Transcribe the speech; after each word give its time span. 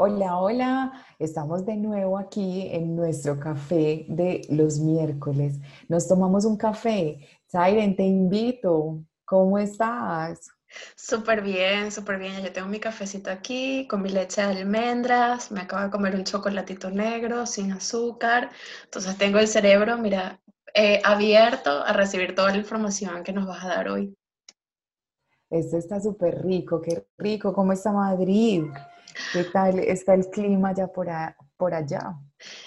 Hola, 0.00 0.38
hola, 0.38 0.92
estamos 1.18 1.66
de 1.66 1.74
nuevo 1.74 2.18
aquí 2.18 2.68
en 2.70 2.94
nuestro 2.94 3.40
café 3.40 4.06
de 4.08 4.42
los 4.48 4.78
miércoles. 4.78 5.58
Nos 5.88 6.06
tomamos 6.06 6.44
un 6.44 6.56
café. 6.56 7.18
Siren, 7.48 7.96
te 7.96 8.04
invito. 8.04 9.02
¿Cómo 9.24 9.58
estás? 9.58 10.52
Súper 10.94 11.42
bien, 11.42 11.90
súper 11.90 12.20
bien. 12.20 12.40
Yo 12.44 12.52
tengo 12.52 12.68
mi 12.68 12.78
cafecito 12.78 13.28
aquí 13.28 13.88
con 13.88 14.02
mi 14.02 14.10
leche 14.10 14.40
de 14.40 14.60
almendras. 14.60 15.50
Me 15.50 15.62
acabo 15.62 15.82
de 15.82 15.90
comer 15.90 16.14
un 16.14 16.22
chocolatito 16.22 16.92
negro 16.92 17.44
sin 17.44 17.72
azúcar. 17.72 18.50
Entonces 18.84 19.18
tengo 19.18 19.40
el 19.40 19.48
cerebro, 19.48 19.98
mira, 19.98 20.40
eh, 20.74 21.02
abierto 21.04 21.82
a 21.82 21.92
recibir 21.92 22.36
toda 22.36 22.52
la 22.52 22.58
información 22.58 23.24
que 23.24 23.32
nos 23.32 23.48
vas 23.48 23.64
a 23.64 23.68
dar 23.68 23.88
hoy. 23.88 24.16
Esto 25.50 25.76
está 25.76 26.00
súper 26.00 26.44
rico, 26.44 26.80
qué 26.80 27.04
rico. 27.18 27.52
¿Cómo 27.52 27.72
está 27.72 27.90
Madrid? 27.90 28.62
¿Qué 29.32 29.44
tal 29.44 29.78
está 29.78 30.14
el 30.14 30.28
clima 30.30 30.74
ya 30.74 30.86
por, 30.86 31.08
por 31.56 31.74
allá? 31.74 32.14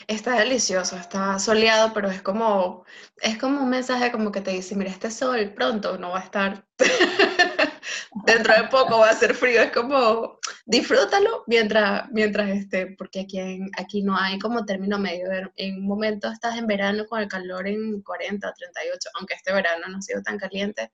Está 0.07 0.37
delicioso, 0.37 0.97
está 0.97 1.39
soleado, 1.39 1.93
pero 1.93 2.09
es 2.09 2.21
como, 2.21 2.83
es 3.21 3.37
como 3.37 3.61
un 3.61 3.69
mensaje 3.69 4.11
como 4.11 4.31
que 4.31 4.41
te 4.41 4.51
dice, 4.51 4.75
mira, 4.75 4.91
este 4.91 5.09
sol 5.09 5.53
pronto 5.55 5.97
no 5.97 6.11
va 6.11 6.19
a 6.19 6.23
estar, 6.23 6.65
dentro 8.25 8.53
de 8.53 8.67
poco 8.67 8.99
va 8.99 9.09
a 9.09 9.15
ser 9.15 9.33
frío, 9.33 9.61
es 9.61 9.71
como, 9.71 10.39
disfrútalo 10.65 11.45
mientras, 11.47 12.09
mientras 12.11 12.49
esté, 12.49 12.95
porque 12.97 13.21
aquí, 13.21 13.39
aquí 13.77 14.03
no 14.03 14.17
hay 14.17 14.37
como 14.39 14.65
término 14.65 14.99
medio, 14.99 15.27
en 15.55 15.75
un 15.77 15.87
momento 15.87 16.29
estás 16.29 16.57
en 16.57 16.67
verano 16.67 17.05
con 17.05 17.21
el 17.21 17.29
calor 17.29 17.65
en 17.67 18.01
40, 18.01 18.53
38, 18.53 19.09
aunque 19.17 19.35
este 19.35 19.53
verano 19.53 19.87
no 19.87 19.99
ha 19.99 20.01
sido 20.01 20.21
tan 20.21 20.37
caliente, 20.37 20.91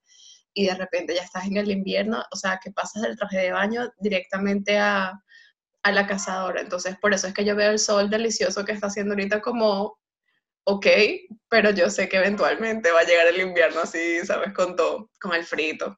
y 0.54 0.68
de 0.68 0.76
repente 0.76 1.16
ya 1.16 1.24
estás 1.24 1.46
en 1.46 1.58
el 1.58 1.72
invierno, 1.72 2.24
o 2.32 2.36
sea, 2.36 2.60
que 2.64 2.72
pasas 2.72 3.02
del 3.04 3.18
traje 3.18 3.38
de 3.38 3.52
baño 3.52 3.92
directamente 4.00 4.78
a 4.78 5.14
a 5.88 5.92
la 5.92 6.06
cazadora. 6.06 6.62
Entonces, 6.62 6.98
por 7.02 7.14
eso 7.14 7.28
es 7.28 7.34
que 7.34 7.46
yo 7.46 7.56
veo 7.56 7.72
el 7.72 7.80
sol 7.80 8.10
delicioso 8.10 8.66
que 8.66 8.74
está 8.74 8.88
haciendo 8.88 9.14
ahorita 9.14 9.42
como, 9.42 9.98
ok, 10.66 10.86
pero 11.50 11.72
yo 11.72 11.90
sé 11.90 12.10
que 12.10 12.18
eventualmente 12.18 12.92
va 12.92 13.00
a 13.00 13.06
llegar 13.06 13.28
el 13.28 13.42
invierno 13.42 13.82
así, 13.82 14.20
¿sabes? 14.26 14.54
Con 14.54 14.76
todo, 14.76 15.10
con 15.22 15.34
el 15.34 15.44
frito. 15.44 15.98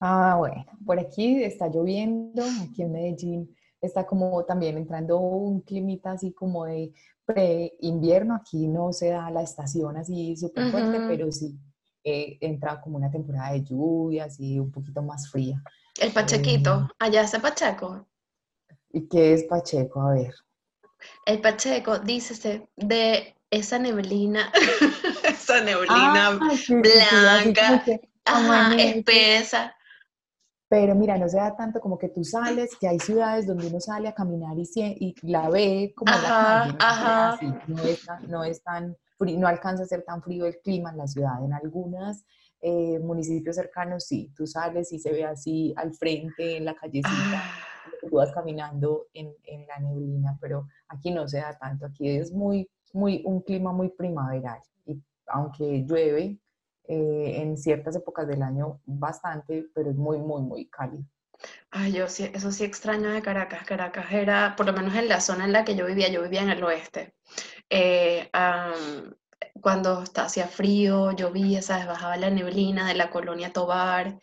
Ah, 0.00 0.36
bueno, 0.38 0.64
por 0.84 0.98
aquí 0.98 1.42
está 1.44 1.68
lloviendo, 1.68 2.42
aquí 2.62 2.82
en 2.82 2.92
Medellín 2.92 3.56
está 3.80 4.06
como 4.06 4.44
también 4.44 4.76
entrando 4.76 5.18
un 5.18 5.60
climita 5.60 6.12
así 6.12 6.32
como 6.32 6.64
de 6.64 6.92
pre-invierno, 7.26 8.34
aquí 8.34 8.66
no 8.66 8.92
se 8.92 9.10
da 9.10 9.30
la 9.30 9.42
estación 9.42 9.96
así 9.96 10.36
súper 10.36 10.70
fuerte, 10.70 11.00
pero 11.08 11.30
sí 11.30 11.58
eh, 12.02 12.38
entra 12.40 12.80
como 12.80 12.96
una 12.96 13.10
temporada 13.10 13.52
de 13.52 13.62
lluvia, 13.62 14.24
así 14.24 14.58
un 14.58 14.70
poquito 14.70 15.02
más 15.02 15.30
fría. 15.30 15.62
El 16.00 16.12
Pachequito, 16.12 16.88
eh, 16.90 16.94
allá 16.98 17.22
hace 17.22 17.40
Pacheco. 17.40 18.06
¿Y 18.94 19.08
qué 19.08 19.34
es 19.34 19.44
Pacheco? 19.44 20.00
A 20.00 20.14
ver. 20.14 20.32
El 21.26 21.40
Pacheco, 21.40 21.98
dícese, 21.98 22.68
de 22.76 23.34
esa 23.50 23.78
neblina, 23.78 24.52
esa 25.24 25.60
neblina 25.60 26.38
blanca, 26.68 27.84
espesa. 28.78 29.74
Pero 30.68 30.94
mira, 30.94 31.18
no 31.18 31.28
se 31.28 31.36
da 31.36 31.56
tanto 31.56 31.80
como 31.80 31.98
que 31.98 32.08
tú 32.08 32.24
sales, 32.24 32.70
que 32.80 32.86
hay 32.86 33.00
ciudades 33.00 33.48
donde 33.48 33.66
uno 33.66 33.80
sale 33.80 34.08
a 34.08 34.14
caminar 34.14 34.56
y, 34.56 34.66
y 34.76 35.14
la 35.28 35.50
ve 35.50 35.92
como 35.96 36.12
la 36.12 36.76
calle, 36.78 37.48
¿no? 37.66 37.82
no, 38.28 38.44
es 38.44 38.62
tan, 38.62 38.96
no 39.18 39.48
alcanza 39.48 39.82
a 39.82 39.86
ser 39.86 40.04
tan 40.04 40.22
frío 40.22 40.46
el 40.46 40.58
clima 40.60 40.90
en 40.90 40.98
la 40.98 41.08
ciudad. 41.08 41.44
En 41.44 41.52
algunas 41.52 42.24
eh, 42.66 42.98
municipios 42.98 43.56
cercanos 43.56 44.06
sí, 44.06 44.32
tú 44.34 44.46
sales 44.46 44.90
y 44.92 44.98
se 44.98 45.12
ve 45.12 45.24
así 45.24 45.74
al 45.76 45.92
frente, 45.94 46.56
en 46.56 46.64
la 46.64 46.74
callecita. 46.74 47.10
Ah 47.12 47.74
tú 48.00 48.16
vas 48.16 48.32
caminando 48.32 49.06
en, 49.12 49.34
en, 49.44 49.66
la 49.66 49.78
neblina, 49.78 50.36
pero 50.40 50.68
aquí 50.88 51.10
no 51.10 51.26
se 51.28 51.38
da 51.38 51.56
tanto, 51.58 51.86
aquí 51.86 52.08
es 52.08 52.32
muy, 52.32 52.68
muy, 52.92 53.22
un 53.24 53.40
clima 53.40 53.72
muy 53.72 53.88
primaveral, 53.90 54.60
y 54.86 55.00
aunque 55.26 55.84
llueve 55.86 56.38
eh, 56.86 57.34
en 57.36 57.56
ciertas 57.56 57.96
épocas 57.96 58.26
del 58.26 58.42
año 58.42 58.80
bastante, 58.84 59.66
pero 59.74 59.90
es 59.90 59.96
muy, 59.96 60.18
muy, 60.18 60.42
muy 60.42 60.66
cálido. 60.68 61.04
Ay, 61.70 61.92
yo 61.92 62.08
sí, 62.08 62.30
eso 62.32 62.52
sí 62.52 62.64
extraño 62.64 63.10
de 63.10 63.20
Caracas. 63.20 63.66
Caracas 63.66 64.06
era, 64.12 64.54
por 64.56 64.66
lo 64.66 64.72
menos 64.72 64.94
en 64.94 65.08
la 65.08 65.20
zona 65.20 65.44
en 65.44 65.52
la 65.52 65.64
que 65.64 65.74
yo 65.74 65.84
vivía, 65.84 66.08
yo 66.08 66.22
vivía 66.22 66.42
en 66.42 66.50
el 66.50 66.62
oeste. 66.62 67.14
Eh, 67.68 68.30
cuando 69.60 70.04
hacía 70.16 70.48
frío, 70.48 71.12
llovía, 71.12 71.62
¿sabes? 71.62 71.86
Bajaba 71.86 72.16
la 72.16 72.30
neblina 72.30 72.88
de 72.88 72.94
la 72.94 73.10
colonia 73.10 73.52
Tobar 73.52 74.18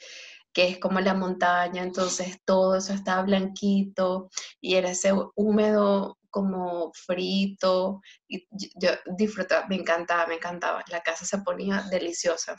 que 0.54 0.68
es 0.68 0.80
como 0.80 1.00
la 1.00 1.14
montaña, 1.14 1.84
entonces 1.84 2.40
todo 2.46 2.76
eso 2.76 2.94
estaba 2.94 3.24
blanquito 3.24 4.30
y 4.60 4.76
era 4.76 4.92
ese 4.92 5.14
húmedo 5.36 6.18
como 6.30 6.92
frito 6.94 8.02
y 8.28 8.48
yo 8.52 8.92
disfrutaba, 9.18 9.68
me 9.68 9.76
encantaba, 9.76 10.28
me 10.28 10.36
encantaba. 10.36 10.84
La 10.90 11.02
casa 11.02 11.26
se 11.26 11.40
ponía 11.40 11.84
deliciosa. 11.90 12.56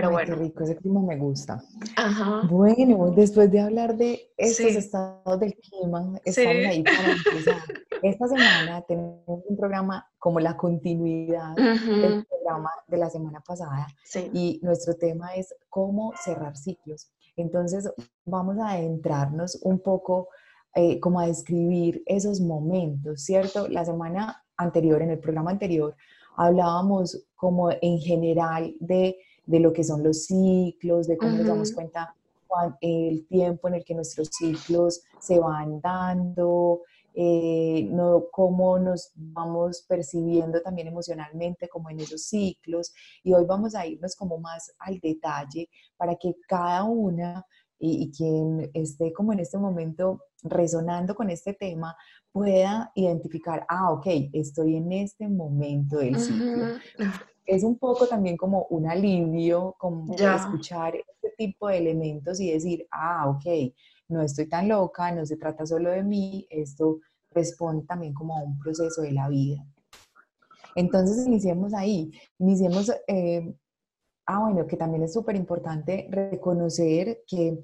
Pero 0.00 0.12
bueno. 0.12 0.36
Qué 0.36 0.42
rico, 0.42 0.62
ese 0.62 0.76
clima 0.76 1.00
me 1.00 1.16
gusta. 1.16 1.60
Ajá. 1.96 2.42
Bueno, 2.48 3.10
después 3.10 3.50
de 3.50 3.60
hablar 3.60 3.96
de 3.96 4.30
estos 4.36 4.66
estados 4.66 5.40
del 5.40 5.54
clima, 5.54 6.14
estamos 6.24 6.66
ahí 6.66 6.84
para 6.84 7.12
empezar. 7.12 7.62
Esta 8.00 8.28
semana 8.28 8.80
tenemos 8.82 9.24
un 9.26 9.56
programa 9.56 10.08
como 10.18 10.38
la 10.38 10.56
continuidad 10.56 11.56
del 11.56 12.24
programa 12.26 12.70
de 12.86 12.96
la 12.96 13.10
semana 13.10 13.40
pasada 13.40 13.88
y 14.32 14.60
nuestro 14.62 14.94
tema 14.94 15.34
es 15.34 15.52
cómo 15.68 16.12
cerrar 16.22 16.56
ciclos. 16.56 17.10
Entonces 17.34 17.90
vamos 18.24 18.56
a 18.58 18.70
adentrarnos 18.70 19.58
un 19.62 19.80
poco 19.80 20.28
eh, 20.76 21.00
como 21.00 21.18
a 21.18 21.26
describir 21.26 22.04
esos 22.06 22.40
momentos, 22.40 23.22
¿cierto? 23.22 23.66
La 23.66 23.84
semana 23.84 24.44
anterior, 24.56 25.02
en 25.02 25.10
el 25.10 25.18
programa 25.18 25.50
anterior, 25.50 25.96
hablábamos 26.36 27.26
como 27.34 27.70
en 27.72 27.98
general 27.98 28.76
de 28.78 29.16
de 29.48 29.60
lo 29.60 29.72
que 29.72 29.82
son 29.82 30.02
los 30.02 30.26
ciclos, 30.26 31.08
de 31.08 31.16
cómo 31.16 31.32
nos 31.38 31.46
damos 31.46 31.72
cuenta 31.72 32.14
el 32.80 33.26
tiempo 33.26 33.68
en 33.68 33.74
el 33.74 33.84
que 33.84 33.94
nuestros 33.94 34.28
ciclos 34.30 35.02
se 35.20 35.38
van 35.38 35.80
dando, 35.80 36.82
eh, 37.14 37.88
no, 37.90 38.24
cómo 38.30 38.78
nos 38.78 39.10
vamos 39.14 39.84
percibiendo 39.88 40.60
también 40.60 40.88
emocionalmente 40.88 41.68
como 41.68 41.88
en 41.88 42.00
esos 42.00 42.24
ciclos. 42.24 42.92
Y 43.22 43.32
hoy 43.32 43.44
vamos 43.46 43.74
a 43.74 43.86
irnos 43.86 44.14
como 44.14 44.38
más 44.38 44.70
al 44.78 45.00
detalle 45.00 45.68
para 45.96 46.14
que 46.16 46.34
cada 46.46 46.84
una 46.84 47.44
y, 47.78 48.04
y, 48.04 48.10
quien 48.10 48.70
esté 48.74 49.12
como 49.12 49.32
en 49.32 49.38
este 49.38 49.56
momento 49.56 50.24
resonando 50.42 51.14
con 51.14 51.30
este 51.30 51.54
tema 51.54 51.96
pueda 52.32 52.90
identificar, 52.96 53.64
ah, 53.68 53.92
ok, 53.92 54.06
estoy 54.32 54.76
en 54.76 54.92
este 54.92 55.28
momento 55.28 55.98
del 55.98 56.18
ciclo 56.18 56.66
es 57.48 57.64
un 57.64 57.78
poco 57.78 58.06
también 58.06 58.36
como 58.36 58.66
un 58.68 58.86
alivio, 58.86 59.74
como 59.78 60.14
escuchar 60.14 60.94
este 60.96 61.30
tipo 61.34 61.68
de 61.68 61.78
elementos 61.78 62.38
y 62.40 62.52
decir, 62.52 62.86
ah, 62.90 63.26
ok, 63.30 63.72
no 64.08 64.20
estoy 64.20 64.50
tan 64.50 64.68
loca, 64.68 65.10
no 65.12 65.24
se 65.24 65.38
trata 65.38 65.64
solo 65.64 65.90
de 65.90 66.04
mí, 66.04 66.46
esto 66.50 67.00
responde 67.30 67.86
también 67.86 68.12
como 68.12 68.36
a 68.36 68.42
un 68.42 68.58
proceso 68.58 69.00
de 69.00 69.12
la 69.12 69.30
vida. 69.30 69.66
Entonces, 70.74 71.26
iniciemos 71.26 71.72
ahí, 71.72 72.10
iniciemos, 72.38 72.92
eh, 73.06 73.54
ah, 74.26 74.40
bueno, 74.40 74.66
que 74.66 74.76
también 74.76 75.04
es 75.04 75.14
súper 75.14 75.34
importante 75.34 76.06
reconocer 76.10 77.22
que 77.26 77.58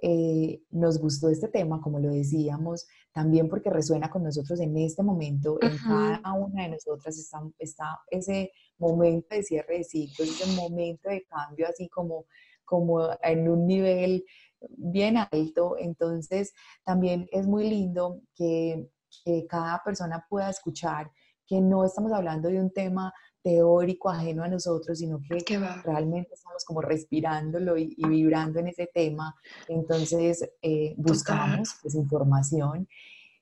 eh, 0.00 0.62
nos 0.70 0.98
gustó 0.98 1.28
este 1.28 1.48
tema, 1.48 1.80
como 1.80 1.98
lo 1.98 2.10
decíamos, 2.10 2.86
también 3.12 3.48
porque 3.48 3.70
resuena 3.70 4.08
con 4.08 4.22
nosotros 4.22 4.60
en 4.60 4.76
este 4.76 5.02
momento, 5.02 5.58
en 5.60 5.76
cada 5.78 6.32
una 6.34 6.62
de 6.62 6.68
nosotras 6.70 7.18
está, 7.18 7.42
está, 7.58 7.98
ese 8.10 8.52
momento 8.78 9.34
de 9.34 9.42
cierre 9.42 9.78
de 9.78 9.84
ciclos, 9.84 10.28
ese 10.28 10.54
momento 10.54 11.08
de 11.08 11.24
cambio 11.24 11.66
así 11.68 11.88
como, 11.88 12.26
como 12.64 13.08
en 13.22 13.48
un 13.48 13.66
nivel 13.66 14.24
bien 14.60 15.16
alto. 15.16 15.76
Entonces, 15.78 16.52
también 16.84 17.28
es 17.32 17.46
muy 17.46 17.68
lindo 17.68 18.20
que, 18.36 18.88
que 19.24 19.46
cada 19.48 19.82
persona 19.82 20.24
pueda 20.28 20.50
escuchar 20.50 21.10
que 21.48 21.60
no 21.60 21.84
estamos 21.84 22.12
hablando 22.12 22.48
de 22.48 22.60
un 22.60 22.70
tema 22.70 23.12
teórico 23.48 24.10
ajeno 24.10 24.44
a 24.44 24.48
nosotros, 24.48 24.98
sino 24.98 25.22
que 25.22 25.58
realmente 25.82 26.34
estamos 26.34 26.66
como 26.66 26.82
respirándolo 26.82 27.78
y, 27.78 27.96
vibrando 27.96 28.60
en 28.60 28.68
ese 28.68 28.90
tema. 28.92 29.34
Entonces, 29.68 30.46
eh, 30.60 30.94
buscamos 30.98 31.70
pues, 31.80 31.94
información. 31.94 32.86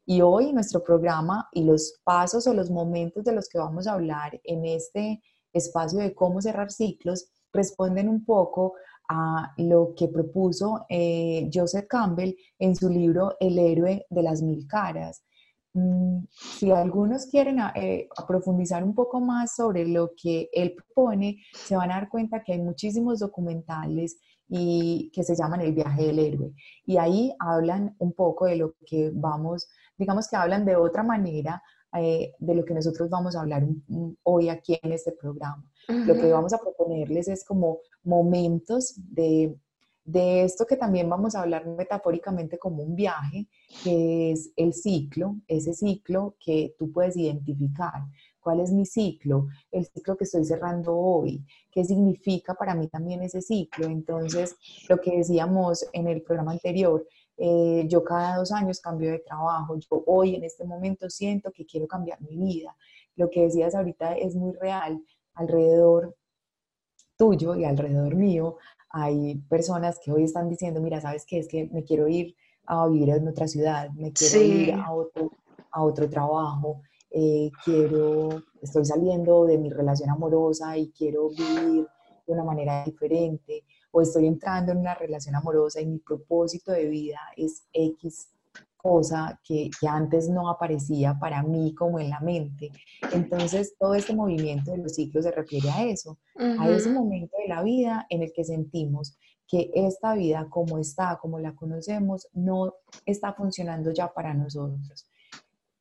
Y 0.04 0.20
hoy 0.20 0.52
nuestro 0.52 0.84
programa 0.84 1.48
y 1.52 1.64
los 1.64 2.00
pasos 2.04 2.46
o 2.46 2.54
los 2.54 2.70
momentos 2.70 3.24
de 3.24 3.32
los 3.32 3.48
que 3.48 3.58
vamos 3.58 3.88
a 3.88 3.94
hablar 3.94 4.40
en 4.44 4.64
este 4.64 5.20
espacio 5.52 5.98
de 5.98 6.14
cómo 6.14 6.40
cerrar 6.40 6.70
ciclos 6.70 7.26
responden 7.52 8.08
un 8.08 8.24
poco 8.24 8.74
a 9.08 9.52
lo 9.56 9.92
que 9.96 10.06
propuso 10.06 10.86
eh, 10.88 11.50
Joseph 11.52 11.86
Campbell 11.88 12.36
en 12.60 12.76
su 12.76 12.88
libro 12.88 13.36
El 13.40 13.58
héroe 13.58 14.06
de 14.08 14.22
las 14.22 14.40
mil 14.40 14.68
caras. 14.68 15.24
Mm, 15.76 16.26
si 16.30 16.70
algunos 16.70 17.26
quieren 17.26 17.58
eh, 17.74 18.08
profundizar 18.26 18.82
un 18.82 18.94
poco 18.94 19.20
más 19.20 19.54
sobre 19.54 19.86
lo 19.86 20.12
que 20.20 20.48
él 20.52 20.74
propone, 20.74 21.38
se 21.54 21.76
van 21.76 21.90
a 21.90 21.94
dar 21.94 22.08
cuenta 22.08 22.42
que 22.42 22.54
hay 22.54 22.60
muchísimos 22.60 23.20
documentales 23.20 24.18
y 24.48 25.10
que 25.12 25.24
se 25.24 25.34
llaman 25.34 25.60
El 25.60 25.72
viaje 25.72 26.06
del 26.06 26.18
héroe. 26.18 26.52
Y 26.84 26.96
ahí 26.96 27.34
hablan 27.38 27.94
un 27.98 28.12
poco 28.12 28.46
de 28.46 28.56
lo 28.56 28.74
que 28.86 29.10
vamos, 29.14 29.68
digamos 29.96 30.28
que 30.28 30.36
hablan 30.36 30.64
de 30.64 30.76
otra 30.76 31.02
manera 31.02 31.62
eh, 31.98 32.34
de 32.38 32.54
lo 32.54 32.64
que 32.64 32.74
nosotros 32.74 33.08
vamos 33.08 33.36
a 33.36 33.40
hablar 33.40 33.66
hoy 34.22 34.48
aquí 34.48 34.78
en 34.82 34.92
este 34.92 35.12
programa. 35.12 35.64
Lo 35.88 36.14
que 36.14 36.32
vamos 36.32 36.52
a 36.52 36.58
proponerles 36.58 37.28
es 37.28 37.44
como 37.44 37.78
momentos 38.02 38.94
de, 38.96 39.56
de 40.06 40.44
esto 40.44 40.64
que 40.66 40.76
también 40.76 41.10
vamos 41.10 41.34
a 41.34 41.42
hablar 41.42 41.66
metafóricamente 41.66 42.58
como 42.58 42.84
un 42.84 42.94
viaje, 42.94 43.48
que 43.82 44.30
es 44.30 44.52
el 44.56 44.72
ciclo, 44.72 45.36
ese 45.48 45.74
ciclo 45.74 46.36
que 46.38 46.74
tú 46.78 46.92
puedes 46.92 47.16
identificar. 47.16 48.04
¿Cuál 48.38 48.60
es 48.60 48.70
mi 48.70 48.86
ciclo? 48.86 49.48
El 49.72 49.84
ciclo 49.84 50.16
que 50.16 50.22
estoy 50.22 50.44
cerrando 50.44 50.96
hoy. 50.96 51.44
¿Qué 51.72 51.84
significa 51.84 52.54
para 52.54 52.76
mí 52.76 52.86
también 52.86 53.20
ese 53.22 53.42
ciclo? 53.42 53.86
Entonces, 53.86 54.54
lo 54.88 55.00
que 55.00 55.16
decíamos 55.16 55.84
en 55.92 56.06
el 56.06 56.22
programa 56.22 56.52
anterior, 56.52 57.04
eh, 57.36 57.84
yo 57.88 58.04
cada 58.04 58.36
dos 58.36 58.52
años 58.52 58.80
cambio 58.80 59.10
de 59.10 59.18
trabajo, 59.18 59.76
yo 59.76 60.04
hoy 60.06 60.36
en 60.36 60.44
este 60.44 60.64
momento 60.64 61.10
siento 61.10 61.50
que 61.50 61.66
quiero 61.66 61.88
cambiar 61.88 62.22
mi 62.22 62.36
vida. 62.36 62.76
Lo 63.16 63.28
que 63.28 63.42
decías 63.42 63.74
ahorita 63.74 64.16
es 64.16 64.36
muy 64.36 64.54
real, 64.54 65.02
alrededor 65.34 66.14
tuyo 67.16 67.56
y 67.56 67.64
alrededor 67.64 68.14
mío 68.14 68.58
hay 68.90 69.36
personas 69.48 69.98
que 69.98 70.12
hoy 70.12 70.24
están 70.24 70.48
diciendo, 70.48 70.80
mira, 70.80 71.00
¿sabes 71.00 71.24
qué? 71.26 71.38
Es 71.38 71.48
que 71.48 71.68
me 71.72 71.84
quiero 71.84 72.08
ir 72.08 72.34
a 72.66 72.86
vivir 72.88 73.10
en 73.10 73.28
otra 73.28 73.46
ciudad, 73.46 73.90
me 73.90 74.12
quiero 74.12 74.42
ir 74.42 74.72
a 74.74 74.92
otro, 74.92 75.30
a 75.70 75.82
otro 75.82 76.08
trabajo, 76.08 76.82
eh, 77.10 77.50
quiero, 77.64 78.42
estoy 78.60 78.84
saliendo 78.84 79.46
de 79.46 79.58
mi 79.58 79.70
relación 79.70 80.10
amorosa 80.10 80.76
y 80.76 80.90
quiero 80.90 81.28
vivir 81.30 81.86
de 82.26 82.32
una 82.32 82.44
manera 82.44 82.84
diferente 82.84 83.64
o 83.92 84.02
estoy 84.02 84.26
entrando 84.26 84.72
en 84.72 84.78
una 84.78 84.94
relación 84.94 85.34
amorosa 85.34 85.80
y 85.80 85.86
mi 85.86 85.98
propósito 85.98 86.72
de 86.72 86.86
vida 86.86 87.20
es 87.36 87.64
X 87.72 88.35
cosa 88.86 89.40
que, 89.44 89.70
que, 89.80 89.88
antes 89.88 90.28
no 90.28 90.48
aparecía 90.48 91.18
para 91.18 91.42
mí 91.42 91.74
como 91.74 91.98
en 91.98 92.10
la 92.10 92.20
mente. 92.20 92.70
Entonces, 93.12 93.74
todo 93.78 93.94
este 93.94 94.14
movimiento 94.14 94.70
de 94.70 94.78
los 94.78 94.94
ciclos 94.94 95.24
se 95.24 95.32
refiere 95.32 95.70
a 95.70 95.84
eso, 95.84 96.18
a 96.36 96.68
ese 96.68 96.90
momento 96.90 97.36
de 97.38 97.48
la 97.48 97.62
vida 97.62 98.06
en 98.10 98.22
el 98.22 98.32
que 98.32 98.44
sentimos 98.44 99.18
que 99.48 99.70
esta 99.74 100.14
vida 100.14 100.46
como 100.50 100.78
está, 100.78 101.18
como 101.20 101.38
la 101.38 101.54
conocemos, 101.54 102.28
no 102.32 102.74
está 103.04 103.32
funcionando 103.32 103.92
ya 103.92 104.12
para 104.12 104.34
nosotros. 104.34 105.08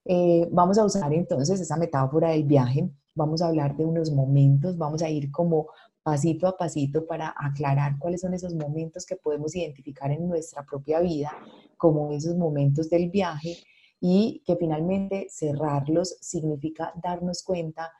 Eh, 0.06 0.48
vamos 0.52 0.78
a 0.78 0.86
usar 0.86 1.12
entonces 1.13 1.60
esa 1.60 1.78
metáfora 1.78 2.30
del 2.30 2.44
viaje, 2.44 2.90
vamos 3.16 3.42
a 3.42 3.48
hablar 3.48 3.75
de 3.75 3.86
unos 3.86 4.12
momentos, 4.12 4.78
vamos 4.78 5.02
a 5.02 5.10
ir 5.10 5.31
como 5.31 5.68
pasito 6.06 6.48
a 6.48 6.56
pasito 6.56 7.07
para 7.07 7.34
aclarar 7.36 7.98
cuáles 7.98 8.22
son 8.22 8.36
esos 8.36 8.54
momentos 8.54 9.07
que 9.07 9.16
podemos 9.16 9.56
identificar 9.56 10.12
en 10.12 10.28
nuestra 10.28 10.63
propia 10.63 11.00
vida 11.00 11.36
como 11.78 12.12
esos 12.12 12.36
momentos 12.36 12.92
del 12.92 13.10
viaje 13.10 13.57
y 14.00 14.44
que 14.46 14.56
finalmente 14.56 15.25
cerrarlos 15.31 16.16
significa 16.22 16.94
darnos 17.02 17.42
cuenta 17.42 17.92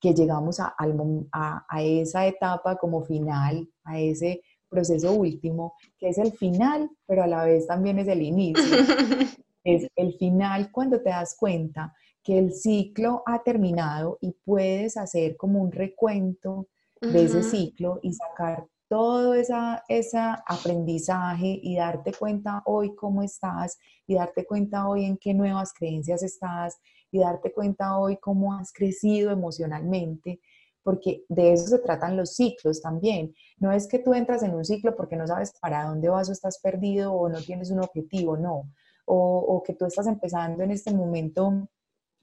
que 0.00 0.12
llegamos 0.12 0.58
a, 0.58 0.74
a, 0.76 1.82
esa 1.84 2.26
etapa 2.26 2.74
como 2.78 3.04
final, 3.04 3.70
a 3.84 4.00
ese 4.00 4.42
proceso 4.68 5.12
último, 5.12 5.74
que 5.98 6.08
es 6.08 6.18
el 6.18 6.32
final, 6.32 6.90
pero 7.06 7.22
a 7.22 7.28
la 7.28 7.44
vez 7.44 7.68
también 7.68 8.00
es 8.00 8.08
el 8.08 8.22
inicio. 8.22 8.64
es 9.62 9.86
el 9.94 10.14
final 10.14 10.72
cuando 10.72 11.00
te 11.00 11.10
das 11.10 11.36
cuenta 11.38 11.94
que 12.24 12.40
el 12.40 12.52
ciclo 12.52 13.22
ha 13.24 13.44
terminado 13.44 14.18
y 14.20 14.32
puedes 14.44 14.96
hacer 14.96 15.36
como 15.36 15.62
un 15.62 15.70
recuento 15.70 16.66
de 17.02 17.24
ese 17.24 17.42
ciclo 17.42 17.98
y 18.02 18.12
sacar 18.12 18.64
todo 18.88 19.34
esa, 19.34 19.82
ese 19.88 20.18
aprendizaje 20.18 21.58
y 21.62 21.76
darte 21.76 22.12
cuenta 22.12 22.62
hoy 22.66 22.94
cómo 22.94 23.22
estás 23.22 23.78
y 24.06 24.14
darte 24.14 24.44
cuenta 24.44 24.86
hoy 24.88 25.06
en 25.06 25.16
qué 25.16 25.34
nuevas 25.34 25.72
creencias 25.72 26.22
estás 26.22 26.78
y 27.10 27.18
darte 27.18 27.52
cuenta 27.52 27.98
hoy 27.98 28.18
cómo 28.18 28.54
has 28.54 28.72
crecido 28.72 29.30
emocionalmente, 29.30 30.40
porque 30.82 31.24
de 31.28 31.54
eso 31.54 31.68
se 31.68 31.78
tratan 31.78 32.16
los 32.16 32.34
ciclos 32.34 32.80
también. 32.80 33.34
No 33.58 33.72
es 33.72 33.88
que 33.88 33.98
tú 33.98 34.14
entras 34.14 34.42
en 34.42 34.54
un 34.54 34.64
ciclo 34.64 34.94
porque 34.94 35.16
no 35.16 35.26
sabes 35.26 35.54
para 35.60 35.86
dónde 35.86 36.08
vas 36.08 36.28
o 36.28 36.32
estás 36.32 36.60
perdido 36.60 37.12
o 37.12 37.28
no 37.28 37.40
tienes 37.40 37.70
un 37.70 37.80
objetivo, 37.80 38.36
no. 38.36 38.70
O, 39.04 39.38
o 39.38 39.62
que 39.62 39.74
tú 39.74 39.86
estás 39.86 40.06
empezando 40.06 40.62
en 40.62 40.70
este 40.70 40.92
momento 40.94 41.66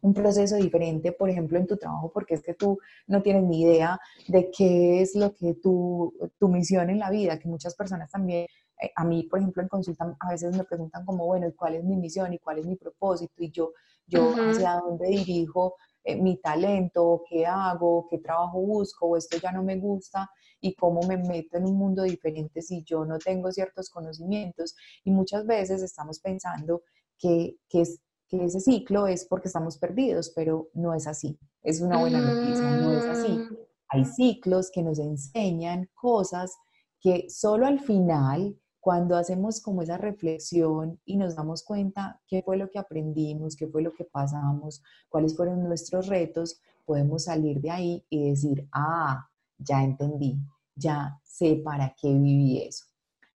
un 0.01 0.13
proceso 0.13 0.55
diferente, 0.55 1.11
por 1.11 1.29
ejemplo, 1.29 1.57
en 1.57 1.67
tu 1.67 1.77
trabajo, 1.77 2.11
porque 2.13 2.35
es 2.35 2.41
que 2.41 2.53
tú 2.53 2.79
no 3.07 3.21
tienes 3.21 3.43
ni 3.43 3.61
idea 3.61 3.99
de 4.27 4.49
qué 4.51 5.01
es 5.01 5.15
lo 5.15 5.33
que 5.33 5.55
tu, 5.55 6.13
tu 6.37 6.47
misión 6.47 6.89
en 6.89 6.99
la 6.99 7.09
vida, 7.09 7.39
que 7.39 7.47
muchas 7.47 7.75
personas 7.75 8.09
también, 8.11 8.47
eh, 8.81 8.91
a 8.95 9.03
mí, 9.03 9.23
por 9.23 9.39
ejemplo, 9.39 9.61
en 9.61 9.69
consulta 9.69 10.15
a 10.19 10.31
veces 10.31 10.55
me 10.55 10.63
preguntan 10.63 11.05
como, 11.05 11.25
bueno, 11.25 11.47
¿cuál 11.55 11.75
es 11.75 11.83
mi 11.83 11.97
misión 11.97 12.33
y 12.33 12.39
cuál 12.39 12.59
es 12.59 12.65
mi 12.65 12.75
propósito? 12.75 13.33
Y 13.37 13.51
yo, 13.51 13.73
yo 14.07 14.33
hacia 14.33 14.75
dónde 14.75 15.07
dirijo 15.07 15.75
eh, 16.03 16.15
mi 16.15 16.37
talento, 16.37 17.23
qué 17.29 17.45
hago, 17.45 18.07
qué 18.09 18.19
trabajo 18.19 18.59
busco, 18.61 19.07
o 19.07 19.17
esto 19.17 19.37
ya 19.37 19.51
no 19.51 19.63
me 19.63 19.77
gusta, 19.77 20.29
y 20.61 20.73
cómo 20.75 21.01
me 21.03 21.17
meto 21.17 21.57
en 21.57 21.65
un 21.65 21.77
mundo 21.77 22.03
diferente 22.03 22.61
si 22.61 22.83
yo 22.83 23.05
no 23.05 23.17
tengo 23.17 23.51
ciertos 23.51 23.89
conocimientos. 23.89 24.75
Y 25.03 25.11
muchas 25.11 25.45
veces 25.45 25.81
estamos 25.81 26.19
pensando 26.19 26.81
que, 27.17 27.57
que 27.69 27.81
es 27.81 28.01
que 28.29 28.45
ese 28.45 28.59
ciclo 28.59 29.07
es 29.07 29.25
porque 29.25 29.47
estamos 29.47 29.77
perdidos, 29.77 30.31
pero 30.35 30.69
no 30.73 30.93
es 30.93 31.07
así. 31.07 31.37
Es 31.63 31.81
una 31.81 31.97
buena 31.97 32.21
noticia, 32.21 32.77
no 32.77 32.91
es 32.91 33.05
así. 33.05 33.31
Mm. 33.31 33.57
Hay 33.89 34.05
ciclos 34.05 34.69
que 34.71 34.83
nos 34.83 34.99
enseñan 34.99 35.89
cosas 35.95 36.55
que 37.01 37.25
solo 37.29 37.65
al 37.65 37.79
final, 37.79 38.55
cuando 38.79 39.17
hacemos 39.17 39.61
como 39.61 39.81
esa 39.81 39.97
reflexión 39.97 40.99
y 41.05 41.17
nos 41.17 41.35
damos 41.35 41.63
cuenta 41.63 42.21
qué 42.27 42.43
fue 42.43 42.57
lo 42.57 42.69
que 42.69 42.77
aprendimos, 42.77 43.55
qué 43.55 43.67
fue 43.67 43.81
lo 43.81 43.93
que 43.93 44.05
pasamos, 44.05 44.83
cuáles 45.09 45.35
fueron 45.35 45.63
nuestros 45.63 46.07
retos, 46.07 46.61
podemos 46.85 47.25
salir 47.25 47.59
de 47.61 47.71
ahí 47.71 48.05
y 48.09 48.29
decir, 48.29 48.67
ah, 48.71 49.27
ya 49.57 49.83
entendí, 49.83 50.39
ya 50.75 51.19
sé 51.23 51.61
para 51.63 51.95
qué 51.99 52.09
viví 52.09 52.61
eso. 52.61 52.85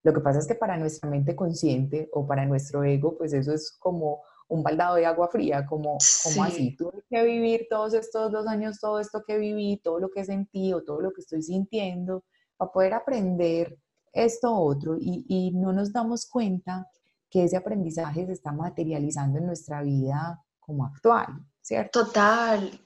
Lo 0.04 0.13
que 0.13 0.19
pasa 0.19 0.40
es 0.40 0.48
que 0.48 0.56
para 0.56 0.78
nuestra 0.78 1.10
mente 1.10 1.36
consciente 1.36 2.10
o 2.13 2.28
para 2.28 2.45
nuestro 2.45 2.84
ego, 2.84 3.18
pues 3.18 3.34
eso 3.34 3.54
es 3.54 3.72
como 3.72 4.22
un 4.54 4.62
baldado 4.62 4.96
de 4.96 5.06
agua 5.06 5.28
fría, 5.30 5.66
como, 5.66 5.98
como 6.24 6.44
así, 6.44 6.76
tuve 6.76 7.04
que 7.10 7.24
vivir 7.24 7.68
todos 7.70 7.94
estos 7.96 8.32
dos 8.32 8.46
años, 8.48 8.80
todo 8.80 9.00
esto 9.00 9.24
que 9.26 9.38
viví, 9.38 9.82
todo 9.84 10.00
lo 10.00 10.10
que 10.12 10.24
sentí 10.24 10.74
o 10.74 10.84
todo 10.84 11.02
lo 11.02 11.12
que 11.12 11.22
estoy 11.22 11.42
sintiendo, 11.42 12.24
para 12.56 12.72
poder 12.72 12.94
aprender 12.94 13.78
esto 14.12 14.54
otro 14.54 14.96
y, 15.00 15.26
y 15.28 15.52
no 15.52 15.74
nos 15.74 15.92
damos 15.92 16.28
cuenta 16.28 16.88
que 17.31 17.45
ese 17.45 17.57
aprendizaje 17.57 18.28
se 18.28 18.33
está 18.33 18.52
materializando 18.52 19.40
en 19.40 19.48
nuestra 19.48 19.81
vida 19.81 20.40
como 20.60 20.86
actual, 20.86 21.28
¿cierto? 21.60 22.06
Total. 22.06 22.80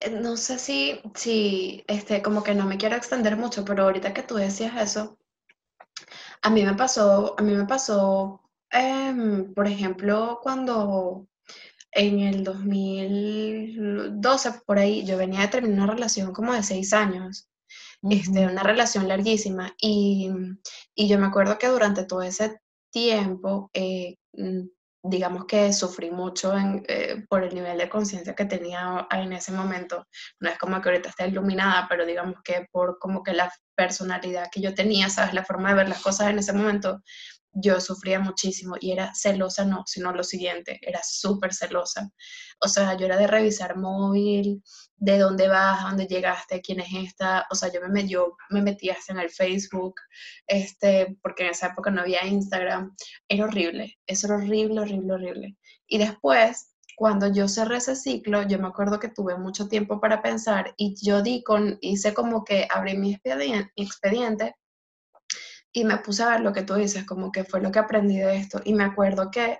Eh, 0.00 0.10
no 0.10 0.36
sé 0.36 0.58
si, 0.58 1.00
si, 1.14 1.84
este, 1.86 2.20
como 2.20 2.42
que 2.42 2.56
no 2.56 2.66
me 2.66 2.78
quiero 2.78 2.96
extender 2.96 3.36
mucho, 3.36 3.64
pero 3.64 3.84
ahorita 3.84 4.12
que 4.12 4.24
tú 4.24 4.34
decías 4.34 4.74
eso, 4.76 5.18
a 6.42 6.50
mí 6.50 6.64
me 6.64 6.74
pasó, 6.74 7.36
a 7.38 7.42
mí 7.42 7.52
me 7.54 7.64
pasó 7.64 8.40
Em, 8.70 9.54
por 9.54 9.66
ejemplo, 9.66 10.40
cuando 10.42 11.26
en 11.92 12.20
el 12.20 12.44
2012, 12.44 14.52
por 14.66 14.78
ahí, 14.78 15.04
yo 15.06 15.16
venía 15.16 15.40
de 15.40 15.48
terminar 15.48 15.84
una 15.84 15.94
relación 15.94 16.32
como 16.32 16.52
de 16.52 16.62
seis 16.62 16.92
años, 16.92 17.48
este, 18.02 18.46
una 18.46 18.62
relación 18.62 19.08
larguísima, 19.08 19.74
y, 19.80 20.30
yo 20.96 21.18
me 21.18 21.26
acuerdo 21.26 21.58
que 21.58 21.68
durante 21.68 22.04
todo 22.04 22.22
ese 22.22 22.60
tiempo, 22.92 23.70
eh, 23.74 24.16
mm, 24.34 24.66
digamos 25.02 25.46
que 25.46 25.72
sufrí 25.72 26.10
mucho 26.10 26.54
eh, 26.88 27.24
por 27.28 27.44
el 27.44 27.54
nivel 27.54 27.78
de 27.78 27.88
conciencia 27.88 28.34
que 28.34 28.44
tenía 28.44 29.06
en 29.10 29.32
ese 29.32 29.52
momento. 29.52 30.06
No 30.40 30.50
es 30.50 30.58
como 30.58 30.80
que 30.80 30.88
ahorita 30.88 31.10
esté 31.10 31.28
iluminada, 31.28 31.86
pero 31.88 32.04
digamos 32.04 32.36
que 32.44 32.66
por 32.70 32.98
como 32.98 33.22
que 33.22 33.32
la 33.32 33.52
personalidad 33.76 34.48
que 34.52 34.60
yo 34.60 34.74
tenía, 34.74 35.08
¿sabes? 35.08 35.34
La 35.34 35.44
forma 35.44 35.70
de 35.70 35.76
ver 35.76 35.88
las 35.88 36.02
cosas 36.02 36.30
en 36.30 36.38
ese 36.38 36.52
momento, 36.52 37.00
yo 37.60 37.80
sufría 37.80 38.20
muchísimo 38.20 38.76
y 38.80 38.92
era 38.92 39.12
celosa, 39.14 39.64
no, 39.64 39.84
sino 39.86 40.12
lo 40.12 40.22
siguiente, 40.22 40.78
era 40.82 41.00
súper 41.02 41.52
celosa. 41.52 42.10
O 42.60 42.68
sea, 42.68 42.96
yo 42.96 43.06
era 43.06 43.16
de 43.16 43.26
revisar 43.26 43.76
móvil, 43.76 44.62
de 44.96 45.18
dónde 45.18 45.48
vas, 45.48 45.84
a 45.84 45.88
dónde 45.88 46.06
llegaste, 46.06 46.60
quién 46.60 46.80
es 46.80 46.88
esta. 46.92 47.46
O 47.50 47.54
sea, 47.54 47.72
yo 47.72 47.80
me, 47.88 48.06
yo 48.06 48.36
me 48.50 48.62
metía 48.62 48.94
hasta 48.94 49.12
en 49.12 49.20
el 49.20 49.30
Facebook, 49.30 49.94
este, 50.46 51.16
porque 51.22 51.44
en 51.44 51.50
esa 51.50 51.68
época 51.68 51.90
no 51.90 52.02
había 52.02 52.26
Instagram. 52.26 52.94
Era 53.28 53.44
horrible, 53.44 53.98
eso 54.06 54.26
era 54.26 54.36
horrible, 54.36 54.80
horrible, 54.80 55.14
horrible. 55.14 55.56
Y 55.86 55.98
después, 55.98 56.74
cuando 56.96 57.32
yo 57.32 57.48
cerré 57.48 57.78
ese 57.78 57.96
ciclo, 57.96 58.42
yo 58.42 58.58
me 58.58 58.68
acuerdo 58.68 58.98
que 58.98 59.08
tuve 59.08 59.36
mucho 59.38 59.68
tiempo 59.68 60.00
para 60.00 60.22
pensar 60.22 60.74
y 60.76 60.96
yo 61.04 61.22
di 61.22 61.42
con, 61.42 61.78
hice 61.80 62.14
como 62.14 62.44
que 62.44 62.66
abrí 62.70 62.96
mi 62.96 63.14
expediente 63.14 64.54
y 65.72 65.84
me 65.84 65.98
puse 65.98 66.22
a 66.22 66.30
ver 66.30 66.40
lo 66.40 66.52
que 66.52 66.62
tú 66.62 66.74
dices, 66.74 67.04
como 67.04 67.30
que 67.32 67.44
fue 67.44 67.60
lo 67.60 67.70
que 67.70 67.78
aprendí 67.78 68.18
de 68.18 68.36
esto. 68.36 68.60
Y 68.64 68.74
me 68.74 68.84
acuerdo 68.84 69.30
que 69.30 69.58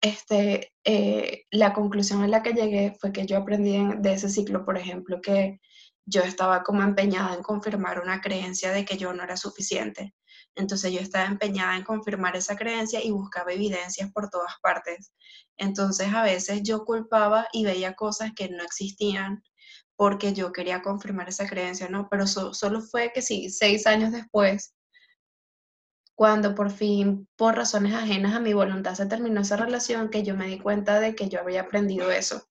este, 0.00 0.72
eh, 0.84 1.44
la 1.50 1.72
conclusión 1.72 2.22
a 2.22 2.28
la 2.28 2.42
que 2.42 2.52
llegué 2.52 2.96
fue 3.00 3.12
que 3.12 3.26
yo 3.26 3.38
aprendí 3.38 3.78
de 3.98 4.12
ese 4.12 4.28
ciclo, 4.28 4.64
por 4.64 4.78
ejemplo, 4.78 5.20
que 5.20 5.60
yo 6.06 6.22
estaba 6.22 6.62
como 6.62 6.82
empeñada 6.82 7.34
en 7.34 7.42
confirmar 7.42 8.00
una 8.00 8.20
creencia 8.20 8.70
de 8.72 8.84
que 8.84 8.96
yo 8.96 9.12
no 9.12 9.24
era 9.24 9.36
suficiente. 9.36 10.14
Entonces 10.54 10.92
yo 10.92 11.00
estaba 11.00 11.26
empeñada 11.26 11.76
en 11.76 11.84
confirmar 11.84 12.36
esa 12.36 12.56
creencia 12.56 13.04
y 13.04 13.10
buscaba 13.10 13.52
evidencias 13.52 14.10
por 14.12 14.30
todas 14.30 14.54
partes. 14.62 15.12
Entonces 15.56 16.08
a 16.14 16.22
veces 16.22 16.62
yo 16.62 16.84
culpaba 16.84 17.46
y 17.52 17.64
veía 17.64 17.94
cosas 17.94 18.32
que 18.34 18.48
no 18.48 18.64
existían 18.64 19.42
porque 19.96 20.32
yo 20.32 20.52
quería 20.52 20.80
confirmar 20.82 21.28
esa 21.28 21.48
creencia, 21.48 21.88
¿no? 21.88 22.08
Pero 22.08 22.26
solo 22.26 22.80
fue 22.80 23.12
que 23.12 23.20
sí, 23.20 23.50
seis 23.50 23.86
años 23.86 24.12
después, 24.12 24.74
cuando 26.18 26.52
por 26.56 26.72
fin, 26.72 27.28
por 27.36 27.54
razones 27.54 27.94
ajenas 27.94 28.34
a 28.34 28.40
mi 28.40 28.52
voluntad, 28.52 28.96
se 28.96 29.06
terminó 29.06 29.42
esa 29.42 29.56
relación, 29.56 30.10
que 30.10 30.24
yo 30.24 30.34
me 30.34 30.48
di 30.48 30.58
cuenta 30.58 30.98
de 30.98 31.14
que 31.14 31.28
yo 31.28 31.38
había 31.38 31.60
aprendido 31.60 32.10
eso. 32.10 32.42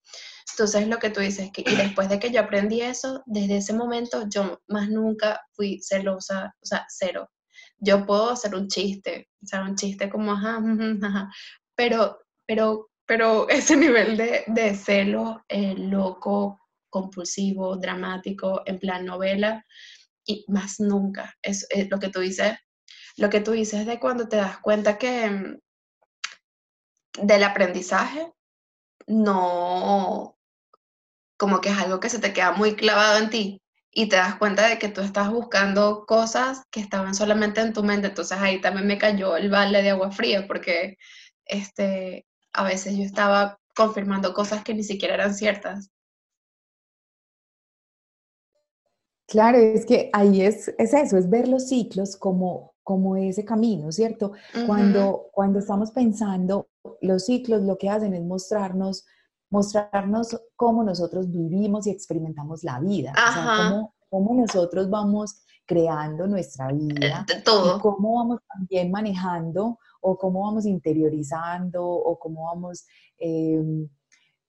Entonces, 0.54 0.88
lo 0.88 1.00
que 1.00 1.10
tú 1.10 1.20
dices, 1.20 1.52
que, 1.52 1.66
y 1.70 1.76
después 1.76 2.08
de 2.08 2.18
que 2.18 2.32
yo 2.32 2.40
aprendí 2.40 2.80
eso, 2.80 3.24
desde 3.26 3.58
ese 3.58 3.74
momento 3.74 4.24
yo 4.30 4.62
más 4.70 4.88
nunca 4.88 5.42
fui 5.52 5.82
celosa, 5.84 6.56
o 6.62 6.66
sea, 6.66 6.86
cero. 6.88 7.30
Yo 7.78 8.06
puedo 8.06 8.30
hacer 8.30 8.56
un 8.56 8.70
chiste, 8.70 9.28
o 9.44 9.46
sea, 9.46 9.64
un 9.64 9.76
chiste 9.76 10.10
como, 10.10 10.32
ajá, 10.32 10.62
ajá, 11.04 11.30
pero, 11.76 12.20
pero, 12.46 12.90
pero 13.06 13.50
ese 13.50 13.76
nivel 13.76 14.16
de, 14.16 14.46
de 14.48 14.76
celo 14.76 15.44
eh, 15.50 15.76
loco, 15.78 16.58
compulsivo, 16.90 17.76
dramático, 17.76 18.62
en 18.66 18.80
plan 18.80 19.06
novela, 19.06 19.62
y 20.26 20.46
más 20.48 20.80
nunca. 20.80 21.36
Es, 21.42 21.68
es 21.70 21.90
lo 21.90 22.00
que 22.00 22.08
tú 22.08 22.22
dices, 22.22 22.54
lo 23.18 23.30
que 23.30 23.42
tú 23.42 23.52
dices 23.52 23.86
de 23.86 24.00
cuando 24.00 24.28
te 24.30 24.38
das 24.38 24.60
cuenta 24.60 24.98
que 24.98 25.30
mm, 25.30 25.60
del 27.24 27.44
aprendizaje 27.44 28.32
no, 29.08 30.38
como 31.38 31.62
que 31.62 31.70
es 31.70 31.78
algo 31.78 32.00
que 32.00 32.10
se 32.10 32.20
te 32.20 32.34
queda 32.34 32.52
muy 32.52 32.76
clavado 32.76 33.18
en 33.20 33.30
ti 33.30 33.62
y 33.92 34.10
te 34.10 34.18
das 34.18 34.36
cuenta 34.36 34.68
de 34.68 34.78
que 34.78 34.90
tú 34.90 35.02
estás 35.02 35.32
buscando 35.32 36.06
cosas 36.06 36.64
que 36.70 36.80
estaban 36.80 37.16
solamente 37.16 37.62
en 37.62 37.74
tu 37.74 37.84
mente. 37.84 38.08
Entonces 38.08 38.38
ahí 38.38 38.62
también 38.62 38.86
me 38.86 39.00
cayó 39.00 39.36
el 39.38 39.50
balde 39.50 39.82
de 39.82 39.90
agua 39.90 40.12
fría 40.12 40.46
porque 40.46 40.98
este, 41.46 42.28
a 42.54 42.64
veces 42.64 42.96
yo 42.96 43.04
estaba 43.04 43.60
confirmando 43.76 44.34
cosas 44.34 44.64
que 44.64 44.76
ni 44.76 44.84
siquiera 44.84 45.16
eran 45.16 45.34
ciertas. 45.34 45.90
Claro, 49.28 49.58
es 49.58 49.86
que 49.86 50.10
ahí 50.14 50.42
es, 50.42 50.68
es 50.78 50.94
eso, 50.94 51.18
es 51.18 51.30
ver 51.30 51.48
los 51.48 51.68
ciclos 51.68 52.16
como 52.16 52.77
como 52.88 53.18
ese 53.18 53.44
camino, 53.44 53.92
¿cierto? 53.92 54.32
cuando, 54.66 55.26
cuando 55.34 55.60
estamos 55.60 55.92
pensando, 55.92 56.70
los 57.02 57.26
ciclos 57.26 57.64
lo 57.64 57.78
que 57.78 57.90
hacen 57.90 58.14
es 58.14 58.24
mostrarnos, 58.24 59.06
mostrarnos 59.50 60.40
cómo 60.56 60.86
nosotros 60.86 61.30
vivimos 61.30 61.86
y 61.86 61.90
experimentamos 61.90 62.64
la 62.64 62.80
vida, 62.80 63.12
o 63.12 63.34
sea, 63.34 63.92
cómo, 64.10 64.34
nosotros 64.36 64.90
vamos 64.90 65.44
creando 65.66 66.28
nuestra 66.28 66.72
vida, 66.72 67.26
todo. 67.44 67.82
cómo 67.82 68.20
vamos 68.20 68.40
también 68.48 68.90
manejando 68.90 69.80
o 70.00 70.18
cómo 70.18 70.44
vamos 70.46 70.66
interiorizando 70.66 71.86
o 71.86 72.18
cómo 72.18 72.46
vamos 72.46 72.86
em, 73.18 73.86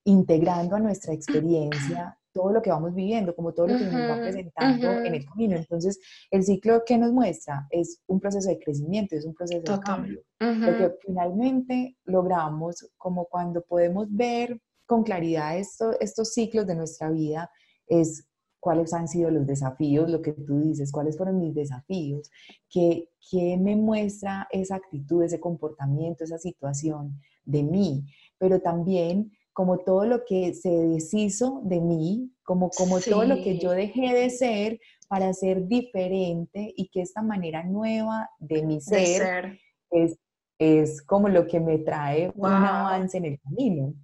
integrando 0.04 0.76
a 0.76 0.78
nuestra 0.78 1.12
experiencia 1.12 2.16
todo 2.38 2.52
lo 2.52 2.62
que 2.62 2.71
vamos 2.71 2.95
viviendo, 2.95 3.35
como 3.35 3.52
todo 3.52 3.66
lo 3.66 3.76
que 3.76 3.85
nos 3.85 4.11
va 4.11 4.21
presentando 4.21 4.92
en 4.92 5.12
el 5.12 5.26
camino. 5.26 5.57
Entonces, 5.57 5.99
el 6.30 6.45
ciclo 6.45 6.85
que 6.87 6.97
nos 6.97 7.12
muestra 7.12 7.66
es 7.71 8.00
un 8.07 8.21
proceso 8.21 8.49
de 8.49 8.61
crecimiento, 8.61 9.16
es 9.16 9.25
un 9.25 9.35
proceso 9.35 9.73
de 9.73 9.80
cambio. 9.80 10.23
Lo 10.38 10.78
que 10.78 10.95
finalmente 11.04 11.97
logramos, 12.04 12.88
como 12.97 13.25
cuando 13.25 13.61
podemos 13.62 14.07
ver 14.09 14.61
con 14.87 15.02
claridad 15.02 15.59
esto, 15.59 15.99
estos 15.99 16.33
ciclos 16.33 16.64
de 16.68 16.76
nuestra 16.76 17.11
vida, 17.11 17.50
es 17.88 18.25
cuáles 18.61 18.92
han 18.95 19.09
sido 19.09 19.33
los 19.33 19.45
desafíos, 19.45 20.09
lo 20.09 20.23
que 20.23 20.33
tú 20.33 20.61
dices, 20.61 20.92
cuáles 20.92 21.16
fueron 21.16 21.40
mis 21.40 21.57
desafíos, 21.57 22.30
qué, 22.71 23.09
qué 23.28 23.57
me 23.57 23.75
muestra 23.75 24.47
esa 24.52 24.76
actitud, 24.76 25.25
ese 25.25 25.40
comportamiento, 25.40 26.23
esa 26.23 26.38
situación 26.38 27.18
de 27.45 27.64
mí, 27.64 28.04
pero 28.38 28.61
también 28.61 29.33
como 29.59 29.79
todo 29.79 30.07
lo 30.07 30.25
que 30.25 30.55
se 30.55 30.71
deshizo 30.71 31.62
de 31.65 31.81
mí, 31.81 32.31
como, 32.45 32.71
como 32.71 33.00
todo 33.00 33.25
lo 33.25 33.43
que 33.43 33.59
yo 33.59 33.73
dejé 33.73 34.15
de 34.15 34.31
ser 34.31 34.79
para 35.09 35.33
ser 35.33 35.67
diferente 35.67 36.73
y 36.77 36.88
que 36.91 37.00
esta 37.00 37.23
manera 37.23 37.65
nueva 37.65 38.31
de 38.38 38.62
mi 38.62 38.81
ser, 38.81 39.59
Es, 39.91 40.17
es 40.61 41.03
como 41.03 41.29
lo 41.29 41.49
que 41.49 41.59
me 41.59 41.79
trae 41.79 42.31
un 42.37 42.53
avance 42.53 43.19
en 43.19 43.25
el 43.25 43.41
camino. 43.41 43.95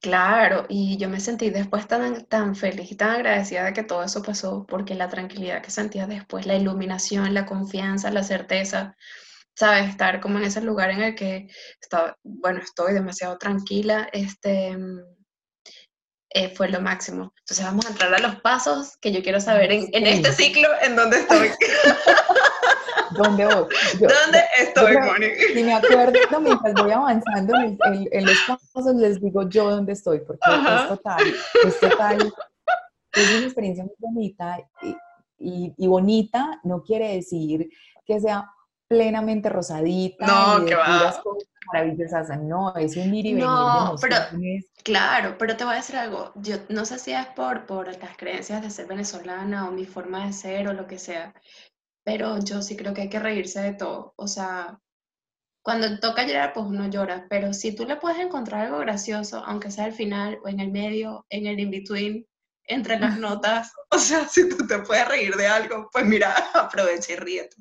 Claro, 0.00 0.64
y 0.70 0.96
yo 0.96 1.10
me 1.10 1.20
sentí 1.20 1.50
después 1.50 1.86
tan, 1.86 2.24
tan 2.24 2.56
feliz 2.56 2.90
y 2.90 2.94
tan 2.94 3.10
agradecida 3.10 3.66
de 3.66 3.74
que 3.74 3.82
todo 3.82 4.02
eso 4.02 4.22
pasó, 4.22 4.64
porque 4.66 4.94
la 4.94 5.10
tranquilidad 5.10 5.60
que 5.60 5.70
sentía 5.70 6.06
después, 6.06 6.46
la 6.46 6.56
iluminación, 6.56 7.34
la 7.34 7.44
confianza, 7.44 8.10
la 8.10 8.22
certeza, 8.22 8.96
¿sabes? 9.56 9.88
Estar 9.88 10.20
como 10.20 10.38
en 10.38 10.44
ese 10.44 10.60
lugar 10.60 10.90
en 10.90 11.02
el 11.02 11.14
que, 11.14 11.48
estaba, 11.80 12.16
bueno, 12.22 12.60
estoy 12.60 12.92
demasiado 12.92 13.38
tranquila, 13.38 14.08
este, 14.12 14.76
eh, 16.30 16.48
fue 16.54 16.68
lo 16.68 16.80
máximo. 16.80 17.32
Entonces 17.40 17.64
vamos 17.64 17.86
a 17.86 17.90
entrar 17.90 18.14
a 18.14 18.18
los 18.18 18.36
pasos 18.40 18.96
que 18.98 19.12
yo 19.12 19.22
quiero 19.22 19.40
saber 19.40 19.72
en, 19.72 19.88
este 19.92 20.32
ciclo, 20.32 20.68
en 20.82 20.94
dónde 20.94 21.18
estoy. 21.20 21.50
¿Dónde 23.12 23.46
voy? 23.46 23.66
¿Dónde 23.98 24.44
estoy, 24.58 24.98
Moni? 24.98 25.28
Si 25.54 25.62
me 25.62 25.74
acuerdo, 25.74 26.40
mientras 26.40 26.74
voy 26.74 26.90
avanzando 26.90 27.54
en, 27.56 28.26
los 28.26 28.36
pasos, 28.46 28.94
les 28.96 29.20
digo 29.22 29.48
yo 29.48 29.70
dónde 29.70 29.92
estoy, 29.92 30.20
porque 30.20 30.40
es 30.50 30.88
total, 30.88 31.34
es 31.64 31.80
total, 31.80 32.34
es 33.12 33.30
una 33.30 33.44
experiencia 33.46 33.84
muy 33.84 33.94
bonita 33.98 34.58
y, 35.38 35.72
y 35.78 35.86
bonita 35.86 36.60
no 36.64 36.82
quiere 36.82 37.14
decir 37.14 37.70
que 38.04 38.20
sea 38.20 38.50
plenamente 38.88 39.48
rosadita. 39.48 40.26
No, 40.26 40.64
que 40.64 40.74
va. 40.74 41.22
maravillosas. 41.72 42.28
No, 42.40 42.74
es 42.76 42.96
un 42.96 43.14
ir 43.14 43.26
y 43.26 43.34
venir 43.34 43.46
no, 43.46 43.94
Pero, 44.00 44.16
claro, 44.82 45.36
pero 45.38 45.56
te 45.56 45.64
voy 45.64 45.74
a 45.74 45.76
decir 45.76 45.96
algo. 45.96 46.32
Yo 46.36 46.56
no 46.68 46.84
sé 46.84 46.98
si 46.98 47.12
es 47.12 47.26
por, 47.28 47.66
por 47.66 47.86
las 47.86 48.16
creencias 48.16 48.62
de 48.62 48.70
ser 48.70 48.86
venezolana 48.86 49.68
o 49.68 49.72
mi 49.72 49.84
forma 49.84 50.26
de 50.26 50.32
ser 50.32 50.68
o 50.68 50.72
lo 50.72 50.86
que 50.86 50.98
sea, 50.98 51.34
pero 52.04 52.38
yo 52.38 52.62
sí 52.62 52.76
creo 52.76 52.94
que 52.94 53.02
hay 53.02 53.08
que 53.08 53.18
reírse 53.18 53.60
de 53.60 53.74
todo. 53.74 54.14
O 54.16 54.28
sea, 54.28 54.78
cuando 55.62 55.98
toca 55.98 56.24
llorar, 56.24 56.52
pues 56.52 56.66
uno 56.66 56.88
llora, 56.88 57.26
pero 57.28 57.52
si 57.52 57.74
tú 57.74 57.86
le 57.86 57.96
puedes 57.96 58.20
encontrar 58.20 58.66
algo 58.66 58.78
gracioso, 58.78 59.42
aunque 59.44 59.72
sea 59.72 59.86
al 59.86 59.92
final 59.92 60.38
o 60.44 60.48
en 60.48 60.60
el 60.60 60.70
medio, 60.70 61.26
en 61.28 61.46
el 61.46 61.58
in-between, 61.58 62.24
entre 62.66 62.98
las 62.98 63.18
notas, 63.18 63.72
o 63.90 63.98
sea, 63.98 64.26
si 64.26 64.48
tú 64.48 64.66
te 64.66 64.78
puedes 64.80 65.08
reír 65.08 65.34
de 65.34 65.46
algo, 65.46 65.88
pues 65.92 66.04
mira, 66.04 66.34
aprovecha 66.54 67.12
y 67.12 67.16
ríete. 67.16 67.56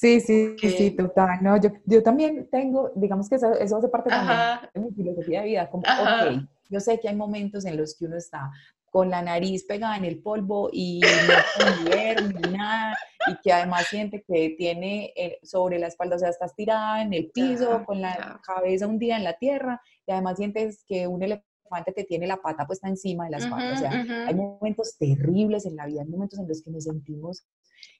Sí, 0.00 0.20
sí, 0.20 0.54
sí, 0.58 0.90
total. 0.90 1.38
No, 1.42 1.56
yo, 1.56 1.70
yo 1.86 2.02
también 2.02 2.48
tengo, 2.50 2.92
digamos 2.94 3.28
que 3.28 3.36
eso, 3.36 3.52
eso 3.54 3.78
hace 3.78 3.88
parte 3.88 4.10
de 4.10 4.80
mi 4.80 4.92
filosofía 4.92 5.40
de 5.40 5.46
vida, 5.46 5.70
como, 5.70 5.82
ok, 5.82 6.42
yo 6.68 6.80
sé 6.80 7.00
que 7.00 7.08
hay 7.08 7.16
momentos 7.16 7.64
en 7.64 7.76
los 7.76 7.96
que 7.96 8.04
uno 8.04 8.16
está 8.16 8.50
con 8.94 9.10
la 9.10 9.22
nariz 9.22 9.64
pegada 9.64 9.96
en 9.96 10.04
el 10.04 10.22
polvo 10.22 10.70
y 10.72 11.00
no 11.00 11.84
puede 11.84 12.14
ni 12.22 12.56
nada, 12.56 12.96
y 13.26 13.36
que 13.42 13.52
además 13.52 13.86
siente 13.88 14.22
que 14.22 14.54
tiene 14.56 15.12
eh, 15.16 15.40
sobre 15.42 15.80
la 15.80 15.88
espalda, 15.88 16.14
o 16.14 16.18
sea, 16.20 16.28
estás 16.28 16.54
tirada 16.54 17.02
en 17.02 17.12
el 17.12 17.28
piso, 17.32 17.82
con 17.86 18.00
la 18.00 18.40
cabeza 18.44 18.86
un 18.86 19.00
día 19.00 19.16
en 19.16 19.24
la 19.24 19.36
tierra, 19.36 19.80
y 20.06 20.12
además 20.12 20.36
sientes 20.36 20.84
que 20.86 21.08
un 21.08 21.24
elefante 21.24 21.53
te 21.82 22.04
tiene 22.04 22.26
la 22.26 22.36
pata 22.36 22.66
puesta 22.66 22.88
encima 22.88 23.24
de 23.24 23.30
las 23.32 23.46
patas. 23.46 23.78
O 23.78 23.80
sea, 23.80 24.26
hay 24.26 24.34
momentos 24.34 24.96
terribles 24.98 25.66
en 25.66 25.76
la 25.76 25.86
vida, 25.86 26.02
hay 26.02 26.08
momentos 26.08 26.38
en 26.38 26.48
los 26.48 26.62
que 26.62 26.70
nos 26.70 26.84
sentimos 26.84 27.46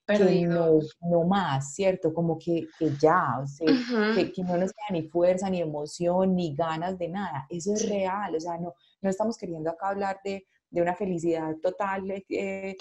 que 0.07 0.47
no, 0.47 0.81
no, 1.01 1.25
más, 1.25 1.75
¿cierto? 1.75 2.13
Como 2.13 2.39
que, 2.39 2.69
que 2.79 2.91
ya, 3.01 3.39
o 3.43 3.47
sea, 3.47 3.67
que, 4.15 4.33
que, 4.33 4.43
no 4.43 4.57
nos 4.59 4.71
queda 4.73 4.91
ni 4.93 5.09
fuerza, 5.09 5.49
ni 5.49 5.63
emoción, 5.63 6.37
ni 6.37 6.55
ganas 6.55 6.99
de 6.99 7.09
nada. 7.09 7.47
Eso 7.49 7.73
es 7.73 7.89
real, 7.89 8.35
o 8.37 8.41
sea, 8.41 8.59
no, 8.59 8.75
no 9.01 9.11
estamos 9.11 9.39
queriendo 9.39 9.71
acá 9.71 9.89
hablar 9.89 10.21
de, 10.23 10.47
de 10.69 10.83
una 10.83 10.95
felicidad 10.95 11.57
total, 11.63 12.23
eh, 12.29 12.77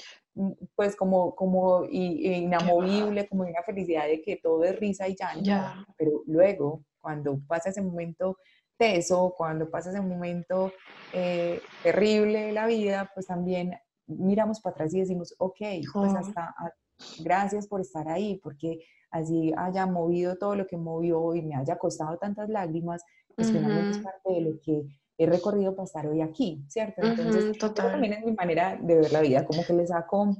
pues 0.75 0.95
como, 0.95 1.33
como 1.35 1.85
inamovible, 1.89 3.27
como 3.29 3.43
una 3.43 3.63
felicidad 3.63 4.07
de 4.07 4.21
que 4.21 4.37
todo 4.37 4.63
es 4.65 4.77
risa 4.77 5.07
y 5.07 5.15
llanto, 5.15 5.43
ya. 5.43 5.85
pero 5.97 6.23
luego, 6.25 6.83
cuando 6.99 7.39
pasa 7.47 7.69
ese 7.69 7.81
momento 7.81 8.37
eso, 8.83 9.33
cuando 9.37 9.69
pasa 9.69 9.89
ese 9.89 10.01
momento 10.01 10.71
eh, 11.13 11.61
terrible 11.81 12.45
de 12.45 12.51
la 12.51 12.67
vida, 12.67 13.11
pues 13.13 13.27
también 13.27 13.75
miramos 14.07 14.59
para 14.61 14.73
atrás 14.73 14.93
y 14.93 14.99
decimos, 14.99 15.35
ok, 15.37 15.59
pues 15.93 16.13
hasta, 16.13 16.53
ah, 16.57 16.71
gracias 17.19 17.67
por 17.67 17.81
estar 17.81 18.07
ahí, 18.09 18.39
porque 18.43 18.79
así 19.11 19.53
haya 19.57 19.85
movido 19.85 20.37
todo 20.37 20.55
lo 20.55 20.67
que 20.67 20.77
movió 20.77 21.35
y 21.35 21.41
me 21.41 21.55
haya 21.55 21.77
costado 21.77 22.17
tantas 22.17 22.49
lágrimas, 22.49 23.03
pues 23.35 23.51
finalmente 23.51 23.97
es 23.97 24.03
parte 24.03 24.33
de 24.33 24.41
lo 24.41 24.59
que 24.61 24.83
he 25.17 25.25
recorrido 25.25 25.75
para 25.75 25.85
estar 25.85 26.07
hoy 26.07 26.21
aquí, 26.21 26.63
¿cierto? 26.67 27.01
Entonces, 27.01 27.57
también 27.73 28.13
es 28.13 28.25
mi 28.25 28.33
manera 28.33 28.77
de 28.81 28.95
ver 28.95 29.11
la 29.11 29.21
vida, 29.21 29.45
como 29.45 29.63
que 29.63 29.73
le 29.73 29.87
saco 29.87 30.35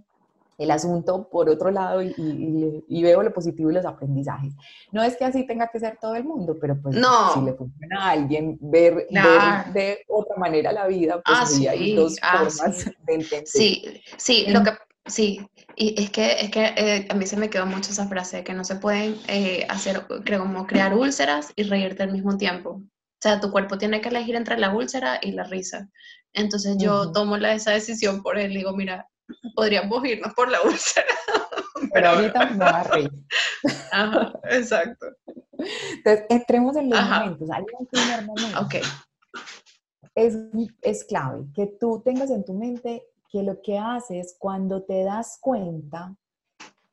el 0.57 0.72
asunto 0.72 1.27
por 1.29 1.50
otro 1.50 1.72
lado 1.72 2.01
y, 2.01 3.03
veo 3.03 3.24
lo 3.24 3.33
positivo 3.33 3.72
y 3.72 3.74
los 3.74 3.86
aprendizajes. 3.86 4.53
No 4.91 5.03
es 5.03 5.17
que 5.17 5.25
así 5.25 5.45
tenga 5.45 5.67
que 5.67 5.79
ser 5.79 5.98
todo 6.00 6.15
el 6.15 6.24
mundo, 6.24 6.55
pero 6.60 6.79
pues 6.81 6.95
si 6.95 7.41
le 7.41 7.53
funciona 7.53 8.07
a 8.07 8.12
alguien 8.12 8.57
ver, 8.62 9.07
de 9.74 10.00
otra 10.07 10.36
manera 10.38 10.72
la 10.72 10.88
vida, 10.88 11.22
pues 11.22 11.65
ah, 11.67 11.72
hay 11.72 11.95
dos 11.95 12.15
ah, 12.22 12.45
formas 12.45 12.86
de 12.86 13.13
entender. 13.13 13.48
Sí, 13.48 14.01
sí, 14.17 14.45
lo 14.48 14.63
que 14.63 14.72
sí, 15.05 15.45
y 15.75 16.01
es 16.01 16.12
que, 16.12 16.31
es 16.39 16.51
que 16.51 16.65
eh, 16.77 17.07
a 17.10 17.13
mí 17.15 17.25
se 17.25 17.38
me 17.38 17.50
quedó 17.50 17.65
mucho 17.65 17.91
esa 17.91 18.07
frase 18.07 18.38
de 18.38 18.43
que 18.43 18.53
no 18.53 18.63
se 18.63 18.75
pueden 18.75 19.17
eh, 19.27 19.65
hacer, 19.69 20.05
creo, 20.24 20.41
como 20.41 20.67
crear 20.67 20.93
úlceras 20.93 21.51
y 21.55 21.63
reírte 21.63 22.03
al 22.03 22.12
mismo 22.12 22.38
tiempo. 22.38 22.69
O 22.72 23.22
sea, 23.24 23.39
tu 23.39 23.51
cuerpo 23.51 23.77
tiene 23.77 24.01
que 24.01 24.10
elegir 24.10 24.36
entre 24.36 24.57
la 24.57 24.75
úlcera 24.75 25.19
y 25.22 25.31
la 25.31 25.45
risa. 25.45 25.89
Entonces 26.33 26.77
yo 26.77 27.12
tomo 27.12 27.38
la, 27.38 27.53
esa 27.53 27.72
decisión 27.72 28.22
por 28.22 28.38
él. 28.38 28.53
Digo, 28.53 28.75
mira, 28.75 29.07
podríamos 29.55 30.05
irnos 30.05 30.33
por 30.33 30.49
la 30.49 30.61
úlcera. 30.61 31.07
Pero, 31.93 32.09
ahorita 32.09 32.49
no 32.51 32.65
va 32.65 32.79
a 32.79 32.83
reír. 32.83 33.11
Ajá, 33.91 34.33
exacto. 34.49 35.07
Entonces, 35.57 36.25
entremos 36.29 36.75
en 36.75 36.89
los 36.89 37.01
momentos. 37.01 37.49
Hay 37.51 37.63
un 37.77 37.85
primer 37.87 38.25
momento. 38.25 38.59
Ok. 38.59 38.75
Es, 40.15 40.37
es 40.81 41.03
clave 41.05 41.45
que 41.55 41.67
tú 41.67 42.01
tengas 42.03 42.29
en 42.29 42.45
tu 42.45 42.53
mente 42.53 43.03
que 43.31 43.41
lo 43.41 43.61
que 43.61 43.79
haces 43.79 44.35
cuando 44.37 44.83
te 44.83 45.03
das 45.03 45.37
cuenta, 45.41 46.15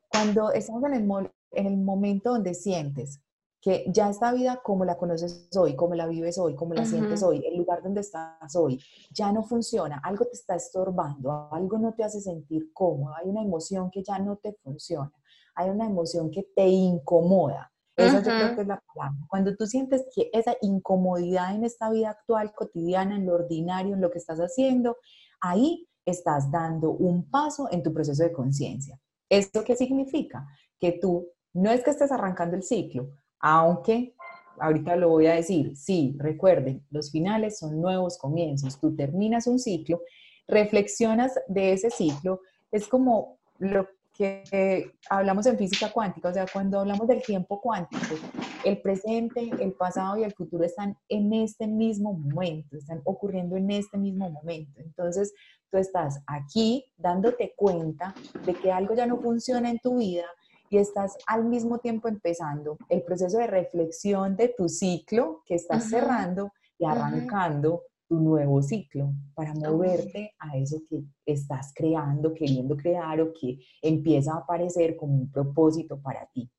cuando 0.09 0.51
estamos 0.51 0.83
en 0.85 0.93
el, 0.93 1.31
en 1.51 1.67
el 1.67 1.77
momento 1.77 2.31
donde 2.31 2.55
sientes 2.55 3.21
que 3.61 3.85
ya 3.87 4.09
esta 4.09 4.33
vida 4.33 4.59
como 4.63 4.85
la 4.85 4.97
conoces 4.97 5.47
hoy, 5.55 5.75
como 5.75 5.93
la 5.93 6.07
vives 6.07 6.39
hoy, 6.39 6.55
como 6.55 6.73
la 6.73 6.83
sientes 6.83 7.21
hoy, 7.21 7.45
el 7.45 7.57
lugar 7.57 7.83
donde 7.83 8.01
estás 8.01 8.55
hoy, 8.55 8.81
ya 9.11 9.31
no 9.31 9.43
funciona, 9.43 10.01
algo 10.03 10.25
te 10.25 10.33
está 10.33 10.55
estorbando, 10.55 11.47
algo 11.51 11.77
no 11.77 11.93
te 11.93 12.03
hace 12.03 12.19
sentir 12.19 12.73
cómodo, 12.73 13.13
hay 13.15 13.29
una 13.29 13.43
emoción 13.43 13.91
que 13.91 14.03
ya 14.03 14.17
no 14.17 14.37
te 14.37 14.53
funciona, 14.63 15.13
hay 15.53 15.69
una 15.69 15.85
emoción 15.85 16.31
que 16.31 16.47
te 16.55 16.67
incomoda. 16.67 17.71
Esa 17.95 18.17
yo 18.17 18.23
creo 18.23 18.55
que 18.55 18.61
es 18.61 18.67
la 18.67 18.81
palabra. 18.93 19.19
Cuando 19.27 19.55
tú 19.55 19.67
sientes 19.67 20.05
que 20.15 20.31
esa 20.33 20.55
incomodidad 20.61 21.53
en 21.53 21.63
esta 21.63 21.91
vida 21.91 22.09
actual, 22.09 22.51
cotidiana, 22.55 23.15
en 23.15 23.27
lo 23.27 23.35
ordinario, 23.35 23.93
en 23.93 24.01
lo 24.01 24.09
que 24.09 24.17
estás 24.17 24.39
haciendo, 24.39 24.97
ahí 25.39 25.87
estás 26.03 26.49
dando 26.51 26.91
un 26.91 27.29
paso 27.29 27.67
en 27.69 27.83
tu 27.83 27.93
proceso 27.93 28.23
de 28.23 28.31
conciencia. 28.31 28.99
¿Esto 29.29 29.63
qué 29.63 29.75
significa? 29.75 30.47
Que 30.79 30.93
tú 30.93 31.27
no 31.53 31.69
es 31.69 31.83
que 31.83 31.91
estés 31.91 32.11
arrancando 32.11 32.55
el 32.55 32.63
ciclo, 32.63 33.11
aunque 33.41 34.13
ahorita 34.59 34.95
lo 34.95 35.09
voy 35.09 35.27
a 35.27 35.33
decir, 35.33 35.75
sí, 35.75 36.15
recuerden, 36.17 36.83
los 36.91 37.11
finales 37.11 37.57
son 37.57 37.81
nuevos 37.81 38.17
comienzos. 38.17 38.79
Tú 38.79 38.95
terminas 38.95 39.47
un 39.47 39.59
ciclo, 39.59 40.01
reflexionas 40.47 41.33
de 41.47 41.73
ese 41.73 41.89
ciclo, 41.89 42.41
es 42.71 42.87
como 42.87 43.39
lo 43.57 43.87
que 44.13 44.91
hablamos 45.09 45.45
en 45.47 45.57
física 45.57 45.91
cuántica, 45.91 46.29
o 46.29 46.33
sea, 46.33 46.45
cuando 46.51 46.79
hablamos 46.79 47.07
del 47.07 47.23
tiempo 47.23 47.59
cuántico, 47.59 48.15
el 48.63 48.79
presente, 48.81 49.49
el 49.59 49.73
pasado 49.73 50.17
y 50.17 50.23
el 50.23 50.33
futuro 50.33 50.63
están 50.63 50.95
en 51.09 51.33
este 51.33 51.65
mismo 51.65 52.13
momento, 52.13 52.77
están 52.77 53.01
ocurriendo 53.05 53.55
en 53.55 53.71
este 53.71 53.97
mismo 53.97 54.29
momento. 54.29 54.79
Entonces, 54.81 55.33
tú 55.71 55.77
estás 55.77 56.21
aquí 56.27 56.85
dándote 56.97 57.53
cuenta 57.55 58.13
de 58.45 58.53
que 58.53 58.71
algo 58.71 58.93
ya 58.93 59.07
no 59.07 59.17
funciona 59.17 59.71
en 59.71 59.79
tu 59.79 59.97
vida 59.97 60.25
y 60.71 60.77
estás 60.77 61.17
al 61.27 61.43
mismo 61.43 61.79
tiempo 61.79 62.07
empezando 62.07 62.77
el 62.87 63.03
proceso 63.03 63.37
de 63.37 63.45
reflexión 63.45 64.37
de 64.37 64.55
tu 64.57 64.69
ciclo 64.69 65.43
que 65.45 65.55
estás 65.55 65.89
cerrando 65.89 66.53
y 66.79 66.85
arrancando 66.85 67.83
tu 68.07 68.15
nuevo 68.15 68.61
ciclo 68.63 69.11
para 69.35 69.53
moverte 69.53 70.33
a 70.39 70.57
eso 70.57 70.77
que 70.89 71.03
estás 71.25 71.73
creando, 71.75 72.33
queriendo 72.33 72.77
crear 72.77 73.19
o 73.19 73.33
que 73.33 73.59
empieza 73.81 74.33
a 74.33 74.37
aparecer 74.37 74.95
como 74.95 75.13
un 75.13 75.29
propósito 75.29 76.01
para 76.01 76.25
ti. 76.33 76.49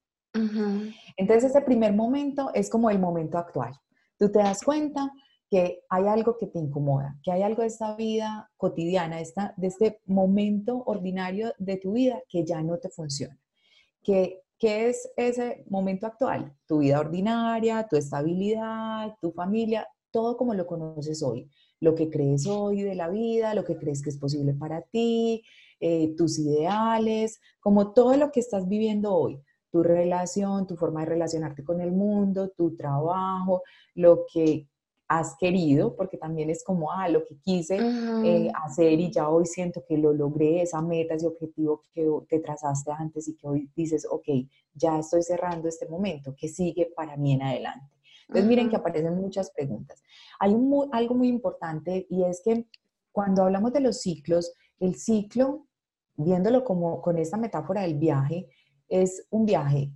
Entonces 1.17 1.51
ese 1.51 1.63
primer 1.63 1.95
momento 1.95 2.51
es 2.53 2.69
como 2.69 2.91
el 2.91 2.99
momento 2.99 3.39
actual. 3.39 3.73
Tú 4.19 4.31
te 4.31 4.41
das 4.41 4.63
cuenta 4.63 5.11
que 5.51 5.85
hay 5.89 6.07
algo 6.07 6.37
que 6.37 6.49
te 6.49 6.59
incomoda, 6.59 7.19
que 7.23 7.33
hay 7.33 7.43
algo 7.43 7.63
de 7.63 7.69
esta 7.69 7.97
vida 7.97 8.51
cotidiana, 8.59 9.17
de 9.57 9.67
este 9.67 10.01
momento 10.05 10.83
ordinario 10.85 11.55
de 11.59 11.79
tu 11.79 11.93
vida 11.93 12.23
que 12.29 12.45
ya 12.45 12.63
no 12.63 12.79
te 12.79 12.91
funciona. 12.91 13.42
¿Qué, 14.03 14.43
es 14.61 15.11
ese 15.17 15.65
momento 15.69 16.07
actual? 16.07 16.57
Tu 16.67 16.79
vida 16.79 17.01
ordinaria, 17.01 17.87
tu 17.89 17.97
estabilidad, 17.97 19.17
tu 19.21 19.33
familia, 19.33 19.89
todo 20.13 20.37
como 20.37 20.55
lo 20.55 20.67
conoces 20.67 21.23
hoy, 21.23 21.51
lo 21.81 21.95
que 21.95 22.09
crees 22.11 22.47
hoy 22.47 22.83
de 22.83 22.95
la 22.95 23.09
vida, 23.09 23.55
lo 23.55 23.65
que 23.65 23.77
crees 23.77 24.03
que 24.03 24.11
es 24.11 24.19
posible 24.19 24.55
para 24.55 24.83
ti, 24.83 25.43
eh, 25.81 26.15
tus 26.17 26.39
ideales, 26.39 27.41
como 27.61 27.93
todo 27.93 28.17
lo 28.17 28.31
que 28.31 28.41
estás 28.41 28.69
viviendo 28.69 29.13
hoy, 29.15 29.43
tu 29.71 29.83
relación, 29.83 30.67
tu 30.67 30.77
forma 30.77 31.01
de 31.01 31.07
relacionarte 31.07 31.65
con 31.65 31.81
el 31.81 31.91
mundo, 31.91 32.51
tu 32.51 32.77
trabajo, 32.77 33.63
lo 33.95 34.27
que 34.33 34.69
has 35.13 35.37
querido, 35.37 35.95
porque 35.95 36.17
también 36.17 36.49
es 36.49 36.65
como, 36.65 36.91
ah, 36.91 37.07
lo 37.07 37.23
que 37.27 37.37
quise 37.37 37.77
eh, 37.77 38.51
hacer 38.65 38.99
y 38.99 39.11
ya 39.11 39.29
hoy 39.29 39.45
siento 39.45 39.85
que 39.87 39.99
lo 39.99 40.15
logré, 40.15 40.63
esa 40.63 40.81
meta, 40.81 41.15
ese 41.15 41.27
objetivo 41.27 41.83
que 41.93 42.09
te 42.31 42.41
trazaste 42.41 42.91
antes 42.93 43.29
y 43.29 43.37
que 43.37 43.47
hoy 43.47 43.71
dices, 43.77 44.07
ok, 44.11 44.27
ya 44.73 44.99
estoy 44.99 45.23
cerrando 45.23 45.69
este 45.69 45.87
momento, 45.87 46.35
¿qué 46.35 46.49
sigue 46.49 46.91
para 46.97 47.19
mí 47.19 47.35
en 47.35 47.43
adelante? 47.43 47.95
Entonces, 48.23 48.49
miren 48.49 48.71
que 48.71 48.77
aparecen 48.77 49.15
muchas 49.15 49.51
preguntas. 49.51 50.03
Hay 50.41 50.55
un, 50.55 50.89
algo 50.93 51.15
muy 51.15 51.29
importante 51.29 52.07
y 52.09 52.25
es 52.25 52.41
que 52.43 52.67
cuando 53.11 53.43
hablamos 53.43 53.75
de 53.75 53.81
los 53.81 54.01
ciclos, 54.01 54.55
el 54.81 54.95
ciclo, 54.95 55.67
viéndolo 56.17 56.65
como 56.65 57.03
con 57.03 57.19
esta 57.19 57.37
metáfora 57.37 57.83
del 57.83 57.99
viaje, 57.99 58.49
es 58.89 59.27
un 59.29 59.45
viaje 59.45 59.93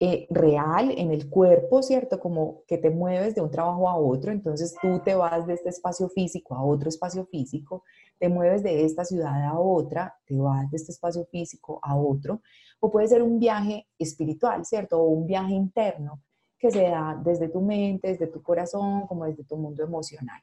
eh, 0.00 0.28
real 0.30 0.92
en 0.96 1.10
el 1.10 1.28
cuerpo, 1.28 1.82
¿cierto? 1.82 2.20
Como 2.20 2.62
que 2.68 2.78
te 2.78 2.88
mueves 2.88 3.34
de 3.34 3.40
un 3.40 3.50
trabajo 3.50 3.88
a 3.88 3.96
otro, 3.96 4.30
entonces 4.30 4.76
tú 4.80 5.00
te 5.00 5.16
vas 5.16 5.44
de 5.44 5.54
este 5.54 5.70
espacio 5.70 6.08
físico 6.08 6.54
a 6.54 6.62
otro 6.62 6.88
espacio 6.88 7.26
físico, 7.26 7.82
te 8.16 8.28
mueves 8.28 8.62
de 8.62 8.84
esta 8.84 9.04
ciudad 9.04 9.44
a 9.44 9.58
otra, 9.58 10.16
te 10.24 10.36
vas 10.36 10.70
de 10.70 10.76
este 10.76 10.92
espacio 10.92 11.24
físico 11.24 11.80
a 11.82 11.96
otro, 11.96 12.42
o 12.78 12.92
puede 12.92 13.08
ser 13.08 13.24
un 13.24 13.40
viaje 13.40 13.88
espiritual, 13.98 14.64
¿cierto? 14.64 15.00
O 15.00 15.08
un 15.08 15.26
viaje 15.26 15.54
interno 15.54 16.20
que 16.60 16.70
se 16.70 16.82
da 16.82 17.20
desde 17.24 17.48
tu 17.48 17.60
mente, 17.60 18.06
desde 18.06 18.28
tu 18.28 18.40
corazón, 18.40 19.04
como 19.08 19.24
desde 19.24 19.42
tu 19.42 19.56
mundo 19.56 19.82
emocional. 19.82 20.40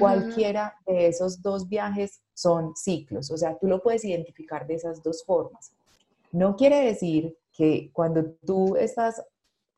Cualquiera 0.00 0.74
de 0.84 1.06
esos 1.06 1.40
dos 1.40 1.68
viajes 1.68 2.20
son 2.34 2.74
ciclos, 2.74 3.30
o 3.30 3.36
sea, 3.36 3.56
tú 3.56 3.68
lo 3.68 3.80
puedes 3.80 4.04
identificar 4.04 4.66
de 4.66 4.74
esas 4.74 5.00
dos 5.00 5.22
formas. 5.24 5.70
No 6.32 6.56
quiere 6.56 6.84
decir 6.84 7.36
que 7.56 7.90
cuando 7.92 8.24
tú 8.44 8.76
estás 8.76 9.22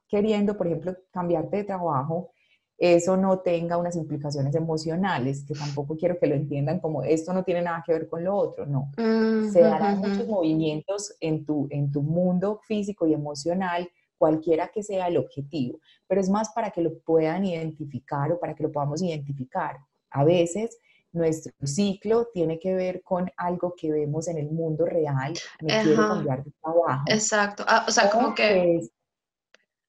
queriendo, 0.09 0.57
por 0.57 0.67
ejemplo, 0.67 0.97
cambiarte 1.13 1.59
de 1.59 1.65
trabajo, 1.65 2.33
eso 2.79 3.17
no 3.17 3.41
tenga 3.41 3.77
unas 3.77 3.97
implicaciones 3.97 4.55
emocionales, 4.55 5.45
que 5.45 5.55
tampoco 5.55 5.97
quiero 5.97 6.19
que 6.19 6.29
lo 6.29 6.37
entiendan 6.37 6.79
como 6.79 7.03
esto 7.03 7.33
no 7.33 7.43
tiene 7.43 7.63
nada 7.63 7.83
que 7.85 7.93
ver 7.93 8.09
con 8.09 8.23
lo 8.23 8.37
otro, 8.37 8.67
no. 8.67 8.93
Mm, 8.97 9.51
Se 9.51 9.61
darán 9.61 9.99
muchos 9.99 10.29
movimientos 10.29 11.17
en 11.21 11.45
tu, 11.45 11.67
en 11.71 11.91
tu 11.91 12.03
mundo 12.03 12.61
físico 12.67 13.07
y 13.07 13.15
emocional, 13.15 13.89
cualquiera 14.17 14.69
que 14.69 14.83
sea 14.83 15.09
el 15.09 15.17
objetivo, 15.17 15.81
pero 16.07 16.21
es 16.21 16.31
más 16.31 16.51
para 16.51 16.71
que 16.71 16.83
lo 16.83 16.99
puedan 17.01 17.45
identificar 17.45 18.33
o 18.33 18.39
para 18.39 18.55
que 18.55 18.63
lo 18.63 18.73
podamos 18.73 19.03
identificar. 19.03 19.77
A 20.11 20.25
veces 20.25 20.79
nuestro 21.13 21.53
ciclo 21.65 22.29
tiene 22.33 22.59
que 22.59 22.75
ver 22.75 23.03
con 23.03 23.31
algo 23.37 23.75
que 23.77 23.91
vemos 23.91 24.29
en 24.29 24.39
el 24.39 24.51
mundo 24.51 24.87
real, 24.87 25.35
me 25.61 25.83
quiero 25.83 26.09
cambiar 26.09 26.45
de 26.45 26.53
trabajo. 26.61 27.05
Exacto, 27.07 27.65
ah, 27.67 27.85
o 27.89 27.91
sea, 27.91 28.11
como 28.11 28.35
que 28.35 28.81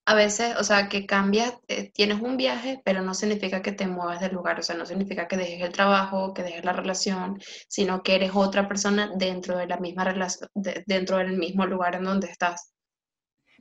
a 0.10 0.16
veces, 0.16 0.56
o 0.60 0.64
sea, 0.64 0.90
que 0.90 1.06
cambias, 1.06 1.54
eh, 1.68 1.92
tienes 1.92 2.20
un 2.20 2.36
viaje, 2.36 2.82
pero 2.84 3.04
no 3.04 3.14
significa 3.14 3.62
que 3.62 3.74
te 3.74 3.86
muevas 3.86 4.20
del 4.20 4.34
lugar, 4.34 4.60
o 4.60 4.64
sea, 4.64 4.76
no 4.76 4.88
significa 4.88 5.28
que 5.28 5.38
dejes 5.38 5.62
el 5.62 5.72
trabajo, 5.72 6.34
que 6.34 6.42
dejes 6.42 6.66
la 6.66 6.74
relación, 6.74 7.40
sino 7.68 8.02
que 8.02 8.16
eres 8.16 8.32
otra 8.34 8.68
persona 8.68 9.12
dentro 9.16 9.56
de 9.56 9.68
la 9.68 9.78
misma 9.78 10.06
relación, 10.06 10.50
dentro 10.88 11.18
del 11.18 11.38
mismo 11.38 11.68
lugar 11.68 11.94
en 11.94 12.06
donde 12.06 12.26
estás. 12.26 12.74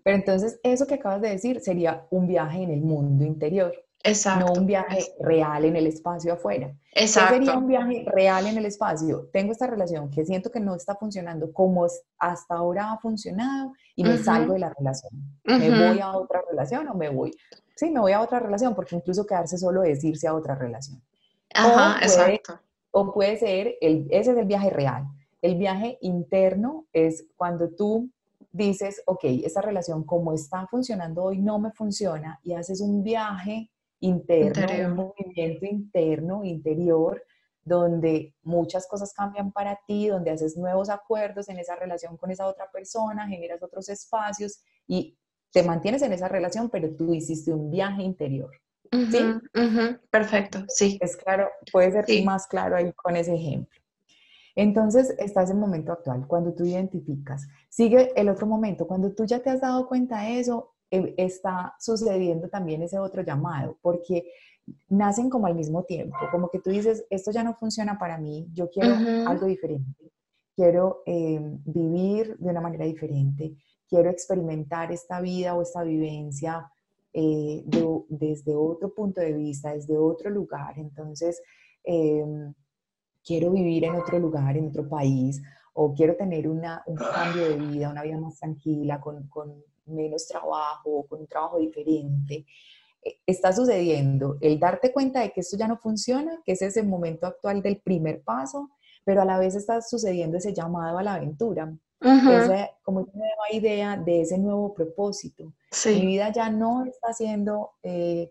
Pero 0.03 0.16
entonces, 0.16 0.59
eso 0.62 0.87
que 0.87 0.94
acabas 0.94 1.21
de 1.21 1.29
decir 1.29 1.61
sería 1.61 2.07
un 2.09 2.27
viaje 2.27 2.62
en 2.62 2.71
el 2.71 2.81
mundo 2.81 3.27
interior. 3.27 3.75
Exacto. 4.05 4.47
No 4.47 4.53
un 4.61 4.67
viaje 4.67 5.13
real 5.19 5.65
en 5.65 5.77
el 5.77 5.87
espacio 5.87 6.33
afuera. 6.33 6.73
Exacto. 6.93 7.35
¿Qué 7.35 7.45
sería 7.45 7.59
un 7.59 7.67
viaje 7.67 8.05
real 8.07 8.47
en 8.47 8.57
el 8.57 8.67
espacio? 8.67 9.29
Tengo 9.33 9.53
esta 9.53 9.67
relación 9.67 10.11
que 10.11 10.25
siento 10.25 10.51
que 10.51 10.61
no 10.61 10.75
está 10.75 10.95
funcionando 10.95 11.53
como 11.53 11.87
hasta 12.19 12.55
ahora 12.55 12.93
ha 12.93 12.99
funcionado 12.99 13.73
y 13.97 14.05
me 14.05 14.19
salgo 14.19 14.53
de 14.55 14.61
la 14.61 14.73
relación. 14.79 15.13
¿Me 15.45 15.71
voy 15.71 16.01
a 16.01 16.17
otra 16.17 16.43
relación 16.49 16.89
o 16.89 16.95
me 16.95 17.09
voy? 17.09 17.33
Sí, 17.77 17.91
me 17.91 18.01
voy 18.01 18.13
a 18.13 18.21
otra 18.21 18.39
relación 18.39 18.75
porque 18.75 18.97
incluso 18.97 19.27
quedarse 19.27 19.59
solo 19.59 19.83
es 19.83 20.03
irse 20.05 20.29
a 20.29 20.35
otra 20.35 20.55
relación. 20.55 21.03
Ajá, 21.55 21.99
exacto. 22.01 22.61
O 22.91 23.13
puede 23.13 23.37
ser, 23.37 23.75
el, 23.81 24.07
ese 24.11 24.33
es 24.33 24.39
el 24.39 24.47
viaje 24.47 24.71
real. 24.71 25.07
El 25.43 25.57
viaje 25.57 25.99
interno 26.01 26.87
es 26.93 27.27
cuando 27.37 27.69
tú 27.71 28.11
dices, 28.51 29.03
ok, 29.07 29.25
esta 29.45 29.61
relación 29.61 30.05
como 30.05 30.33
está 30.33 30.67
funcionando 30.67 31.25
hoy 31.25 31.39
no 31.39 31.59
me 31.59 31.71
funciona 31.73 32.41
y 32.43 32.55
haces 32.55 32.81
un 32.81 33.03
viaje 33.03 33.71
interno, 34.01 34.89
un 34.89 34.97
movimiento 34.97 35.67
interno, 35.67 36.45
interior, 36.45 37.23
donde 37.63 38.35
muchas 38.43 38.87
cosas 38.87 39.13
cambian 39.13 39.53
para 39.53 39.79
ti, 39.87 40.09
donde 40.09 40.31
haces 40.31 40.57
nuevos 40.57 40.89
acuerdos 40.89 41.49
en 41.49 41.59
esa 41.59 41.77
relación 41.77 42.17
con 42.17 42.31
esa 42.31 42.47
otra 42.47 42.71
persona, 42.71 43.29
generas 43.29 43.63
otros 43.63 43.89
espacios 43.89 44.63
y 44.87 45.17
te 45.53 45.63
mantienes 45.63 46.03
en 46.03 46.13
esa 46.13 46.29
relación, 46.29 46.71
pero 46.71 46.95
tú 46.95 47.15
hiciste 47.15 47.53
un 47.53 47.71
viaje 47.71 48.03
interior. 48.03 48.51
¿Sí? 48.91 49.21
perfecto, 50.11 50.65
sí. 50.69 50.99
Es 51.03 51.15
claro, 51.17 51.51
puede 51.71 51.93
ser 51.93 52.25
más 52.25 52.47
claro 52.47 52.77
ahí 52.77 52.91
con 52.95 53.17
ese 53.17 53.35
ejemplo. 53.35 53.79
Entonces, 54.55 55.15
estás 55.19 55.51
en 55.51 55.57
el 55.57 55.61
momento 55.61 55.93
actual, 55.93 56.27
cuando 56.27 56.53
tú 56.55 56.65
identificas. 56.65 57.47
Sigue 57.69 58.13
el 58.17 58.29
otro 58.29 58.47
momento, 58.47 58.87
cuando 58.87 59.13
tú 59.13 59.25
ya 59.25 59.41
te 59.41 59.51
has 59.51 59.61
dado 59.61 59.87
cuenta 59.87 60.23
de 60.23 60.41
eso, 60.41 60.75
está 60.90 61.74
sucediendo 61.79 62.48
también 62.48 62.83
ese 62.83 62.98
otro 62.98 63.22
llamado, 63.22 63.79
porque 63.83 64.31
nacen 64.88 65.31
como 65.31 65.46
al 65.46 65.55
mismo 65.55 65.85
tiempo, 65.85 66.16
como 66.31 66.48
que 66.51 66.61
tú 66.61 66.70
dices, 66.70 67.05
esto 67.11 67.31
ya 67.31 67.42
no 67.42 67.55
funciona 67.55 67.98
para 67.98 68.18
mí, 68.18 68.48
yo 68.53 68.68
quiero 68.70 68.94
algo 69.27 69.46
diferente, 69.46 70.12
quiero 70.55 71.03
em, 71.07 71.61
vivir 71.64 72.37
de 72.38 72.51
una 72.51 72.61
manera 72.61 72.85
diferente, 72.85 73.57
quiero 73.88 74.11
experimentar 74.11 74.92
esta 74.92 75.20
vida 75.20 75.55
o 75.55 75.62
esta 75.62 75.83
vivencia 75.83 76.70
eh, 77.12 77.64
desde 78.09 78.55
otro 78.55 78.94
punto 78.94 79.20
de 79.20 79.33
vista, 79.33 79.72
desde 79.72 79.96
otro 79.96 80.31
lugar. 80.31 80.79
Entonces, 80.79 81.42
em, 81.83 82.53
quiero 83.24 83.51
vivir 83.51 83.85
en 83.85 83.94
otro 83.94 84.18
lugar, 84.18 84.57
en 84.57 84.68
otro 84.68 84.88
país, 84.88 85.40
o 85.72 85.94
quiero 85.94 86.16
tener 86.16 86.48
una, 86.48 86.83
un 86.87 86.96
cambio 86.96 87.48
de 87.48 87.57
vida, 87.57 87.90
una 87.90 88.03
vida 88.03 88.18
más 88.18 88.38
tranquila, 88.38 89.01
con, 89.01 89.27
con 89.29 89.62
menos 89.88 90.27
trabajo, 90.27 91.07
con 91.09 91.20
un 91.20 91.27
trabajo 91.27 91.59
diferente. 91.59 92.46
Eh, 93.03 93.16
está 93.27 93.53
sucediendo 93.53 94.37
el 94.40 94.59
darte 94.59 94.92
cuenta 94.92 95.20
de 95.20 95.33
que 95.33 95.40
esto 95.40 95.57
ya 95.57 95.68
no 95.68 95.79
funciona, 95.79 96.40
que 96.44 96.53
ese 96.53 96.66
es 96.66 96.77
el 96.77 96.87
momento 96.87 97.27
actual 97.27 97.62
del 97.62 97.79
primer 97.79 98.22
paso, 98.22 98.70
pero 99.05 99.22
a 99.22 99.24
la 99.24 99.38
vez 99.38 99.55
está 99.55 99.81
sucediendo 99.81 100.37
ese 100.37 100.53
llamado 100.53 100.98
a 100.98 101.03
la 101.03 101.14
aventura, 101.14 101.72
esa, 102.01 102.70
como 102.83 103.01
una 103.01 103.12
nueva 103.14 103.53
idea 103.53 103.96
de 103.96 104.20
ese 104.20 104.38
nuevo 104.38 104.74
propósito. 104.74 105.53
Mi 105.87 106.07
vida 106.07 106.31
ya 106.33 106.51
no 106.51 106.85
está 106.85 107.12
siendo 107.12 107.70
eh, 107.83 108.31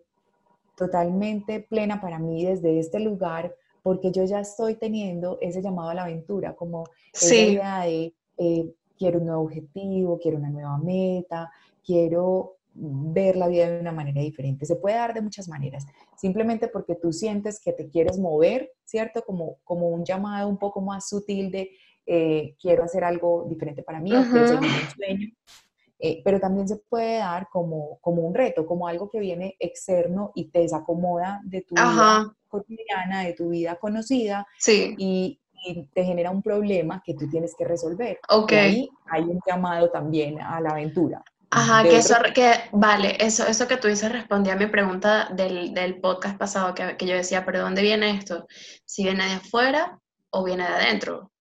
totalmente 0.75 1.61
plena 1.61 1.99
para 1.99 2.19
mí 2.19 2.45
desde 2.45 2.79
este 2.79 2.99
lugar, 2.99 3.55
porque 3.81 4.11
yo 4.11 4.23
ya 4.25 4.39
estoy 4.39 4.75
teniendo 4.75 5.37
ese 5.41 5.61
llamado 5.61 5.89
a 5.89 5.95
la 5.95 6.03
aventura, 6.03 6.55
como 6.55 6.83
esa 7.11 7.35
idea 7.35 7.81
de 7.81 8.13
eh, 8.37 8.73
quiero 8.97 9.19
un 9.19 9.25
nuevo 9.27 9.43
objetivo, 9.43 10.19
quiero 10.19 10.37
una 10.37 10.49
nueva 10.49 10.77
meta, 10.77 11.51
quiero 11.85 12.57
ver 12.73 13.35
la 13.35 13.47
vida 13.47 13.69
de 13.69 13.79
una 13.79 13.91
manera 13.91 14.21
diferente. 14.21 14.65
Se 14.65 14.75
puede 14.75 14.95
dar 14.95 15.13
de 15.13 15.21
muchas 15.21 15.47
maneras, 15.47 15.85
simplemente 16.15 16.67
porque 16.67 16.95
tú 16.95 17.11
sientes 17.11 17.59
que 17.59 17.73
te 17.73 17.89
quieres 17.89 18.19
mover, 18.19 18.71
¿cierto? 18.85 19.23
Como, 19.25 19.57
como 19.63 19.89
un 19.89 20.05
llamado 20.05 20.47
un 20.47 20.57
poco 20.57 20.81
más 20.81 21.09
sutil 21.09 21.51
de 21.51 21.71
eh, 22.05 22.55
quiero 22.61 22.83
hacer 22.83 23.03
algo 23.03 23.45
diferente 23.49 23.83
para 23.83 23.99
mí, 23.99 24.15
o 24.15 24.21
quiero 24.31 24.47
seguir 24.47 24.69
un 24.69 24.95
sueño. 24.95 25.27
Eh, 25.99 26.21
pero 26.23 26.39
también 26.39 26.67
se 26.67 26.75
puede 26.75 27.17
dar 27.17 27.49
como, 27.51 27.97
como 28.01 28.21
un 28.21 28.35
reto, 28.35 28.67
como 28.67 28.87
algo 28.87 29.09
que 29.09 29.19
viene 29.19 29.55
externo 29.59 30.31
y 30.35 30.49
te 30.49 30.59
desacomoda 30.59 31.41
de 31.43 31.61
tu 31.61 31.73
vida 31.73 32.35
cotidiana, 32.47 33.23
de 33.23 33.33
tu 33.33 33.49
vida 33.49 33.77
conocida 33.77 34.45
sí. 34.59 34.95
y, 34.97 35.39
te 35.93 36.03
genera 36.03 36.31
un 36.31 36.41
problema 36.41 37.01
que 37.05 37.13
tú 37.13 37.29
tienes 37.29 37.55
que 37.57 37.65
resolver. 37.65 38.19
Ok. 38.29 38.51
Y 38.51 38.55
ahí 38.55 38.89
hay 39.09 39.23
un 39.23 39.39
llamado 39.45 39.89
también 39.89 40.39
a 40.41 40.59
la 40.61 40.71
aventura. 40.71 41.23
Ajá, 41.49 41.83
que 41.83 41.97
eso, 41.97 42.15
que, 42.35 42.51
vale, 42.73 43.15
eso, 43.19 43.47
eso 43.47 43.67
que 43.67 43.77
tú 43.77 43.87
dices 43.87 44.11
respondía 44.11 44.53
a 44.53 44.57
mi 44.57 44.67
pregunta 44.67 45.29
del, 45.33 45.73
del 45.73 46.01
podcast 46.01 46.37
pasado, 46.37 46.75
que, 46.75 46.97
que, 46.97 47.07
yo 47.07 47.15
decía, 47.15 47.45
pero 47.45 47.61
¿dónde 47.61 47.81
viene 47.81 48.11
esto? 48.11 48.45
¿Si 48.83 49.03
viene 49.03 49.25
de 49.25 49.33
afuera 49.35 49.97
o 50.29 50.43
viene 50.43 50.63
de 50.63 50.73
adentro? 50.73 51.31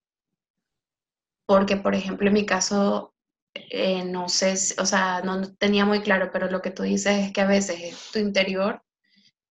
porque, 1.47 1.77
por 1.77 1.95
ejemplo, 1.95 2.27
en 2.27 2.35
mi 2.35 2.45
caso, 2.45 3.15
eh, 3.55 4.05
no 4.05 4.29
sé, 4.29 4.55
o 4.79 4.85
sea, 4.85 5.23
no 5.23 5.55
tenía 5.55 5.85
muy 5.85 6.01
claro, 6.01 6.31
pero 6.33 6.51
lo 6.51 6.61
que 6.61 6.73
tú 6.73 6.83
dices 6.83 7.27
es 7.27 7.33
que 7.33 7.41
a 7.41 7.47
veces 7.47 7.81
es 7.81 8.11
tu 8.13 8.19
interior, 8.19 8.83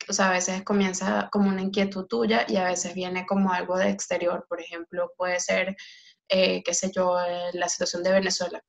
o 0.09 0.13
sea, 0.13 0.29
a 0.29 0.33
veces 0.33 0.63
comienza 0.63 1.29
como 1.33 1.49
una 1.49 1.63
inquietud 1.63 2.07
tuya 2.07 2.45
y 2.49 2.57
a 2.57 2.65
veces 2.65 2.95
viene 2.95 3.27
como 3.27 3.53
algo 3.53 3.77
de 3.77 3.91
exterior, 3.91 4.47
por 4.49 4.61
ejemplo, 4.61 5.13
puede 5.17 5.41
ser, 5.41 5.77
eh, 6.29 6.63
qué 6.63 6.75
sé 6.75 6.91
yo, 6.95 7.19
eh, 7.21 7.51
la 7.55 7.69
situación 7.69 8.03
de 8.03 8.13
Venezuela. 8.13 8.63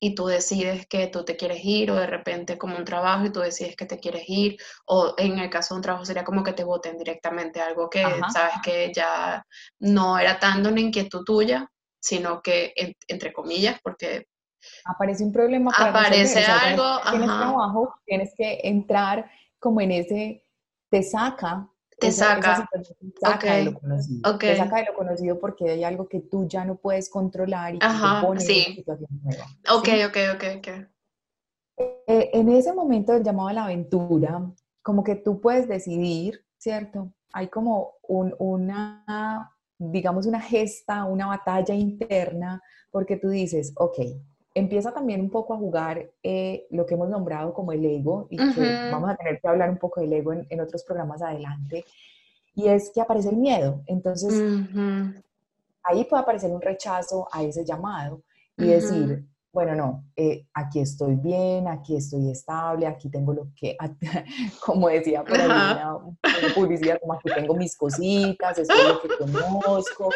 Y 0.00 0.14
tú 0.14 0.26
decides 0.26 0.86
que 0.86 1.08
tú 1.08 1.24
te 1.24 1.36
quieres 1.36 1.64
ir 1.64 1.90
o 1.90 1.96
de 1.96 2.06
repente 2.06 2.56
como 2.56 2.76
un 2.76 2.84
trabajo 2.84 3.26
y 3.26 3.32
tú 3.32 3.40
decides 3.40 3.76
que 3.76 3.84
te 3.84 3.98
quieres 3.98 4.24
ir 4.28 4.56
o 4.86 5.14
en 5.18 5.38
el 5.38 5.50
caso 5.50 5.74
de 5.74 5.78
un 5.78 5.82
trabajo 5.82 6.04
sería 6.04 6.24
como 6.24 6.44
que 6.44 6.52
te 6.52 6.62
voten 6.64 6.96
directamente 6.96 7.60
algo 7.60 7.90
que 7.90 8.04
sabes 8.32 8.54
que 8.62 8.92
ya 8.94 9.44
no 9.80 10.18
era 10.18 10.38
tanto 10.38 10.68
una 10.68 10.80
inquietud 10.80 11.24
tuya, 11.24 11.68
sino 12.00 12.40
que 12.40 12.72
entre 13.08 13.32
comillas 13.32 13.80
porque 13.82 14.28
aparece 14.84 15.24
un 15.24 15.32
problema 15.32 15.70
para 15.70 15.90
aparece 15.90 16.44
algo, 16.44 16.84
tienes 17.10 17.28
trabajo, 17.28 17.94
tienes 18.04 18.34
que 18.36 18.60
entrar 18.64 19.30
como 19.58 19.80
en 19.80 19.92
ese 19.92 20.44
te 20.90 21.02
saca 21.02 21.68
te 21.98 22.12
saca. 22.12 22.68
saca 23.20 23.54
de 23.54 23.64
lo 23.64 23.74
conocido. 23.74 24.38
Te 24.38 24.56
saca 24.56 24.76
de 24.76 24.84
lo 24.84 24.94
conocido 24.94 25.38
porque 25.38 25.70
hay 25.70 25.84
algo 25.84 26.08
que 26.08 26.20
tú 26.20 26.46
ya 26.46 26.64
no 26.64 26.76
puedes 26.76 27.10
controlar 27.10 27.74
y 27.74 27.78
te 27.78 27.86
pone 27.86 28.20
en 28.20 28.26
una 28.26 28.40
situación 28.40 29.08
nueva. 29.22 29.46
Ok, 29.70 29.88
ok, 30.06 30.16
ok, 30.34 30.44
ok. 30.58 30.68
Eh, 32.06 32.30
en 32.32 32.48
ese 32.48 32.72
momento 32.72 33.12
del 33.12 33.22
llamado 33.22 33.48
a 33.48 33.52
la 33.52 33.64
aventura, 33.64 34.50
como 34.82 35.04
que 35.04 35.16
tú 35.16 35.40
puedes 35.40 35.68
decidir, 35.68 36.44
¿cierto? 36.56 37.12
Hay 37.32 37.48
como 37.48 37.94
una, 38.08 39.52
digamos, 39.76 40.26
una 40.26 40.40
gesta, 40.40 41.04
una 41.04 41.26
batalla 41.26 41.74
interna, 41.74 42.62
porque 42.90 43.16
tú 43.16 43.28
dices, 43.28 43.72
ok, 43.76 43.98
empieza 44.58 44.92
también 44.92 45.20
un 45.20 45.30
poco 45.30 45.54
a 45.54 45.58
jugar 45.58 46.10
eh, 46.22 46.66
lo 46.70 46.84
que 46.86 46.94
hemos 46.94 47.08
nombrado 47.08 47.52
como 47.52 47.72
el 47.72 47.84
ego, 47.84 48.26
y 48.30 48.36
que 48.36 48.90
vamos 48.90 49.10
a 49.10 49.16
tener 49.16 49.40
que 49.40 49.48
hablar 49.48 49.70
un 49.70 49.78
poco 49.78 50.00
del 50.00 50.12
ego 50.12 50.32
en, 50.32 50.60
otros 50.60 50.84
programas 50.84 51.22
adelante, 51.22 51.84
y 52.54 52.68
es 52.68 52.90
que 52.90 53.00
aparece 53.00 53.30
el 53.30 53.36
miedo. 53.36 53.82
Entonces, 53.86 54.34
ahí 55.82 56.04
puede 56.04 56.22
aparecer 56.22 56.50
un 56.50 56.60
rechazo 56.60 57.28
a 57.32 57.42
ese 57.42 57.64
llamado 57.64 58.22
y 58.56 58.66
decir, 58.66 59.24
bueno, 59.52 59.74
no, 59.74 60.04
eh, 60.14 60.46
aquí 60.52 60.80
estoy 60.80 61.16
bien, 61.16 61.66
aquí 61.68 61.96
estoy 61.96 62.30
estable, 62.30 62.86
aquí 62.86 63.08
tengo 63.08 63.32
lo 63.32 63.48
que, 63.56 63.76
como 64.64 64.88
decía 64.88 65.24
por 65.24 65.40
ahí 65.40 65.46
una, 65.46 66.00
publicidad, 66.54 67.00
como 67.00 67.14
aquí 67.14 67.30
tengo 67.34 67.54
mis 67.54 67.76
cositas, 67.76 68.58
esto 68.58 68.74
es 68.74 68.88
lo 68.88 69.00
que 69.00 69.08
conozco, 69.16 70.10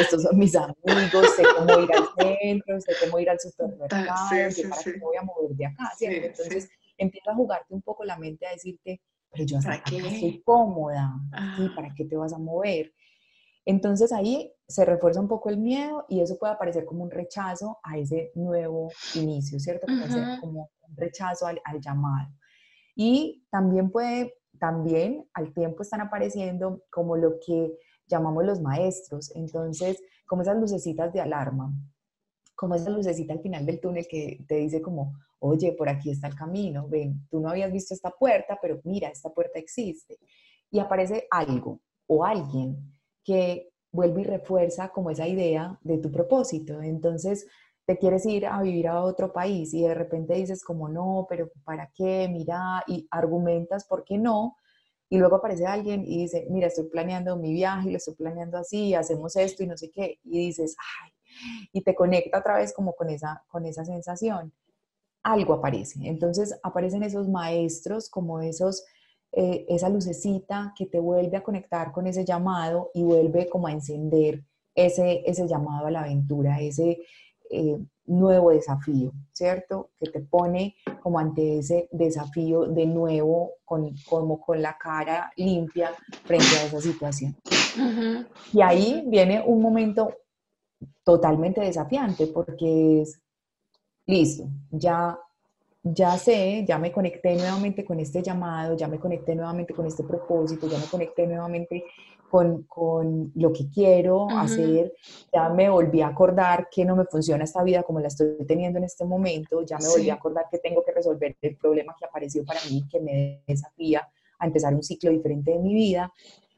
estos 0.00 0.22
son 0.22 0.38
mis 0.38 0.54
amigos, 0.54 1.30
sé 1.36 1.42
cómo 1.56 1.80
ir 1.80 1.90
al 1.92 2.08
centro, 2.16 2.80
sé 2.80 2.92
cómo 3.04 3.18
ir 3.18 3.30
al 3.30 3.40
supermercado, 3.40 4.50
sí, 4.50 4.62
para 4.62 4.82
qué 4.82 4.92
me 4.92 4.98
voy 4.98 5.16
a 5.16 5.22
mover 5.22 5.50
de 5.50 5.66
acá, 5.66 5.92
Entonces 6.00 6.68
empieza 6.96 7.32
a 7.32 7.34
jugarte 7.34 7.74
un 7.74 7.82
poco 7.82 8.04
la 8.04 8.16
mente 8.16 8.46
a 8.46 8.52
decirte, 8.52 9.00
pero 9.32 9.44
yo 9.44 9.58
hasta 9.58 9.74
acá 9.74 9.90
estoy 9.96 10.42
cómoda, 10.44 11.12
¿para 11.74 11.92
qué 11.92 12.04
te 12.04 12.16
vas 12.16 12.32
a 12.32 12.38
mover? 12.38 12.92
Entonces 13.66 14.12
ahí 14.12 14.54
se 14.68 14.84
refuerza 14.84 15.20
un 15.20 15.26
poco 15.26 15.50
el 15.50 15.58
miedo 15.58 16.06
y 16.08 16.20
eso 16.20 16.38
puede 16.38 16.52
aparecer 16.52 16.84
como 16.84 17.02
un 17.02 17.10
rechazo 17.10 17.78
a 17.82 17.98
ese 17.98 18.30
nuevo 18.36 18.90
inicio, 19.16 19.58
¿cierto? 19.58 19.86
Puede 19.86 20.08
ser 20.08 20.40
como 20.40 20.70
un 20.82 20.96
rechazo 20.96 21.46
al, 21.46 21.60
llamado. 21.80 22.30
Y 22.94 23.44
también 23.50 23.90
puede, 23.90 24.34
también 24.60 25.28
al 25.34 25.52
tiempo 25.52 25.82
están 25.82 26.00
apareciendo 26.00 26.84
como 26.90 27.16
lo 27.16 27.40
que 27.44 27.76
llamamos 28.06 28.44
los 28.44 28.60
maestros, 28.60 29.34
entonces 29.34 30.00
como 30.26 30.42
esas 30.42 30.56
lucecitas 30.56 31.12
de 31.12 31.20
alarma, 31.20 31.72
como 32.54 32.76
esa 32.76 32.88
lucecita 32.88 33.32
al 33.32 33.40
final 33.40 33.66
del 33.66 33.80
túnel 33.80 34.06
que 34.08 34.44
te 34.46 34.56
dice 34.56 34.80
como, 34.80 35.12
oye, 35.40 35.72
por 35.72 35.88
aquí 35.88 36.10
está 36.10 36.28
el 36.28 36.36
camino, 36.36 36.86
ven, 36.88 37.26
tú 37.28 37.40
no 37.40 37.48
habías 37.48 37.72
visto 37.72 37.94
esta 37.94 38.12
puerta, 38.12 38.58
pero 38.62 38.80
mira, 38.84 39.08
esta 39.08 39.30
puerta 39.30 39.58
existe. 39.58 40.18
Y 40.70 40.78
aparece 40.78 41.26
algo 41.30 41.80
o 42.06 42.24
alguien 42.24 42.95
que 43.26 43.70
vuelve 43.90 44.20
y 44.20 44.24
refuerza 44.24 44.90
como 44.90 45.10
esa 45.10 45.26
idea 45.26 45.78
de 45.82 45.98
tu 45.98 46.12
propósito. 46.12 46.80
Entonces, 46.80 47.46
te 47.84 47.98
quieres 47.98 48.24
ir 48.26 48.46
a 48.46 48.62
vivir 48.62 48.88
a 48.88 49.02
otro 49.02 49.32
país 49.32 49.74
y 49.74 49.82
de 49.82 49.94
repente 49.94 50.34
dices 50.34 50.62
como 50.62 50.88
no, 50.88 51.26
pero 51.28 51.50
¿para 51.64 51.90
qué? 51.94 52.28
Mira, 52.30 52.84
y 52.86 53.06
argumentas 53.10 53.84
por 53.84 54.04
qué 54.04 54.16
no. 54.16 54.56
Y 55.08 55.18
luego 55.18 55.36
aparece 55.36 55.66
alguien 55.66 56.04
y 56.04 56.22
dice, 56.22 56.46
mira, 56.50 56.68
estoy 56.68 56.88
planeando 56.88 57.36
mi 57.36 57.52
viaje 57.52 57.88
y 57.88 57.92
lo 57.92 57.98
estoy 57.98 58.14
planeando 58.14 58.58
así, 58.58 58.94
hacemos 58.94 59.36
esto 59.36 59.62
y 59.62 59.66
no 59.66 59.76
sé 59.76 59.90
qué. 59.90 60.18
Y 60.24 60.46
dices, 60.46 60.76
ay, 61.02 61.12
y 61.72 61.82
te 61.82 61.94
conecta 61.94 62.38
otra 62.38 62.56
vez 62.58 62.72
como 62.72 62.94
con 62.94 63.10
esa, 63.10 63.44
con 63.48 63.66
esa 63.66 63.84
sensación. 63.84 64.52
Algo 65.22 65.54
aparece. 65.54 66.00
Entonces 66.04 66.58
aparecen 66.62 67.02
esos 67.02 67.28
maestros 67.28 68.08
como 68.08 68.40
esos 68.40 68.84
eh, 69.36 69.66
esa 69.68 69.88
lucecita 69.88 70.72
que 70.76 70.86
te 70.86 70.98
vuelve 70.98 71.36
a 71.36 71.42
conectar 71.42 71.92
con 71.92 72.06
ese 72.06 72.24
llamado 72.24 72.90
y 72.94 73.02
vuelve 73.02 73.48
como 73.48 73.66
a 73.66 73.72
encender 73.72 74.42
ese, 74.74 75.22
ese 75.26 75.46
llamado 75.46 75.86
a 75.86 75.90
la 75.90 76.00
aventura, 76.00 76.60
ese, 76.60 76.98
eh, 77.50 77.78
nuevo 78.06 78.50
desafío, 78.50 79.12
¿cierto? 79.32 79.90
Que 79.98 80.10
te 80.10 80.20
pone 80.20 80.76
como 81.02 81.18
ante 81.18 81.58
ese 81.58 81.88
desafío 81.90 82.66
de 82.66 82.86
nuevo, 82.86 83.54
con, 83.64 83.94
como 84.08 84.40
con 84.40 84.62
la 84.62 84.76
cara 84.78 85.32
limpia 85.36 85.90
frente 86.24 86.56
a 86.56 86.66
esa 86.66 86.80
situación. 86.80 87.36
Y 88.52 88.60
ahí 88.60 89.04
viene 89.06 89.42
un 89.44 89.60
momento 89.60 90.14
totalmente 91.04 91.60
desafiante 91.60 92.28
porque 92.28 93.02
es, 93.02 93.20
listo, 94.06 94.48
ya 94.70 95.18
ya 95.94 96.16
sé, 96.18 96.64
ya 96.66 96.78
me 96.78 96.90
conecté 96.90 97.36
nuevamente 97.36 97.84
con 97.84 98.00
este 98.00 98.22
llamado, 98.22 98.76
ya 98.76 98.88
me 98.88 98.98
conecté 98.98 99.34
nuevamente 99.36 99.72
con 99.72 99.86
este 99.86 100.02
propósito, 100.02 100.68
ya 100.68 100.78
me 100.78 100.86
conecté 100.86 101.26
nuevamente 101.26 101.84
con, 102.28 102.64
con 102.64 103.30
lo 103.36 103.52
que 103.52 103.68
quiero 103.70 104.28
hacer, 104.30 104.92
ya 105.32 105.48
me 105.48 105.70
volví 105.70 106.00
a 106.00 106.08
acordar 106.08 106.68
que 106.70 106.84
no 106.84 106.96
me 106.96 107.04
funciona 107.04 107.44
esta 107.44 107.62
vida 107.62 107.84
como 107.84 108.00
la 108.00 108.08
estoy 108.08 108.36
teniendo 108.48 108.78
en 108.78 108.84
este 108.84 109.04
momento, 109.04 109.62
ya 109.62 109.78
me 109.78 109.88
volví 109.88 110.10
a 110.10 110.14
acordar 110.14 110.46
que 110.50 110.58
tengo 110.58 110.82
que 110.84 110.90
resolver 110.90 111.36
el 111.40 111.56
problema 111.56 111.94
que 111.96 112.04
apareció 112.04 112.44
para 112.44 112.58
mí, 112.68 112.84
que 112.90 113.00
me 113.00 113.42
desafía 113.46 114.08
a 114.40 114.46
empezar 114.46 114.74
un 114.74 114.82
ciclo 114.82 115.12
diferente 115.12 115.52
de 115.52 115.58
mi 115.60 115.72
vida, 115.72 116.12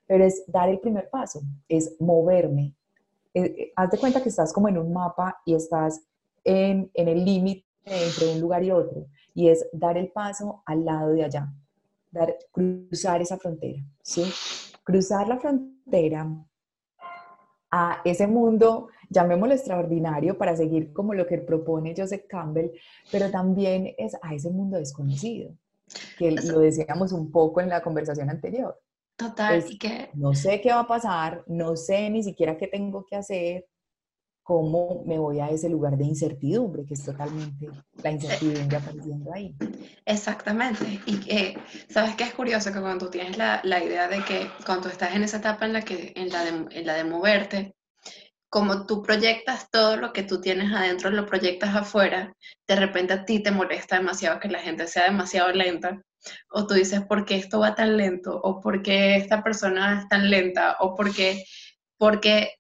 pero 0.07 0.25
es 0.25 0.43
dar 0.47 0.71
el 0.71 0.79
primer 0.79 1.11
paso, 1.11 1.43
es 1.69 1.97
moverme. 2.01 2.75
Eh, 3.35 3.43
eh, 3.43 3.73
haz 3.77 3.91
de 3.91 3.99
cuenta 3.99 4.23
que 4.23 4.31
estás 4.31 4.55
como 4.55 4.71
en 4.71 4.79
un 4.79 4.91
mapa 4.91 5.43
y 5.45 5.55
estás 5.55 6.01
en, 6.45 6.91
en 6.95 7.09
el 7.09 7.27
límite 7.27 7.67
entre 7.85 8.33
un 8.33 8.41
lugar 8.41 8.65
y 8.65 8.71
otro 8.71 9.07
y 9.39 9.51
es 9.51 9.69
dar 9.73 9.97
el 9.97 10.09
paso 10.09 10.65
al 10.67 10.85
lado 10.85 11.13
de 11.13 11.23
allá, 11.23 11.49
dar, 12.11 12.35
cruzar 12.51 13.23
esa 13.23 13.39
frontera, 13.39 13.85
¿sí? 14.03 14.25
Cruzar 14.83 15.29
la 15.29 15.39
frontera 15.39 16.27
a 17.71 18.03
ese 18.05 18.27
mundo, 18.27 18.89
llamémoslo 19.09 19.55
extraordinario, 19.55 20.37
para 20.37 20.57
seguir 20.57 20.93
como 20.93 21.15
lo 21.15 21.25
que 21.25 21.39
propone 21.39 21.95
Joseph 21.97 22.25
Campbell, 22.29 22.73
pero 23.13 23.31
también 23.31 23.95
es 23.97 24.17
a 24.23 24.35
ese 24.35 24.51
mundo 24.51 24.77
desconocido, 24.77 25.55
que 26.19 26.33
lo 26.33 26.59
decíamos 26.59 27.13
un 27.13 27.31
poco 27.31 27.61
en 27.61 27.69
la 27.69 27.81
conversación 27.81 28.31
anterior. 28.31 28.77
Total, 29.15 29.65
y 29.69 29.79
que... 29.79 30.11
No 30.15 30.35
sé 30.35 30.61
qué 30.61 30.71
va 30.71 30.81
a 30.81 30.89
pasar, 30.89 31.45
no 31.47 31.77
sé 31.77 32.11
ni 32.11 32.25
siquiera 32.25 32.57
qué 32.57 32.67
tengo 32.67 33.07
que 33.07 33.15
hacer, 33.15 33.69
cómo 34.49 35.03
me 35.05 35.19
voy 35.19 35.41
a 35.41 35.51
ese 35.51 35.69
lugar 35.69 35.99
de 35.99 36.07
incertidumbre, 36.07 36.87
que 36.87 36.95
es 36.95 37.05
totalmente 37.05 37.69
la 38.03 38.11
incertidumbre 38.11 38.79
apareciendo 38.79 39.31
ahí. 39.35 39.55
Exactamente. 40.07 41.03
Y 41.05 41.21
que, 41.21 41.59
¿sabes 41.91 42.17
qué 42.17 42.25
es 42.25 42.33
curioso? 42.33 42.73
Que 42.73 42.81
cuando 42.81 43.05
tú 43.05 43.11
tienes 43.11 43.37
la, 43.37 43.61
la, 43.63 43.85
idea 43.85 44.09
de 44.09 44.25
que 44.25 44.49
cuando 44.65 44.89
estás 44.89 45.15
en 45.15 45.23
esa 45.23 45.37
etapa 45.37 45.67
en 45.67 45.75
la, 45.75 45.83
que, 45.83 46.15
en, 46.17 46.31
la 46.31 46.45
de, 46.45 46.67
en 46.71 46.87
la 46.87 46.95
de 46.95 47.05
moverte, 47.05 47.75
como 48.49 48.87
tú 48.87 49.03
proyectas 49.03 49.69
todo 49.71 49.99
lo 49.99 50.15
que 50.15 50.23
tú 50.23 50.41
tienes 50.41 50.73
adentro, 50.73 51.11
lo 51.11 51.27
proyectas 51.27 51.77
afuera, 51.77 52.33
de 52.67 52.77
repente 52.77 53.13
a 53.13 53.27
ti 53.27 53.43
te 53.43 53.51
molesta 53.51 53.97
demasiado 53.97 54.41
que 54.41 54.49
la 54.49 54.61
gente 54.61 54.87
sea 54.87 55.05
demasiado 55.05 55.53
lenta, 55.53 56.01
o 56.51 56.67
tú 56.67 56.73
dices, 56.73 57.03
¿por 57.03 57.27
qué 57.27 57.37
esto 57.37 57.59
va 57.59 57.75
tan 57.75 57.99
lento? 57.99 58.41
¿O 58.43 58.63
por 58.63 58.81
qué 58.81 59.17
esta 59.17 59.43
persona 59.43 60.01
es 60.01 60.09
tan 60.09 60.31
lenta? 60.31 60.79
¿O 60.81 60.95
por 60.95 61.15
qué? 61.15 61.45
Porque 61.99 62.58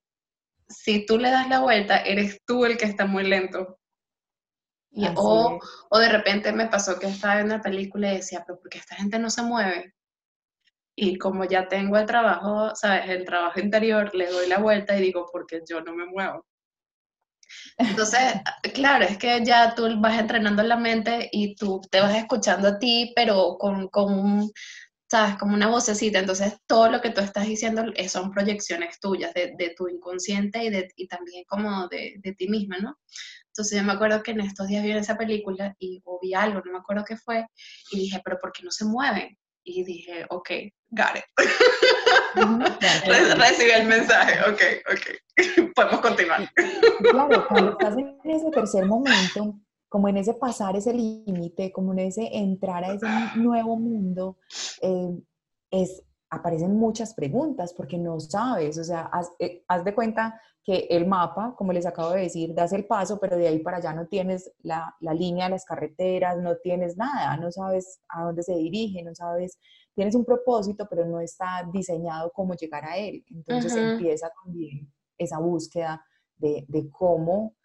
si 0.68 1.06
tú 1.06 1.18
le 1.18 1.30
das 1.30 1.48
la 1.48 1.60
vuelta, 1.60 1.98
eres 1.98 2.40
tú 2.46 2.64
el 2.64 2.76
que 2.76 2.86
está 2.86 3.06
muy 3.06 3.24
lento. 3.24 3.78
o, 5.16 5.60
o, 5.90 5.98
de 5.98 6.08
repente 6.08 6.52
me 6.52 6.66
pasó 6.66 6.98
que 6.98 7.06
estaba 7.06 7.40
en 7.40 7.46
una 7.46 7.62
película 7.62 8.12
y 8.12 8.16
decía, 8.16 8.44
pero 8.46 8.58
¿por 8.60 8.68
qué 8.68 8.78
esta 8.78 8.96
gente 8.96 9.18
no 9.18 9.30
se 9.30 9.42
mueve? 9.42 9.94
Y 10.96 11.16
como 11.16 11.44
ya 11.44 11.68
tengo 11.68 11.96
el 11.96 12.06
trabajo, 12.06 12.74
¿sabes? 12.74 13.08
El 13.08 13.24
trabajo 13.24 13.60
interior, 13.60 14.14
le 14.14 14.26
doy 14.26 14.48
la 14.48 14.58
vuelta 14.58 14.96
y 14.96 15.02
digo, 15.02 15.28
porque 15.32 15.62
yo 15.68 15.80
no 15.80 15.94
me 15.94 16.06
muevo. 16.06 16.44
Entonces, 17.76 18.18
claro, 18.74 19.04
es 19.04 19.18
que 19.18 19.44
ya 19.44 19.74
tú 19.74 19.88
vas 20.00 20.18
entrenando 20.18 20.62
la 20.62 20.76
mente 20.76 21.28
y 21.32 21.54
tú 21.54 21.80
te 21.90 22.00
vas 22.00 22.14
escuchando 22.16 22.68
a 22.68 22.78
ti, 22.78 23.12
pero 23.14 23.56
con, 23.58 23.88
con 23.88 24.12
un, 24.12 24.52
¿sabes? 25.10 25.36
Como 25.36 25.54
una 25.54 25.68
vocecita. 25.68 26.18
Entonces, 26.18 26.54
todo 26.66 26.90
lo 26.90 27.00
que 27.00 27.10
tú 27.10 27.20
estás 27.20 27.46
diciendo 27.46 27.84
son 28.08 28.30
proyecciones 28.30 29.00
tuyas, 29.00 29.32
de, 29.34 29.54
de 29.56 29.74
tu 29.76 29.88
inconsciente 29.88 30.64
y, 30.64 30.70
de, 30.70 30.88
y 30.96 31.06
también 31.08 31.44
como 31.48 31.88
de, 31.88 32.14
de, 32.18 32.32
ti 32.34 32.48
misma, 32.48 32.78
¿no? 32.78 32.98
Entonces, 33.46 33.78
yo 33.78 33.84
me 33.84 33.92
acuerdo 33.92 34.22
que 34.22 34.32
en 34.32 34.40
estos 34.40 34.68
días 34.68 34.84
vi 34.84 34.92
esa 34.92 35.16
película 35.16 35.74
y 35.78 36.02
o 36.04 36.18
vi 36.22 36.34
algo, 36.34 36.60
no 36.64 36.72
me 36.72 36.78
acuerdo 36.78 37.04
qué 37.04 37.16
fue, 37.16 37.46
y 37.90 38.00
dije, 38.00 38.20
pero 38.24 38.38
¿por 38.40 38.52
qué 38.52 38.62
no 38.62 38.70
se 38.70 38.84
mueven? 38.84 39.36
Y 39.64 39.82
dije, 39.84 40.24
ok, 40.30 40.50
got 40.90 41.16
it. 41.16 41.24
Recibí 43.36 43.70
el 43.70 43.86
mensaje, 43.86 44.40
ok, 44.48 44.62
ok, 44.92 45.00
podemos 45.74 46.00
continuar. 46.00 46.50
Claro, 47.10 47.46
cuando 47.48 47.72
estás 47.72 47.96
en 47.96 48.16
ese 48.24 48.50
tercer 48.50 48.84
momento, 48.86 49.58
como 49.88 50.08
en 50.08 50.18
ese 50.18 50.34
pasar 50.34 50.76
ese 50.76 50.92
límite, 50.92 51.72
como 51.72 51.92
en 51.92 52.00
ese 52.00 52.28
entrar 52.36 52.84
a 52.84 52.94
ese 52.94 53.06
nuevo 53.36 53.76
mundo, 53.76 54.38
eh, 54.82 55.18
es, 55.70 56.02
aparecen 56.30 56.76
muchas 56.76 57.14
preguntas 57.14 57.72
porque 57.72 57.98
no 57.98 58.20
sabes, 58.20 58.78
o 58.78 58.84
sea, 58.84 59.08
haz, 59.12 59.30
eh, 59.38 59.64
haz, 59.66 59.84
de 59.84 59.94
cuenta 59.94 60.40
que 60.62 60.86
el 60.90 61.06
mapa, 61.06 61.54
como 61.56 61.72
les 61.72 61.86
acabo 61.86 62.10
de 62.10 62.22
decir, 62.22 62.54
das 62.54 62.74
el 62.74 62.84
paso, 62.84 63.18
pero 63.18 63.38
de 63.38 63.48
ahí 63.48 63.60
para 63.60 63.78
allá 63.78 63.94
no 63.94 64.06
tienes 64.06 64.52
la, 64.58 64.94
la 65.00 65.14
línea, 65.14 65.48
las 65.48 65.64
carreteras, 65.64 66.36
no 66.38 66.56
tienes 66.56 66.96
nada, 66.98 67.36
no 67.38 67.50
sabes 67.50 68.00
a 68.08 68.24
dónde 68.24 68.42
se 68.42 68.54
dirige, 68.54 69.02
no 69.02 69.14
sabes, 69.14 69.58
tienes 69.94 70.14
un 70.14 70.26
propósito, 70.26 70.86
pero 70.90 71.06
no 71.06 71.20
está 71.20 71.66
diseñado 71.72 72.30
cómo 72.34 72.54
llegar 72.54 72.84
a 72.84 72.98
él. 72.98 73.24
Entonces 73.30 73.74
empieza 73.74 74.30
también 74.44 74.92
esa 75.16 75.38
búsqueda 75.38 76.04
de, 76.36 76.66
de 76.68 76.90
cómo 76.90 77.56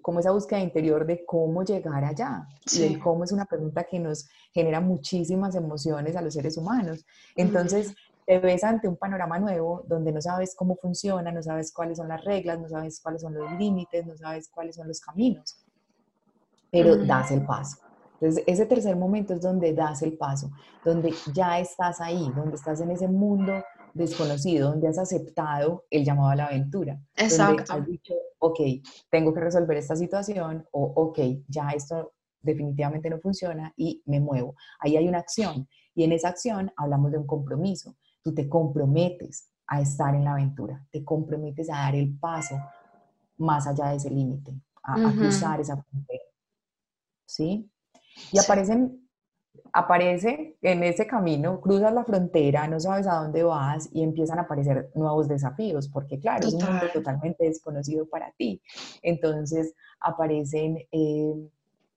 como 0.00 0.20
esa 0.20 0.30
búsqueda 0.30 0.60
interior 0.60 1.06
de 1.06 1.24
cómo 1.26 1.62
llegar 1.62 2.04
allá. 2.04 2.48
Y 2.72 2.84
el 2.84 2.98
cómo 2.98 3.24
es 3.24 3.32
una 3.32 3.44
pregunta 3.44 3.84
que 3.84 3.98
nos 3.98 4.28
genera 4.52 4.80
muchísimas 4.80 5.54
emociones 5.54 6.16
a 6.16 6.22
los 6.22 6.34
seres 6.34 6.56
humanos. 6.56 7.04
Entonces, 7.36 7.94
te 8.26 8.38
ves 8.38 8.64
ante 8.64 8.88
un 8.88 8.96
panorama 8.96 9.38
nuevo 9.38 9.84
donde 9.86 10.12
no 10.12 10.20
sabes 10.20 10.54
cómo 10.56 10.76
funciona, 10.76 11.32
no 11.32 11.42
sabes 11.42 11.72
cuáles 11.72 11.98
son 11.98 12.08
las 12.08 12.24
reglas, 12.24 12.58
no 12.58 12.68
sabes 12.68 13.00
cuáles 13.00 13.22
son 13.22 13.34
los 13.34 13.52
límites, 13.58 14.06
no 14.06 14.16
sabes 14.16 14.48
cuáles 14.48 14.76
son 14.76 14.88
los 14.88 15.00
caminos, 15.00 15.56
pero 16.70 16.96
das 17.04 17.30
el 17.30 17.44
paso. 17.44 17.78
Entonces, 18.20 18.44
ese 18.46 18.66
tercer 18.66 18.96
momento 18.96 19.34
es 19.34 19.40
donde 19.40 19.72
das 19.72 20.02
el 20.02 20.16
paso, 20.16 20.50
donde 20.84 21.14
ya 21.32 21.58
estás 21.60 22.00
ahí, 22.00 22.30
donde 22.34 22.56
estás 22.56 22.80
en 22.80 22.90
ese 22.90 23.06
mundo 23.06 23.62
desconocido, 23.98 24.70
donde 24.70 24.88
has 24.88 24.98
aceptado 24.98 25.84
el 25.90 26.04
llamado 26.04 26.30
a 26.30 26.36
la 26.36 26.46
aventura. 26.46 27.00
Exacto. 27.16 27.64
Donde 27.66 27.82
has 27.82 27.86
dicho, 27.86 28.14
ok, 28.38 28.60
tengo 29.10 29.34
que 29.34 29.40
resolver 29.40 29.76
esta 29.76 29.96
situación 29.96 30.66
o 30.70 30.84
ok, 30.96 31.18
ya 31.48 31.70
esto 31.70 32.12
definitivamente 32.40 33.10
no 33.10 33.18
funciona 33.18 33.72
y 33.76 34.02
me 34.06 34.20
muevo. 34.20 34.54
Ahí 34.80 34.96
hay 34.96 35.08
una 35.08 35.18
acción 35.18 35.68
y 35.94 36.04
en 36.04 36.12
esa 36.12 36.28
acción 36.28 36.72
hablamos 36.76 37.12
de 37.12 37.18
un 37.18 37.26
compromiso. 37.26 37.96
Tú 38.22 38.34
te 38.34 38.48
comprometes 38.48 39.50
a 39.66 39.80
estar 39.80 40.14
en 40.14 40.24
la 40.24 40.32
aventura, 40.32 40.86
te 40.90 41.04
comprometes 41.04 41.68
a 41.70 41.74
dar 41.74 41.94
el 41.94 42.16
paso 42.18 42.58
más 43.36 43.66
allá 43.66 43.90
de 43.90 43.96
ese 43.96 44.10
límite, 44.10 44.52
a, 44.82 45.12
cruzar 45.12 45.60
esa 45.60 45.76
frontera. 45.76 46.24
¿Sí? 47.26 47.70
Y 48.32 48.38
aparecen 48.38 49.07
aparece 49.72 50.56
en 50.62 50.82
ese 50.82 51.06
camino, 51.06 51.60
cruzas 51.60 51.92
la 51.92 52.04
frontera, 52.04 52.66
no 52.68 52.80
sabes 52.80 53.06
a 53.06 53.16
dónde 53.16 53.42
vas 53.42 53.88
y 53.92 54.02
empiezan 54.02 54.38
a 54.38 54.42
aparecer 54.42 54.90
nuevos 54.94 55.28
desafíos, 55.28 55.88
porque 55.88 56.18
claro, 56.18 56.46
es 56.46 56.54
un 56.54 56.64
mundo 56.64 56.86
totalmente 56.92 57.44
desconocido 57.44 58.08
para 58.08 58.32
ti. 58.32 58.62
Entonces 59.02 59.74
aparecen 60.00 60.78
eh, 60.90 61.34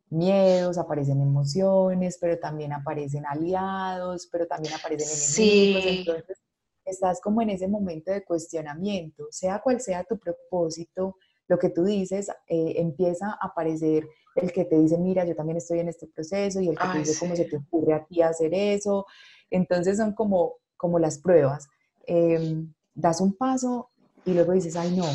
miedos, 0.10 0.78
aparecen 0.78 1.22
emociones, 1.22 2.18
pero 2.20 2.38
también 2.40 2.74
aparecen 2.74 3.26
aliados, 3.26 4.28
pero 4.32 4.46
también 4.48 4.74
aparecen 4.74 5.08
enemigos. 5.08 5.86
Entonces 5.86 6.42
estás 6.86 7.22
como 7.22 7.42
en 7.42 7.50
ese 7.52 7.68
momento 7.68 8.12
de 8.12 8.24
cuestionamiento, 8.24 9.28
sea 9.32 9.62
cual 9.62 9.80
sea 9.80 10.04
tu 10.04 10.18
propósito, 10.18 11.16
lo 11.48 11.58
que 11.60 11.70
tú 11.70 11.84
dices, 11.84 12.30
eh, 12.48 12.74
empieza 12.78 13.28
a 13.28 13.48
aparecer 13.48 14.08
el 14.36 14.52
que 14.52 14.66
te 14.66 14.80
dice, 14.80 14.98
mira, 14.98 15.26
yo 15.26 15.36
también 15.36 15.58
estoy 15.58 15.80
en 15.80 15.90
este 15.90 16.08
proceso 16.08 16.62
y 16.62 16.70
el 16.70 16.78
que 16.78 16.88
te 16.88 16.98
dice 17.00 17.20
cómo 17.20 17.36
se 17.36 17.46
te 17.46 17.58
ocurre 17.58 17.94
a 17.94 18.06
ti 18.06 18.22
hacer 18.22 18.54
eso. 18.54 19.06
Entonces 19.50 19.98
son 19.98 20.14
como, 20.14 20.56
como 20.78 21.00
las 21.00 21.20
pruebas. 21.20 21.68
Em, 22.06 22.74
das 22.94 23.22
un 23.22 23.34
paso 23.36 23.90
y 24.26 24.34
luego 24.34 24.54
dices, 24.54 24.76
ay 24.76 24.96
no, 24.96 25.06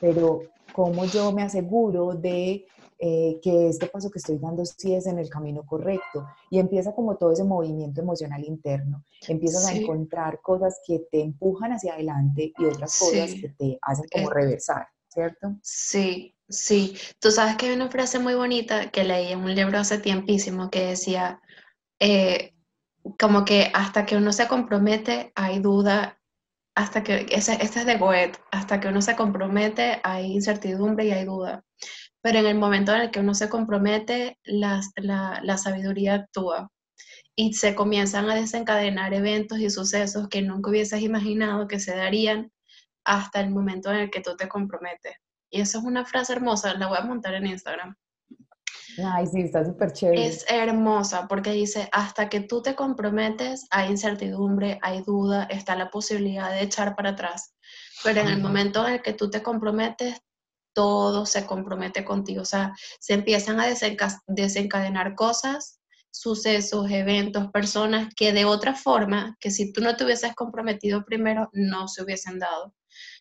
pero 0.00 0.42
¿cómo 0.72 1.04
yo 1.06 1.32
me 1.32 1.42
aseguro 1.42 2.14
de 2.14 2.66
eh, 2.98 3.40
que 3.42 3.68
este 3.68 3.86
paso 3.86 4.10
que 4.10 4.18
estoy 4.18 4.38
dando 4.38 4.64
sí 4.64 4.94
es 4.94 5.06
en 5.06 5.18
el 5.18 5.28
camino 5.28 5.64
correcto? 5.64 6.26
Y 6.50 6.58
empieza 6.58 6.94
como 6.94 7.16
todo 7.16 7.32
ese 7.32 7.44
movimiento 7.44 8.00
emocional 8.00 8.44
interno. 8.44 9.04
Empiezas 9.28 9.66
a 9.66 9.76
encontrar 9.76 10.40
cosas 10.40 10.80
que 10.86 11.06
te 11.10 11.20
empujan 11.20 11.72
hacia 11.72 11.94
adelante 11.94 12.52
y 12.58 12.64
otras 12.64 12.98
cosas 12.98 13.34
que 13.40 13.48
te 13.50 13.78
hacen 13.82 14.06
como 14.12 14.30
reversar. 14.30 14.86
¿cierto? 15.16 15.56
Sí, 15.62 16.35
sí. 16.48 16.96
Tú 17.20 17.30
sabes 17.30 17.56
que 17.56 17.66
hay 17.66 17.76
una 17.76 17.90
frase 17.90 18.18
muy 18.18 18.34
bonita 18.34 18.90
que 18.90 19.04
leí 19.04 19.32
en 19.32 19.40
un 19.40 19.54
libro 19.54 19.78
hace 19.78 19.98
tiempísimo 19.98 20.70
que 20.70 20.86
decía, 20.86 21.40
eh, 22.00 22.54
como 23.18 23.44
que 23.44 23.70
hasta 23.74 24.06
que 24.06 24.16
uno 24.16 24.32
se 24.32 24.48
compromete 24.48 25.32
hay 25.36 25.60
duda, 25.60 26.20
hasta 26.76 27.02
que, 27.04 27.26
este 27.30 27.62
es 27.64 27.86
de 27.86 27.96
Goethe, 27.98 28.38
hasta 28.52 28.80
que 28.80 28.88
uno 28.88 29.02
se 29.02 29.16
compromete 29.16 30.00
hay 30.04 30.32
incertidumbre 30.32 31.06
y 31.06 31.12
hay 31.12 31.24
duda. 31.24 31.64
pero 32.22 32.40
en 32.40 32.46
el 32.46 32.56
momento 32.58 32.94
en 32.94 33.02
el 33.02 33.10
que 33.12 33.20
uno 33.20 33.34
se 33.34 33.48
compromete, 33.48 34.38
la, 34.44 34.80
la 35.42 35.58
sabiduría 35.58 36.14
actúa 36.16 36.70
y 37.36 37.54
se 37.54 37.74
comienzan 37.74 38.30
a 38.30 38.34
desencadenar 38.36 39.14
eventos 39.14 39.60
y 39.60 39.70
sucesos 39.70 40.28
que 40.28 40.42
nunca 40.42 40.70
hubieses 40.70 41.02
imaginado 41.02 41.68
que 41.68 41.80
se 41.80 41.96
darían 41.96 42.52
hasta 43.04 43.40
el 43.40 43.50
momento 43.50 43.90
en 43.92 43.98
el 43.98 44.10
que 44.10 44.22
tú 44.22 44.36
te 44.36 44.48
comprometes. 44.48 45.16
Y 45.50 45.60
eso 45.60 45.78
es 45.78 45.84
una 45.84 46.04
frase 46.04 46.32
hermosa, 46.32 46.74
la 46.74 46.88
voy 46.88 46.98
a 46.98 47.02
montar 47.04 47.34
en 47.34 47.46
Instagram. 47.46 47.96
Ay, 49.04 49.26
sí, 49.26 49.42
está 49.42 49.64
súper 49.64 49.92
chévere. 49.92 50.26
Es 50.26 50.44
hermosa 50.48 51.26
porque 51.28 51.52
dice, 51.52 51.88
hasta 51.92 52.28
que 52.28 52.40
tú 52.40 52.62
te 52.62 52.74
comprometes, 52.74 53.66
hay 53.70 53.90
incertidumbre, 53.90 54.78
hay 54.82 55.02
duda, 55.02 55.44
está 55.44 55.76
la 55.76 55.90
posibilidad 55.90 56.50
de 56.50 56.62
echar 56.62 56.96
para 56.96 57.10
atrás. 57.10 57.54
Pero 58.02 58.20
en 58.20 58.28
el 58.28 58.40
momento 58.40 58.86
en 58.86 58.94
el 58.94 59.02
que 59.02 59.12
tú 59.12 59.28
te 59.28 59.42
comprometes, 59.42 60.18
todo 60.74 61.26
se 61.26 61.46
compromete 61.46 62.04
contigo. 62.04 62.42
O 62.42 62.46
sea, 62.46 62.74
se 63.00 63.14
empiezan 63.14 63.60
a 63.60 63.66
desencadenar 64.26 65.14
cosas, 65.14 65.80
sucesos, 66.10 66.90
eventos, 66.90 67.50
personas 67.50 68.08
que 68.14 68.32
de 68.32 68.44
otra 68.44 68.74
forma, 68.74 69.36
que 69.40 69.50
si 69.50 69.72
tú 69.72 69.80
no 69.80 69.96
te 69.96 70.04
hubieses 70.04 70.34
comprometido 70.34 71.04
primero, 71.04 71.50
no 71.52 71.88
se 71.88 72.02
hubiesen 72.02 72.38
dado. 72.38 72.74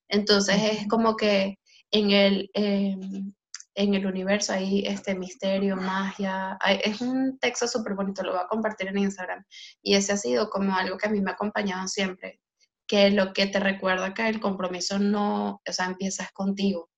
Entonces 0.08 0.58
es 0.72 0.88
como 0.88 1.16
que 1.16 1.58
en 1.92 2.12
el, 2.12 2.50
em, 2.54 3.34
en 3.76 3.94
el 3.94 4.06
universo 4.06 4.54
hay 4.54 4.86
este 4.86 5.16
misterio, 5.16 5.76
magia. 5.76 6.58
es 6.84 7.02
un 7.02 7.38
texto 7.40 7.68
súper 7.68 7.94
bonito, 7.94 8.24
lo 8.24 8.32
voy 8.32 8.42
a 8.42 8.48
compartir 8.48 8.88
en 8.88 8.98
Instagram. 8.98 9.44
Y 9.82 9.96
ese 9.96 10.14
ha 10.14 10.18
sido 10.18 10.50
como 10.50 10.76
algo 10.76 10.98
que 10.98 11.08
a 11.08 11.12
mí 11.12 11.22
me 11.22 11.32
ha 11.32 11.34
acompañado 11.34 11.88
siempre, 11.88 12.40
que 12.88 13.12
lo 13.12 13.34
que 13.34 13.48
te 13.48 13.60
recuerda 13.60 14.14
que 14.14 14.28
el 14.30 14.40
compromiso 14.40 15.00
no, 15.00 15.62
o 15.68 15.74
sea, 15.74 15.86
empiezas 15.88 16.32
contigo, 16.32 16.90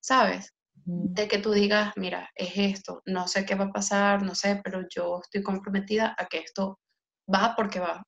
¿sabes? 0.00 0.54
De 0.74 1.28
que 1.28 1.38
tú 1.38 1.52
digas, 1.52 1.92
mira, 1.96 2.30
es 2.34 2.52
esto, 2.56 3.02
no 3.06 3.26
sé 3.28 3.46
qué 3.46 3.54
va 3.54 3.66
a 3.66 3.72
pasar, 3.72 4.22
no 4.22 4.34
sé, 4.34 4.60
pero 4.62 4.82
yo 4.94 5.20
estoy 5.22 5.42
comprometida 5.42 6.14
a 6.18 6.26
que 6.26 6.38
esto 6.38 6.78
va 7.32 7.54
porque 7.56 7.80
va. 7.80 8.04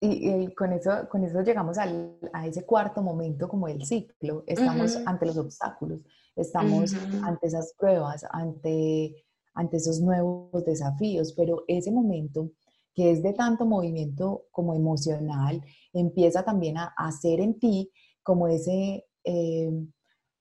Y, 0.00 0.54
con, 0.54 0.72
eso, 0.72 1.08
con 1.10 1.24
eso 1.24 1.42
llegamos 1.42 1.76
a 1.76 2.46
ese 2.46 2.64
cuarto 2.64 3.02
momento 3.02 3.48
como 3.48 3.66
el 3.66 3.84
ciclo. 3.84 4.44
Estamos 4.46 4.96
ante 5.04 5.26
los 5.26 5.36
obstáculos, 5.36 6.00
estamos 6.36 6.94
ante 7.22 7.48
esas 7.48 7.74
pruebas, 7.76 8.24
ante, 8.30 9.24
ante 9.54 9.76
esos 9.76 10.00
nuevos 10.00 10.64
desafíos, 10.64 11.32
pero 11.32 11.64
ese 11.66 11.90
momento 11.90 12.52
que 12.94 13.12
es 13.12 13.22
de 13.22 13.32
tanto 13.32 13.64
movimiento 13.64 14.46
como 14.50 14.74
emocional, 14.74 15.62
empieza 15.92 16.44
también 16.44 16.78
a 16.78 16.92
hacer 16.96 17.38
en 17.38 17.58
ti 17.58 17.92
como 18.24 18.48
ese 18.48 19.06
eh, 19.22 19.70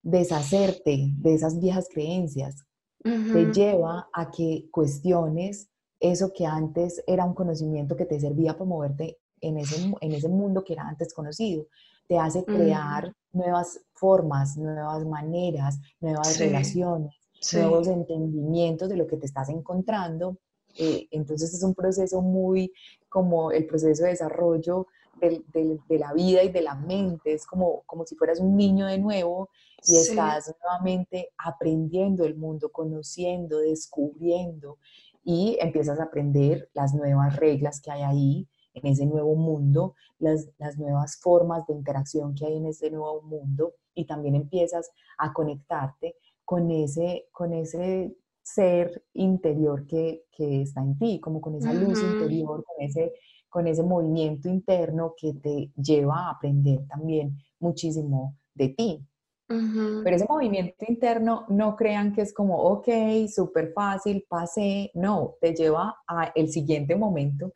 deshacerte 0.01 1.11
de 1.17 1.33
esas 1.33 1.59
viejas 1.59 1.87
creencias. 1.87 2.65
Te 3.03 3.53
lleva 3.53 4.09
a 4.11 4.31
que 4.31 4.67
cuestiones 4.71 5.69
eso 5.99 6.31
que 6.33 6.45
antes 6.45 7.03
era 7.07 7.25
un 7.25 7.33
conocimiento 7.33 7.95
que 7.95 8.05
te 8.05 8.19
servía 8.19 8.53
para 8.53 8.65
moverte 8.65 9.19
en 9.41 9.57
ese, 9.57 9.91
en 10.01 10.11
ese 10.11 10.29
mundo 10.29 10.63
que 10.63 10.73
era 10.73 10.87
antes 10.87 11.13
conocido. 11.13 11.67
Te 12.07 12.17
hace 12.17 12.45
crear 12.45 13.13
nuevas 13.33 13.81
formas, 13.93 14.57
nuevas 14.57 15.05
maneras, 15.05 15.79
nuevas 15.99 16.39
relaciones, 16.39 17.15
nuevos 17.53 17.87
entendimientos 17.87 18.89
de 18.89 18.97
lo 18.97 19.07
que 19.07 19.17
te 19.17 19.25
estás 19.25 19.49
encontrando. 19.49 20.37
Eh, 20.77 21.07
entonces 21.11 21.53
es 21.53 21.63
un 21.63 21.73
proceso 21.73 22.21
muy 22.21 22.71
como 23.09 23.51
el 23.51 23.65
proceso 23.65 24.03
de 24.03 24.09
desarrollo 24.11 24.87
de, 25.19 25.43
de, 25.87 25.99
la 25.99 26.13
vida 26.13 26.43
y 26.43 26.49
de 26.49 26.61
la 26.61 26.75
mente. 26.75 27.33
Es 27.33 27.45
como, 27.45 27.83
como 27.85 28.05
si 28.05 28.15
fueras 28.15 28.39
un 28.39 28.55
niño 28.55 28.85
de 28.85 28.99
nuevo 28.99 29.49
y 29.85 29.97
estás 29.97 30.53
nuevamente 30.61 31.29
aprendiendo 31.37 32.25
el 32.25 32.35
mundo, 32.35 32.71
conociendo, 32.71 33.59
descubriendo 33.59 34.77
y 35.23 35.57
empiezas 35.59 35.99
a 35.99 36.03
aprender 36.03 36.69
las 36.73 36.93
nuevas 36.93 37.35
reglas 37.35 37.81
que 37.81 37.91
hay 37.91 38.01
ahí, 38.01 38.47
en 38.77 38.91
ese 38.91 39.05
nuevo 39.05 39.35
mundo, 39.35 39.95
las, 40.19 40.49
las 40.57 40.77
nuevas 40.77 41.19
formas 41.21 41.65
de 41.67 41.73
interacción 41.73 42.35
que 42.35 42.45
hay 42.45 42.57
en 42.57 42.67
ese 42.67 42.89
nuevo 42.91 43.21
mundo 43.21 43.73
y 43.93 44.05
también 44.05 44.35
empiezas 44.35 44.91
a 45.17 45.33
conectarte 45.33 46.15
con 46.45 46.71
ese, 46.71 47.27
con 47.31 47.53
ese 47.53 48.15
ser 48.41 49.03
interior 49.13 49.85
que, 49.85 50.23
que 50.31 50.61
está 50.61 50.81
en 50.81 50.97
ti, 50.97 51.19
como 51.19 51.41
con 51.41 51.55
esa 51.55 51.73
luz 51.73 52.01
interior, 52.01 52.63
con 52.63 52.85
ese, 52.85 53.13
con 53.49 53.67
ese 53.67 53.83
movimiento 53.83 54.47
interno 54.47 55.13
que 55.17 55.33
te 55.33 55.71
lleva 55.75 56.27
a 56.27 56.31
aprender 56.31 56.87
también 56.87 57.37
muchísimo 57.59 58.37
de 58.53 58.69
ti. 58.69 59.05
Pero 59.49 60.15
ese 60.15 60.25
movimiento 60.27 60.85
interno 60.89 61.45
no 61.47 61.77
crean 61.77 62.13
que 62.13 62.21
es 62.21 62.33
como, 62.33 62.57
ok, 62.57 62.87
súper 63.33 63.71
fácil, 63.71 64.25
pasé, 64.27 64.91
no, 64.93 65.35
te 65.39 65.53
lleva 65.53 65.97
a 66.05 66.31
el 66.35 66.49
siguiente 66.49 66.97
momento 66.97 67.53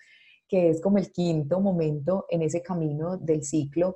que 0.52 0.70
es 0.70 0.82
como 0.82 0.98
el 0.98 1.14
quinto 1.14 1.62
momento 1.62 2.26
en 2.30 2.42
ese 2.42 2.62
camino 2.62 3.16
del 3.16 3.42
ciclo, 3.46 3.96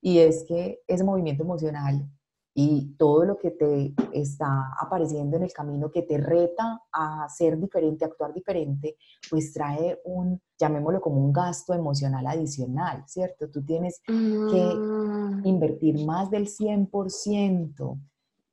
y 0.00 0.20
es 0.20 0.44
que 0.48 0.80
ese 0.88 1.04
movimiento 1.04 1.42
emocional 1.42 2.10
y 2.54 2.94
todo 2.96 3.26
lo 3.26 3.38
que 3.38 3.50
te 3.50 3.92
está 4.12 4.72
apareciendo 4.80 5.36
en 5.36 5.42
el 5.42 5.52
camino 5.52 5.90
que 5.90 6.00
te 6.00 6.16
reta 6.16 6.80
a 6.90 7.28
ser 7.28 7.60
diferente, 7.60 8.06
a 8.06 8.08
actuar 8.08 8.32
diferente, 8.32 8.96
pues 9.28 9.52
trae 9.52 10.00
un, 10.04 10.40
llamémoslo 10.58 11.02
como 11.02 11.22
un 11.22 11.34
gasto 11.34 11.74
emocional 11.74 12.26
adicional, 12.26 13.04
¿cierto? 13.06 13.50
Tú 13.50 13.62
tienes 13.62 14.00
que 14.06 14.12
mm. 14.12 15.42
invertir 15.44 16.02
más 16.06 16.30
del 16.30 16.48
100% 16.48 18.00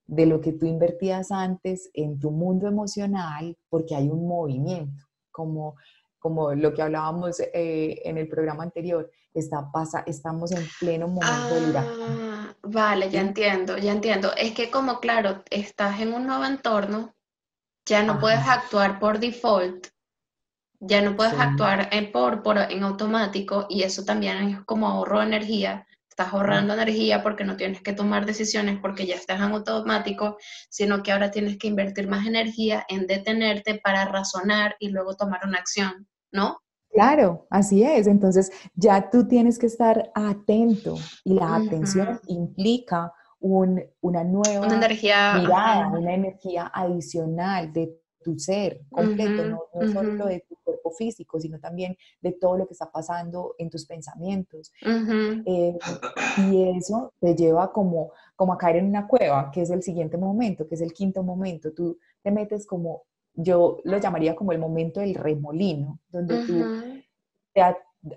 de 0.05 0.25
lo 0.25 0.41
que 0.41 0.51
tú 0.51 0.65
invertías 0.65 1.31
antes 1.31 1.89
en 1.93 2.19
tu 2.19 2.31
mundo 2.31 2.67
emocional 2.67 3.57
porque 3.69 3.95
hay 3.95 4.10
un 4.10 4.27
movimiento, 4.27 5.05
como 5.31 5.75
como 6.19 6.53
lo 6.53 6.73
que 6.73 6.82
hablábamos 6.82 7.39
eh, 7.39 8.01
en 8.03 8.17
el 8.17 8.27
programa 8.27 8.63
anterior, 8.63 9.10
está, 9.34 9.71
pasa, 9.71 10.03
estamos 10.06 10.51
en 10.51 10.67
pleno 10.80 11.08
momento 11.08 11.56
del 11.56 11.75
ah, 11.77 12.56
Vale, 12.63 13.10
ya 13.10 13.21
entiendo, 13.21 13.77
ya 13.77 13.91
entiendo. 13.91 14.34
Es 14.36 14.53
que 14.53 14.69
como, 14.69 14.99
claro, 14.99 15.43
estás 15.49 15.99
en 15.99 16.13
un 16.13 16.25
nuevo 16.25 16.45
entorno, 16.45 17.15
ya 17.86 18.03
no 18.03 18.19
puedes 18.19 18.45
actuar 18.47 18.99
por 18.99 19.19
default, 19.19 19.88
ya 20.80 21.01
no 21.01 21.15
puedes 21.15 21.34
actuar 21.34 21.89
en, 21.91 22.12
por, 22.12 22.43
por, 22.43 22.58
en 22.58 22.84
automático 22.84 23.65
y 23.69 23.84
eso 23.84 24.03
también 24.03 24.38
es 24.38 24.60
como 24.65 24.88
ahorro 24.88 25.19
de 25.19 25.25
energía. 25.27 25.88
Estás 26.17 26.34
ahorrando 26.34 26.73
energía 26.73 27.21
porque 27.21 27.43
no 27.43 27.58
tienes 27.58 27.82
que 27.84 27.93
tomar 27.93 28.25
decisiones 28.25 28.80
porque 28.82 29.06
ya 29.06 29.13
estás 29.13 29.38
en 29.38 29.51
automático, 29.51 30.38
sino 30.67 31.03
que 31.03 31.12
ahora 31.12 31.30
tienes 31.30 31.60
que 31.60 31.67
invertir 31.67 32.08
más 32.08 32.25
energía 32.25 32.84
en 32.89 33.06
detenerte 33.06 33.80
para 33.84 34.06
razonar 34.06 34.75
y 34.80 34.89
luego 34.89 35.15
tomar 35.15 35.41
una 35.45 35.60
acción. 35.60 36.08
¿no? 36.32 36.58
Claro, 36.89 37.45
así 37.49 37.84
es. 37.84 38.08
Entonces 38.08 38.51
ya 38.73 39.12
tú 39.12 39.27
tienes 39.27 39.60
que 39.60 39.67
estar 39.67 40.12
atento 40.15 40.95
y 41.23 41.36
la 41.36 41.56
atención 41.56 42.19
implica 42.27 43.13
una 43.39 44.23
nueva 44.23 44.65
energía, 44.65 45.36
mirada, 45.36 45.88
una 45.89 46.13
energía 46.15 46.71
adicional 46.73 47.71
de 47.71 47.95
tu 48.27 48.37
ser 48.37 48.81
completo, 48.89 49.45
no, 49.45 49.61
solo 49.93 50.25
de 50.25 50.43
tu 50.49 50.57
cuerpo 50.65 50.91
físico, 50.91 51.39
sino 51.39 51.61
también 51.61 51.95
de 52.19 52.33
todo 52.33 52.57
lo 52.57 52.67
que 52.67 52.73
está 52.73 52.91
pasando 52.91 53.55
en 53.57 53.69
tus 53.69 53.85
pensamientos. 53.85 54.73
Eh, 55.45 55.77
y 56.51 56.77
eso 56.77 57.13
te 57.21 57.35
lleva 57.35 57.71
como, 57.71 58.11
como 58.35 58.51
a 58.51 58.57
caer 58.57 58.77
en 58.77 58.87
una 58.87 59.07
cueva, 59.07 59.49
que 59.49 59.61
es 59.61 59.69
el 59.69 59.81
siguiente 59.81 60.17
momento, 60.17 60.67
que 60.67 60.75
es 60.75 60.81
el 60.81 60.91
quinto 60.91 61.23
momento. 61.23 61.71
Tú 61.71 61.97
te 62.21 62.31
metes 62.31 62.67
como 62.67 63.03
yo 63.33 63.77
lo 63.85 63.97
llamaría 63.97 64.35
como 64.35 64.51
el 64.51 64.59
momento 64.59 64.99
del 64.99 65.15
remolino, 65.15 66.01
donde 66.09 66.45
tú 66.45 66.65
te 67.53 67.61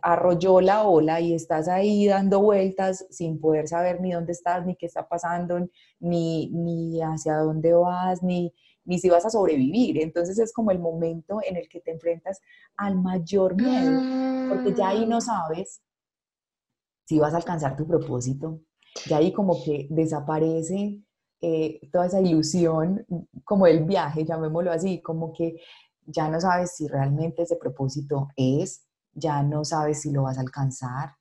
arrolló 0.02 0.60
la 0.60 0.82
ola 0.88 1.20
y 1.20 1.34
estás 1.34 1.68
ahí 1.68 2.08
dando 2.08 2.40
vueltas 2.40 3.06
sin 3.10 3.38
poder 3.38 3.68
saber 3.68 4.00
ni 4.00 4.10
dónde 4.10 4.32
estás, 4.32 4.66
ni 4.66 4.74
qué 4.74 4.86
está 4.86 5.06
pasando, 5.06 5.68
ni, 6.00 6.48
ni 6.48 7.00
hacia 7.00 7.36
dónde 7.36 7.74
vas, 7.74 8.24
ni, 8.24 8.52
ni 8.90 8.98
si 8.98 9.08
vas 9.08 9.24
a 9.24 9.30
sobrevivir. 9.30 10.02
Entonces 10.02 10.36
es 10.40 10.52
como 10.52 10.72
el 10.72 10.80
momento 10.80 11.38
en 11.48 11.56
el 11.56 11.68
que 11.68 11.80
te 11.80 11.92
enfrentas 11.92 12.40
al 12.76 13.00
mayor 13.00 13.54
miedo, 13.54 14.00
porque 14.48 14.74
ya 14.74 14.88
ahí 14.88 15.06
no 15.06 15.18
mm. 15.18 15.20
sabes 15.20 15.80
si 17.06 17.20
vas 17.20 17.32
a 17.32 17.36
alcanzar 17.36 17.76
tu 17.76 17.86
propósito, 17.86 18.60
ya 19.06 19.18
ahí 19.18 19.32
como 19.32 19.62
que 19.64 19.86
desaparece 19.90 21.00
eh, 21.40 21.80
toda 21.92 22.06
esa 22.06 22.20
ilusión 22.20 23.06
como 23.44 23.68
el 23.68 23.84
viaje, 23.84 24.24
llamémoslo 24.24 24.72
así, 24.72 25.00
como 25.00 25.32
que 25.32 25.60
ya 26.04 26.28
no 26.28 26.40
sabes 26.40 26.74
si 26.74 26.88
realmente 26.88 27.42
ese 27.42 27.56
propósito 27.56 28.28
es, 28.36 28.86
ya 29.12 29.42
no 29.44 29.64
sabes 29.64 30.02
si 30.02 30.10
lo 30.10 30.24
vas 30.24 30.38
a 30.38 30.40
alcanzar, 30.40 31.14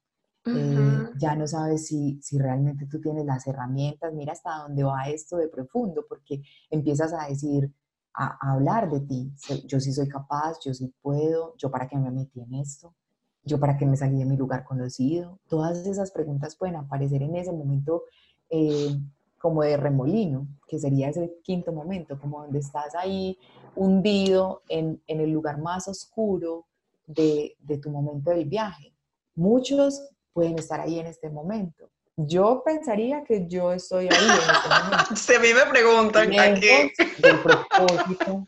eh, 0.46 1.10
ya 1.18 1.36
no 1.36 1.46
sabes 1.48 1.88
si, 1.88 2.20
si 2.22 2.38
realmente 2.38 2.86
tú 2.88 3.00
tienes 3.02 3.26
las 3.26 3.46
herramientas, 3.48 4.14
mira 4.14 4.34
hasta 4.34 4.56
dónde 4.56 4.84
va 4.84 5.10
esto 5.10 5.38
de 5.38 5.48
profundo, 5.48 6.06
porque 6.08 6.42
empiezas 6.70 7.14
a 7.14 7.28
decir, 7.28 7.74
a, 8.14 8.54
hablar 8.54 8.90
de 8.90 9.02
ti, 9.02 9.32
yo 9.66 9.80
sí 9.80 9.94
soy 9.94 10.08
capaz, 10.08 10.60
yo 10.64 10.74
sí 10.74 10.94
puedo, 11.02 11.56
yo 11.58 11.70
para 11.70 11.88
qué 11.88 11.98
me 11.98 12.12
metí 12.12 12.42
en 12.42 12.56
esto, 12.56 12.96
yo 13.44 13.60
para 13.60 13.78
qué 13.78 13.86
me 13.86 13.98
salí 13.98 14.18
de 14.18 14.26
mi 14.26 14.38
lugar 14.38 14.64
conocido, 14.64 15.40
todas 15.48 15.86
esas 15.86 16.12
preguntas 16.12 16.56
pueden 16.56 16.76
aparecer 16.76 17.22
en 17.22 17.36
ese 17.36 17.52
momento. 17.52 18.04
Eh, 18.50 18.98
como 19.40 19.64
de 19.64 19.78
remolino, 19.78 20.48
que 20.68 20.78
sería 20.78 21.10
ese 21.10 21.40
quinto 21.44 21.72
momento, 21.72 22.20
como 22.20 22.42
donde 22.42 22.60
estás 22.60 22.94
ahí 22.94 23.40
hundido 23.76 24.64
en, 24.68 25.02
en 25.08 25.22
el 25.22 25.32
lugar 25.32 25.60
más 25.60 25.88
oscuro 25.88 26.68
de, 27.08 27.56
de 27.60 27.78
tu 27.78 27.90
momento 27.90 28.30
del 28.32 28.46
viaje. 28.46 28.94
Muchos 29.36 30.10
pueden 30.40 30.58
estar 30.58 30.80
ahí 30.80 30.98
en 31.00 31.08
este 31.08 31.30
momento. 31.30 31.90
Yo 32.16 32.64
pensaría 32.66 33.26
que 33.26 33.46
yo 33.46 33.74
estoy 33.74 34.08
ahí 34.10 34.24
en 34.24 34.32
este 34.32 34.70
momento. 34.70 35.16
Si 35.16 35.36
a 35.36 35.40
mí 35.40 35.48
me 35.54 35.70
preguntan 35.70 36.40
aquí. 36.40 36.94
Del 37.22 37.40
propósito, 37.42 38.48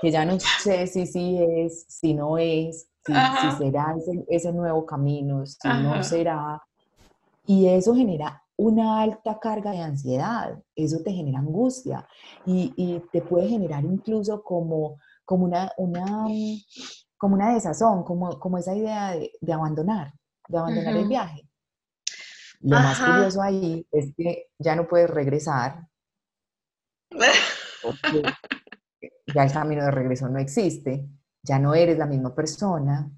que 0.00 0.12
ya 0.12 0.24
no 0.24 0.38
sé 0.38 0.86
si 0.86 1.06
sí 1.06 1.36
es, 1.40 1.86
si 1.88 2.14
no 2.14 2.38
es, 2.38 2.88
si, 3.04 3.12
será 3.58 3.96
ese, 4.28 4.52
nuevo 4.52 4.86
camino, 4.86 5.44
si 5.44 5.66
no 5.66 6.04
será. 6.04 6.62
Y 7.46 7.66
eso 7.66 7.96
genera 7.96 8.40
una 8.56 9.00
alta 9.02 9.40
carga 9.40 9.72
de 9.72 9.80
ansiedad, 9.80 10.56
eso 10.76 10.98
te 11.02 11.10
genera 11.10 11.40
angustia 11.40 12.06
y, 12.46 12.72
y 12.76 13.00
te 13.10 13.22
puede 13.22 13.48
generar 13.48 13.84
incluso 13.84 14.40
como, 14.44 14.98
como, 15.24 15.46
una, 15.46 15.72
una, 15.78 16.28
como 17.16 17.34
una 17.34 17.54
desazón, 17.54 18.04
como, 18.04 18.38
como 18.38 18.58
esa 18.58 18.76
idea 18.76 19.12
de, 19.12 19.32
de 19.40 19.52
abandonar, 19.52 20.12
de 20.48 20.58
abandonar 20.58 20.96
el 20.96 21.08
viaje. 21.08 21.48
Lo 22.60 22.76
más 22.76 22.98
curioso 22.98 23.40
ahí 23.40 23.86
es 23.92 24.12
que 24.16 24.48
ya 24.58 24.74
no 24.74 24.88
puedes 24.88 25.08
regresar, 25.08 25.86
ya 29.34 29.44
el 29.44 29.52
camino 29.52 29.84
de 29.84 29.90
regreso 29.90 30.28
no 30.28 30.40
existe, 30.40 31.08
ya 31.42 31.58
no 31.58 31.74
eres 31.74 31.98
la 31.98 32.06
misma 32.06 32.34
persona, 32.34 33.10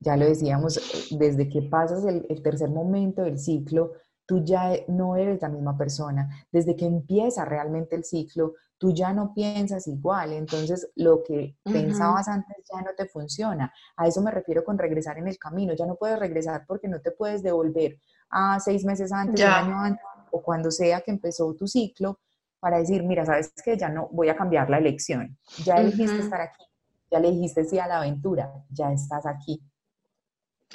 ya 0.00 0.16
lo 0.16 0.26
decíamos, 0.26 0.80
desde 1.12 1.48
que 1.48 1.62
pasas 1.62 2.04
el, 2.04 2.42
tercer 2.42 2.70
momento 2.70 3.22
del 3.22 3.38
ciclo, 3.38 3.92
tú 4.26 4.44
ya 4.44 4.72
no 4.88 5.14
eres 5.16 5.40
la 5.40 5.48
misma 5.48 5.78
persona. 5.78 6.28
Desde 6.50 6.74
que 6.76 6.86
empieza 6.86 7.44
realmente 7.44 7.94
el 7.96 8.04
ciclo, 8.04 8.54
tú 8.82 8.92
ya 8.92 9.12
no 9.12 9.32
piensas 9.32 9.86
igual. 9.86 10.32
Entonces, 10.32 10.90
lo 10.96 11.22
que 11.22 11.54
pensabas 11.62 12.26
antes 12.26 12.56
ya 12.68 12.82
no 12.82 12.90
te 12.96 13.06
funciona. 13.06 13.72
A 13.96 14.08
eso 14.08 14.20
me 14.22 14.32
refiero 14.32 14.64
con 14.64 14.76
regresar 14.76 15.18
en 15.18 15.28
el 15.28 15.38
camino. 15.38 15.72
Ya 15.72 15.86
no 15.86 15.94
puedes 15.94 16.18
regresar 16.18 16.64
porque 16.66 16.88
no 16.88 17.00
te 17.00 17.12
puedes 17.12 17.44
devolver 17.44 18.00
a 18.30 18.58
seis 18.58 18.84
meses 18.84 19.12
antes, 19.12 19.40
un 19.40 19.46
año 19.46 19.78
antes, 19.78 20.04
o 20.32 20.42
cuando 20.42 20.72
sea 20.72 21.00
que 21.00 21.12
empezó 21.12 21.54
tu 21.54 21.68
ciclo, 21.68 22.18
para 22.58 22.78
decir, 22.78 23.04
mira, 23.04 23.24
sabes 23.24 23.52
que 23.64 23.78
ya 23.78 23.88
no 23.88 24.08
voy 24.10 24.30
a 24.30 24.36
cambiar 24.36 24.68
la 24.68 24.78
elección. 24.78 25.38
Ya 25.64 25.76
elegiste 25.76 26.18
estar 26.18 26.40
aquí. 26.40 26.64
Ya 27.08 27.20
le 27.20 27.30
dijiste 27.30 27.64
sí 27.64 27.78
a 27.78 27.86
la 27.86 27.98
aventura. 27.98 28.52
Ya 28.68 28.92
estás 28.92 29.26
aquí. 29.26 29.62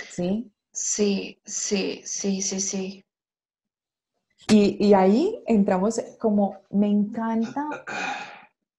¿Sí? 0.10 0.50
Sí, 0.72 1.42
sí, 1.44 2.02
sí, 2.06 2.42
sí, 2.42 2.62
sí. 2.62 3.06
Y, 4.50 4.94
ahí 4.94 5.44
entramos 5.46 6.02
como, 6.20 6.58
me 6.70 6.88
encanta 6.88 7.68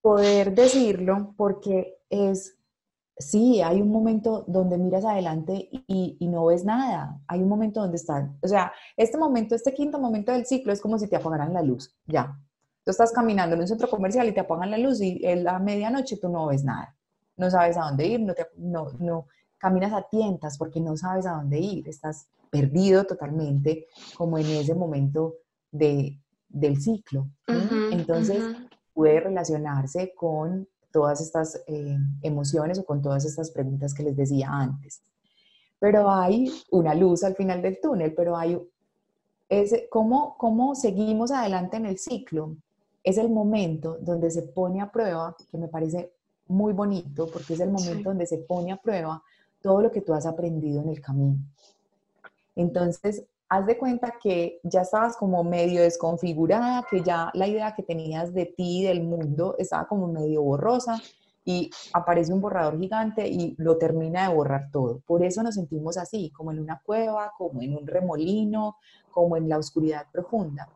poder 0.01 0.55
decirlo 0.55 1.35
porque 1.37 1.99
es, 2.09 2.57
sí, 3.19 3.61
hay 3.61 3.83
un 3.83 3.91
momento 3.91 4.45
donde 4.47 4.79
miras 4.79 5.05
adelante 5.05 5.69
y, 5.71 6.17
y, 6.19 6.29
no 6.29 6.47
ves 6.47 6.65
nada. 6.65 7.21
Hay 7.27 7.43
un 7.43 7.51
momento 7.51 7.83
donde 7.83 7.97
estás, 7.97 8.31
o 8.41 8.49
sea, 8.49 8.73
este 8.97 9.19
momento, 9.19 9.55
este 9.55 9.75
quinto 9.75 9.99
momento 9.99 10.33
del 10.33 10.47
ciclo 10.47 10.73
es 10.73 10.81
como 10.81 10.99
si 10.99 11.07
te 11.07 11.17
apagaran 11.17 11.53
la 11.53 11.63
luz, 11.63 11.95
ya. 12.07 12.39
Tú 12.83 12.91
estás 12.91 13.13
caminando 13.13 13.55
en 13.55 13.61
un 13.61 13.69
centro 13.69 13.91
comercial 13.91 14.27
y 14.27 14.33
te 14.33 14.41
apagan 14.41 14.71
la 14.71 14.79
luz 14.79 15.03
y 15.03 15.21
en 15.23 15.45
la 15.45 15.59
medianoche 15.59 16.17
tú 16.17 16.31
no 16.31 16.47
ves 16.47 16.65
nada. 16.65 16.97
No 17.37 17.51
sabes 17.51 17.77
a 17.77 17.83
dónde 17.83 18.07
ir, 18.07 18.21
no, 18.21 18.33
te, 18.33 18.47
no, 18.57 18.87
no, 18.99 19.27
caminas 19.59 19.93
a 19.93 20.09
tientas 20.09 20.57
porque 20.57 20.81
no 20.81 20.97
sabes 20.97 21.27
a 21.27 21.33
dónde 21.33 21.59
ir, 21.59 21.87
estás 21.87 22.29
perdido 22.49 23.05
totalmente 23.05 23.89
como 24.17 24.39
en 24.39 24.47
ese 24.47 24.75
momento 24.75 25.35
de, 25.71 26.19
del 26.49 26.81
ciclo. 26.81 27.29
Entonces 27.91 28.43
puede 28.95 29.21
relacionarse 29.21 30.13
con 30.15 30.67
todas 30.93 31.21
estas 31.21 31.63
eh, 31.67 31.97
emociones 32.23 32.79
o 32.79 32.85
con 32.85 33.03
todas 33.03 33.25
estas 33.25 33.51
preguntas 33.51 33.95
que 33.95 34.03
les 34.03 34.17
decía 34.17 34.49
antes. 34.51 35.03
Pero 35.79 36.11
hay 36.11 36.51
una 36.71 36.95
luz 36.95 37.23
al 37.23 37.37
final 37.37 37.63
del 37.63 37.79
túnel, 37.81 38.15
pero 38.15 38.37
hay 38.37 38.59
ese, 39.49 39.89
¿cómo, 39.89 40.37
¿cómo 40.37 40.75
seguimos 40.75 41.31
adelante 41.31 41.77
en 41.77 41.87
el 41.87 41.99
ciclo? 41.99 42.57
Es 43.03 43.17
el 43.17 43.31
momento 43.31 43.97
donde 44.01 44.31
se 44.31 44.43
pone 44.43 44.81
a 44.81 44.91
prueba, 44.91 45.35
que 45.51 45.57
me 45.57 45.69
parece 45.69 46.13
muy 46.49 46.73
bonito, 46.73 47.31
porque 47.31 47.55
es 47.55 47.61
el 47.61 47.71
momento 47.71 48.11
donde 48.11 48.27
se 48.27 48.39
pone 48.39 48.73
a 48.73 48.77
prueba 48.77 49.23
todo 49.63 49.81
lo 49.83 49.91
que 49.91 50.03
tú 50.03 50.13
has 50.13 50.27
aprendido 50.27 50.83
en 50.83 50.89
el 50.89 51.01
camino. 51.01 51.39
Entonces, 52.57 53.25
haz 53.49 53.67
de 53.67 53.79
cuenta 53.79 54.15
que 54.23 54.61
ya 54.63 54.83
estabas 54.83 55.17
como 55.17 55.43
medio 55.43 55.83
desconfigurada, 55.83 56.85
que 56.91 57.03
ya 57.03 57.31
la 57.35 57.47
idea 57.47 57.75
que 57.75 57.83
tenías 57.83 58.33
de 58.35 58.47
ti, 58.47 58.85
del 58.85 59.03
mundo, 59.03 59.55
estaba 59.59 59.87
como 59.87 60.09
medio 60.09 60.43
borrosa 60.43 61.01
y 61.45 61.71
aparece 61.95 62.33
un 62.33 62.43
borrador 62.43 62.79
gigante 62.79 63.27
y 63.27 63.55
lo 63.57 63.79
termina 63.79 64.29
de 64.29 64.35
borrar 64.35 64.71
todo. 64.71 65.01
Por 65.07 65.25
eso 65.25 65.43
nos 65.43 65.55
sentimos 65.55 65.97
así, 65.97 66.31
como 66.31 66.53
en 66.53 66.59
una 66.59 66.83
cueva, 66.85 67.33
como 67.39 67.63
en 67.63 67.75
un 67.75 67.87
remolino, 67.87 68.77
como 69.11 69.37
en 69.37 69.49
la 69.49 69.57
oscuridad 69.57 70.07
profunda. 70.13 70.69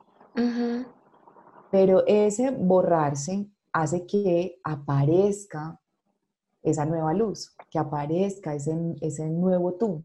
Pero 1.71 2.05
ese 2.07 2.51
borrarse 2.51 3.47
hace 3.71 4.07
que 4.07 4.59
aparezca 4.65 5.79
esa 6.63 6.87
nueva 6.87 7.13
luz, 7.13 7.55
que 7.71 7.79
aparezca 7.79 8.55
ese, 8.55 8.75
ese 9.03 9.29
nuevo 9.29 9.75
tú, 9.75 10.05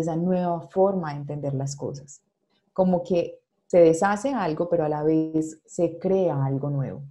esa 0.00 0.16
nueva 0.16 0.60
forma 0.60 1.12
de 1.12 1.20
entender 1.20 1.54
las 1.54 1.76
cosas. 1.76 2.22
Como 2.72 3.02
que 3.02 3.40
se 3.66 3.78
deshace 3.78 4.32
algo, 4.32 4.68
pero 4.68 4.84
a 4.84 4.88
la 4.88 5.02
vez 5.02 5.60
se 5.66 5.98
crea 5.98 6.44
algo 6.44 6.70
nuevo. 6.70 7.02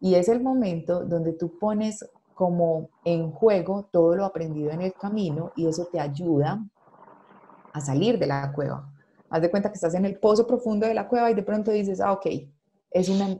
Y 0.00 0.14
es 0.14 0.28
el 0.28 0.42
momento 0.42 1.04
donde 1.04 1.32
tú 1.34 1.58
pones 1.58 2.04
como 2.34 2.88
en 3.04 3.30
juego 3.32 3.88
todo 3.92 4.16
lo 4.16 4.24
aprendido 4.24 4.70
en 4.70 4.80
el 4.80 4.94
camino 4.94 5.52
y 5.56 5.66
eso 5.66 5.86
te 5.92 6.00
ayuda 6.00 6.64
a 7.72 7.80
salir 7.80 8.18
de 8.18 8.26
la 8.26 8.50
cueva. 8.52 8.90
Haz 9.28 9.42
de 9.42 9.50
cuenta 9.50 9.68
que 9.68 9.74
estás 9.74 9.94
en 9.94 10.06
el 10.06 10.18
pozo 10.18 10.46
profundo 10.46 10.86
de 10.86 10.94
la 10.94 11.06
cueva 11.06 11.30
y 11.30 11.34
de 11.34 11.42
pronto 11.42 11.70
dices, 11.70 12.00
ah, 12.00 12.12
ok, 12.12 12.26
es 12.90 13.08
una, 13.08 13.38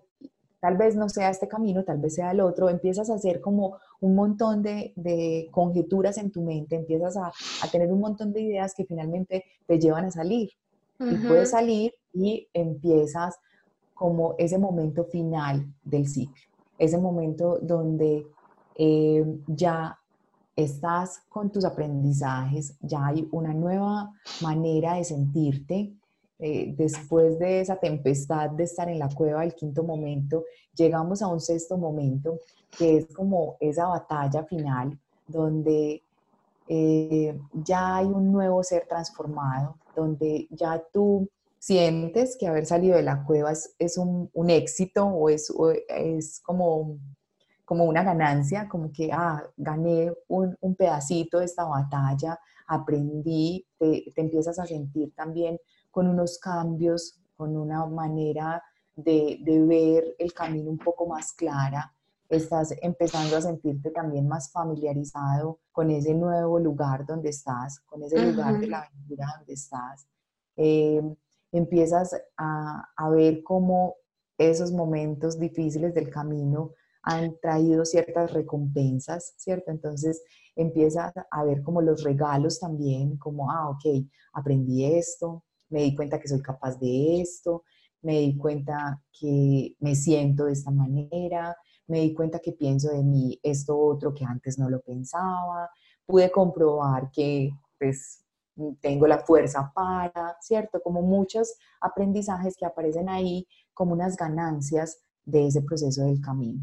tal 0.60 0.76
vez 0.76 0.94
no 0.96 1.08
sea 1.08 1.30
este 1.30 1.48
camino, 1.48 1.82
tal 1.82 1.98
vez 1.98 2.14
sea 2.14 2.30
el 2.30 2.40
otro, 2.40 2.68
empiezas 2.68 3.08
a 3.10 3.14
hacer 3.14 3.40
como 3.40 3.78
un 4.00 4.14
montón 4.14 4.62
de, 4.62 5.48
conjeturas 5.50 6.18
en 6.18 6.30
tu 6.30 6.42
mente, 6.42 6.76
empiezas 6.76 7.16
a, 7.16 7.32
tener 7.70 7.92
un 7.92 8.00
montón 8.00 8.32
de 8.32 8.40
ideas 8.40 8.74
que 8.74 8.84
finalmente 8.84 9.44
te 9.66 9.78
llevan 9.78 10.06
a 10.06 10.10
salir. 10.10 10.50
Y 10.98 11.14
puedes 11.26 11.50
salir 11.50 11.94
y 12.12 12.48
empiezas 12.52 13.38
como 13.94 14.34
ese 14.38 14.58
momento 14.58 15.04
final 15.04 15.66
del 15.82 16.06
ciclo, 16.06 16.42
ese 16.78 16.98
momento 16.98 17.58
donde 17.62 18.26
eh, 18.76 19.24
ya 19.46 19.98
estás 20.56 21.22
con 21.28 21.50
tus 21.50 21.64
aprendizajes, 21.64 22.76
ya 22.80 23.06
hay 23.06 23.26
una 23.30 23.54
nueva 23.54 24.12
manera 24.42 24.94
de 24.94 25.04
sentirte, 25.04 25.94
eh, 26.38 26.74
después 26.74 27.38
de 27.38 27.60
esa 27.60 27.76
tempestad 27.76 28.48
de 28.50 28.64
estar 28.64 28.88
en 28.88 28.98
la 28.98 29.10
cueva 29.10 29.42
del 29.42 29.54
quinto 29.54 29.84
momento, 29.84 30.44
llegamos 30.74 31.22
a 31.22 31.28
un 31.28 31.40
sexto 31.40 31.76
momento, 31.76 32.38
que 32.76 32.98
es 32.98 33.06
como 33.14 33.56
esa 33.60 33.86
batalla 33.86 34.44
final, 34.44 34.98
donde 35.26 36.02
eh, 36.68 37.38
ya 37.52 37.96
hay 37.96 38.06
un 38.06 38.32
nuevo 38.32 38.62
ser 38.62 38.86
transformado, 38.86 39.76
donde 39.94 40.46
ya 40.50 40.82
tú 40.92 41.28
sientes 41.58 42.36
que 42.38 42.46
haber 42.46 42.64
salido 42.64 42.96
de 42.96 43.02
la 43.02 43.24
cueva 43.24 43.52
es, 43.52 43.98
un, 43.98 44.30
éxito 44.48 45.04
o 45.04 45.28
es, 45.28 45.52
es 45.88 46.40
como, 46.40 46.98
como 47.64 47.84
una 47.84 48.02
ganancia, 48.02 48.68
como 48.68 48.90
que, 48.92 49.10
ah, 49.12 49.42
gané 49.56 50.12
un, 50.28 50.56
pedacito 50.76 51.38
de 51.38 51.44
esta 51.44 51.64
batalla, 51.64 52.38
aprendí, 52.66 53.66
te, 53.78 54.10
te 54.14 54.20
empiezas 54.20 54.58
a 54.58 54.66
sentir 54.66 55.12
también 55.14 55.58
con 55.90 56.06
unos 56.06 56.38
cambios, 56.38 57.20
con 57.36 57.56
una 57.56 57.84
manera 57.86 58.62
de, 59.02 59.64
ver 59.66 60.14
el 60.18 60.32
camino 60.32 60.70
un 60.70 60.78
poco 60.78 61.06
más 61.06 61.32
clara, 61.32 61.94
estás 62.28 62.74
empezando 62.80 63.36
a 63.36 63.42
sentirte 63.42 63.90
también 63.90 64.28
más 64.28 64.50
familiarizado 64.52 65.60
con 65.72 65.90
ese 65.90 66.14
nuevo 66.14 66.58
lugar 66.58 67.04
donde 67.04 67.30
estás, 67.30 67.80
con 67.80 68.02
ese 68.02 68.32
lugar 68.32 68.58
de 68.58 68.68
la 68.68 68.82
aventura 68.82 69.34
donde 69.36 69.52
estás. 69.52 70.06
Em, 70.56 71.14
empiezas 71.52 72.14
a, 72.36 72.88
a, 72.96 73.10
ver 73.10 73.42
cómo 73.42 73.96
esos 74.38 74.72
momentos 74.72 75.38
difíciles 75.38 75.94
del 75.94 76.10
camino 76.10 76.72
han 77.02 77.38
traído 77.40 77.84
ciertas 77.84 78.32
recompensas, 78.32 79.34
¿cierto? 79.36 79.70
Entonces 79.70 80.22
empiezas 80.54 81.12
a 81.30 81.44
ver 81.44 81.62
como 81.62 81.80
los 81.80 82.04
regalos 82.04 82.60
también, 82.60 83.16
como, 83.16 83.50
ah, 83.50 83.70
ok, 83.70 84.04
aprendí 84.32 84.84
esto, 84.84 85.44
me 85.70 85.82
di 85.82 85.94
cuenta 85.94 86.20
que 86.20 86.28
soy 86.28 86.42
capaz 86.42 86.78
de 86.78 87.20
esto, 87.20 87.64
me 88.02 88.20
di 88.20 88.36
cuenta 88.36 89.02
que 89.12 89.76
me 89.80 89.94
siento 89.94 90.46
de 90.46 90.52
esta 90.52 90.70
manera, 90.70 91.56
me 91.86 92.00
di 92.00 92.14
cuenta 92.14 92.38
que 92.38 92.52
pienso 92.52 92.90
de 92.90 93.02
mí 93.02 93.38
esto 93.42 93.78
otro 93.78 94.14
que 94.14 94.24
antes 94.24 94.58
no 94.58 94.70
lo 94.70 94.80
pensaba, 94.80 95.68
pude 96.06 96.30
comprobar 96.30 97.10
que 97.10 97.50
pues 97.78 98.24
tengo 98.80 99.06
la 99.06 99.18
fuerza 99.18 99.72
para, 99.74 100.36
¿cierto? 100.40 100.80
Como 100.82 101.02
muchos 101.02 101.54
aprendizajes 101.80 102.56
que 102.56 102.66
aparecen 102.66 103.08
ahí 103.08 103.46
como 103.72 103.92
unas 103.92 104.16
ganancias 104.16 105.02
de 105.24 105.46
ese 105.46 105.62
proceso 105.62 106.04
del 106.04 106.20
camino. 106.20 106.60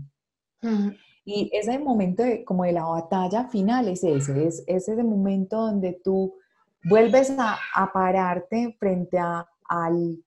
Y 1.26 1.50
ese 1.54 1.78
momento 1.80 2.24
de, 2.24 2.44
como 2.46 2.64
de 2.64 2.72
la 2.72 2.86
batalla 2.86 3.46
final 3.50 3.88
es 3.88 4.04
ese, 4.04 4.48
es, 4.48 4.64
ese 4.68 5.04
momento 5.04 5.58
donde 5.58 6.00
tú 6.04 6.36
vuelves 6.84 7.34
a, 7.38 7.58
pararte 7.94 8.76
frente 8.80 9.18
a, 9.18 9.46
al, 9.68 10.24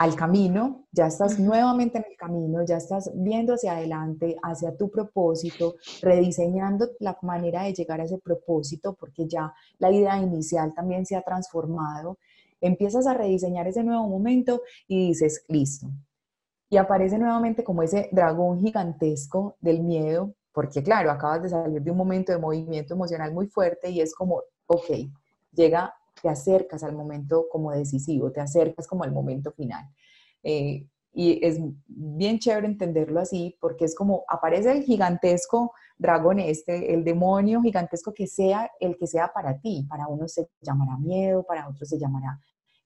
al, 0.00 0.16
camino, 0.16 0.86
ya 0.92 1.06
estás 1.06 1.38
nuevamente 1.38 1.98
en 1.98 2.04
el 2.10 2.16
camino, 2.16 2.64
ya 2.64 2.78
estás 2.78 3.10
viendo 3.14 3.54
hacia 3.54 3.72
adelante, 3.72 4.36
hacia 4.42 4.76
tu 4.76 4.90
propósito, 4.90 5.76
rediseñando 6.00 6.88
la 7.00 7.18
manera 7.22 7.64
de 7.64 7.74
llegar 7.74 8.00
a 8.00 8.04
ese 8.04 8.18
propósito, 8.18 8.94
porque 8.98 9.28
ya 9.28 9.52
la 9.78 9.90
idea 9.90 10.16
inicial 10.16 10.72
también 10.74 11.04
se 11.04 11.16
ha 11.16 11.22
transformado. 11.22 12.18
Empiezas 12.60 13.06
a 13.06 13.14
rediseñar 13.14 13.66
ese 13.66 13.84
nuevo 13.84 14.08
momento 14.08 14.62
y 14.88 15.08
dices, 15.08 15.44
listo, 15.48 15.88
y 16.70 16.76
aparece 16.76 17.18
nuevamente 17.18 17.64
como 17.64 17.82
ese 17.82 18.08
dragón 18.12 18.60
gigantesco 18.60 19.56
del 19.60 19.82
miedo, 19.82 20.32
porque 20.52 20.82
claro, 20.82 21.10
acabas 21.10 21.42
de 21.42 21.48
salir 21.50 21.82
de 21.82 21.90
un 21.90 21.96
momento 21.96 22.32
de 22.32 22.38
movimiento 22.38 22.94
emocional 22.94 23.34
muy 23.34 23.48
fuerte 23.48 23.90
y 23.90 24.00
es 24.00 24.14
como, 24.14 24.42
ok, 24.66 24.86
llega, 25.52 25.92
te 26.22 26.28
acercas 26.28 26.82
al 26.82 26.94
momento 26.94 27.46
como 27.50 27.72
decisivo, 27.72 28.30
te 28.32 28.40
acercas 28.40 28.86
como 28.86 29.04
al 29.04 29.12
momento 29.12 29.52
final. 29.52 29.84
Eh, 30.42 30.86
y 31.12 31.44
es 31.44 31.58
bien 31.86 32.38
chévere 32.38 32.66
entenderlo 32.66 33.20
así, 33.20 33.56
porque 33.60 33.84
es 33.84 33.94
como 33.94 34.24
aparece 34.28 34.70
el 34.70 34.84
gigantesco 34.84 35.72
dragón 35.98 36.38
este, 36.38 36.94
el 36.94 37.04
demonio 37.04 37.60
gigantesco 37.62 38.14
que 38.14 38.26
sea 38.26 38.70
el 38.78 38.96
que 38.96 39.06
sea 39.06 39.32
para 39.32 39.58
ti. 39.58 39.84
Para 39.88 40.06
unos 40.06 40.32
se 40.32 40.48
llamará 40.60 40.96
miedo, 40.96 41.42
para 41.42 41.68
otros 41.68 41.88
se 41.88 41.98
llamará 41.98 42.40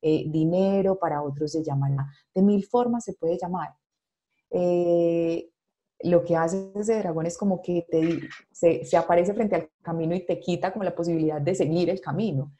eh, 0.07 0.25
dinero, 0.27 0.99
para 0.99 1.23
otros 1.23 1.53
se 1.53 1.65
llamará, 1.65 2.07
de 2.35 2.43
mil 2.43 2.63
formas 2.67 3.05
se 3.05 3.15
puede 3.15 3.39
llamar. 3.39 3.75
Eh, 4.51 5.49
lo 6.01 6.23
que 6.23 6.37
hace 6.37 6.71
ese 6.75 6.99
dragón 6.99 7.25
es 7.25 7.39
como 7.39 7.63
que 7.63 7.87
te, 7.91 8.21
se, 8.53 8.97
aparece 8.99 9.33
frente 9.33 9.57
al 9.57 9.71
camino 9.81 10.15
y 10.15 10.27
te 10.27 10.39
quita 10.39 10.73
como 10.73 10.85
la 10.85 10.95
posibilidad 10.95 11.41
de 11.41 11.55
seguir 11.55 11.89
el 11.89 12.03
camino. 12.03 12.53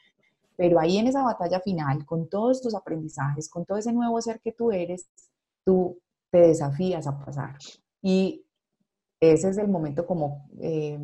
Pero 0.57 0.79
ahí 0.79 0.99
en 0.99 1.09
esa 1.09 1.23
batalla 1.23 1.61
final, 1.61 2.05
con 2.07 2.29
todos 2.29 2.63
tus 2.63 2.75
aprendizajes, 2.75 3.49
con 3.49 3.65
todo 3.65 3.79
ese 3.79 3.93
nuevo 3.93 4.21
ser 4.21 4.41
que 4.41 4.53
tú 4.53 4.71
eres, 4.71 5.09
tú 5.65 5.99
te 6.31 6.39
desafías 6.39 7.07
a 7.07 7.19
pasar. 7.19 7.57
Y 8.03 8.47
ese 9.21 9.49
es 9.49 9.59
el 9.59 9.69
momento 9.69 10.07
como 10.07 10.49
eh, 10.61 10.99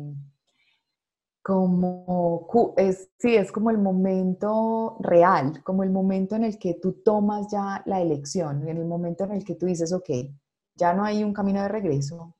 como, 1.41 2.75
es, 2.77 3.09
sí, 3.17 3.35
es 3.35 3.51
como 3.51 3.71
el 3.71 3.79
momento 3.79 4.97
real, 4.99 5.63
como 5.63 5.83
el 5.83 5.89
momento 5.89 6.35
en 6.35 6.43
el 6.43 6.59
que 6.59 6.75
tú 6.75 7.01
tomas 7.03 7.47
ya 7.51 7.81
la 7.85 8.01
elección, 8.01 8.67
en 8.67 8.77
el 8.77 8.85
momento 8.85 9.23
en 9.23 9.31
el 9.31 9.43
que 9.43 9.55
tú 9.55 9.65
dices, 9.65 9.91
ok, 9.91 10.09
ya 10.75 10.93
no 10.93 11.03
hay 11.03 11.23
un 11.23 11.33
camino 11.33 11.61
de 11.61 11.67
regreso, 11.67 12.35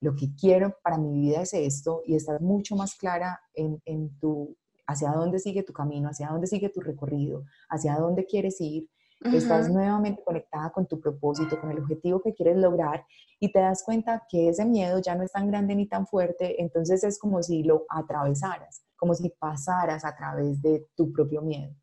lo 0.00 0.16
que 0.16 0.34
quiero 0.34 0.76
para 0.82 0.98
mi 0.98 1.12
vida 1.12 1.42
es 1.42 1.54
esto 1.54 2.02
y 2.04 2.16
estar 2.16 2.40
mucho 2.40 2.74
más 2.74 2.94
clara 2.96 3.40
en, 3.54 3.80
en 3.84 4.18
tu, 4.18 4.56
hacia 4.90 5.12
dónde 5.12 5.38
sigue 5.38 5.62
tu 5.62 5.72
camino, 5.72 6.08
hacia 6.08 6.28
dónde 6.28 6.46
sigue 6.46 6.68
tu 6.68 6.80
recorrido, 6.80 7.44
hacia 7.68 7.96
dónde 7.96 8.26
quieres 8.26 8.60
ir 8.60 8.88
estás 9.22 9.68
nuevamente 9.70 10.22
conectada 10.24 10.70
con 10.70 10.86
tu 10.86 10.98
propósito, 10.98 11.60
con 11.60 11.70
el 11.70 11.78
objetivo 11.78 12.20
que 12.20 12.34
quieres 12.34 12.56
lograr 12.56 13.04
y 13.38 13.52
te 13.52 13.60
das 13.60 13.82
cuenta 13.84 14.26
que 14.28 14.48
ese 14.48 14.64
miedo 14.64 14.98
ya 14.98 15.14
no 15.14 15.22
es 15.22 15.32
tan 15.32 15.46
grande 15.48 15.74
ni 15.74 15.86
tan 15.86 16.06
fuerte, 16.06 16.60
entonces 16.62 17.04
es 17.04 17.18
como 17.18 17.42
si 17.42 17.62
lo 17.62 17.84
atravesaras, 17.88 18.82
como 18.96 19.14
si 19.14 19.28
pasaras 19.30 20.04
a 20.04 20.16
través 20.16 20.62
de 20.62 20.86
tu 20.94 21.12
propio 21.12 21.42
miedo. 21.42 21.74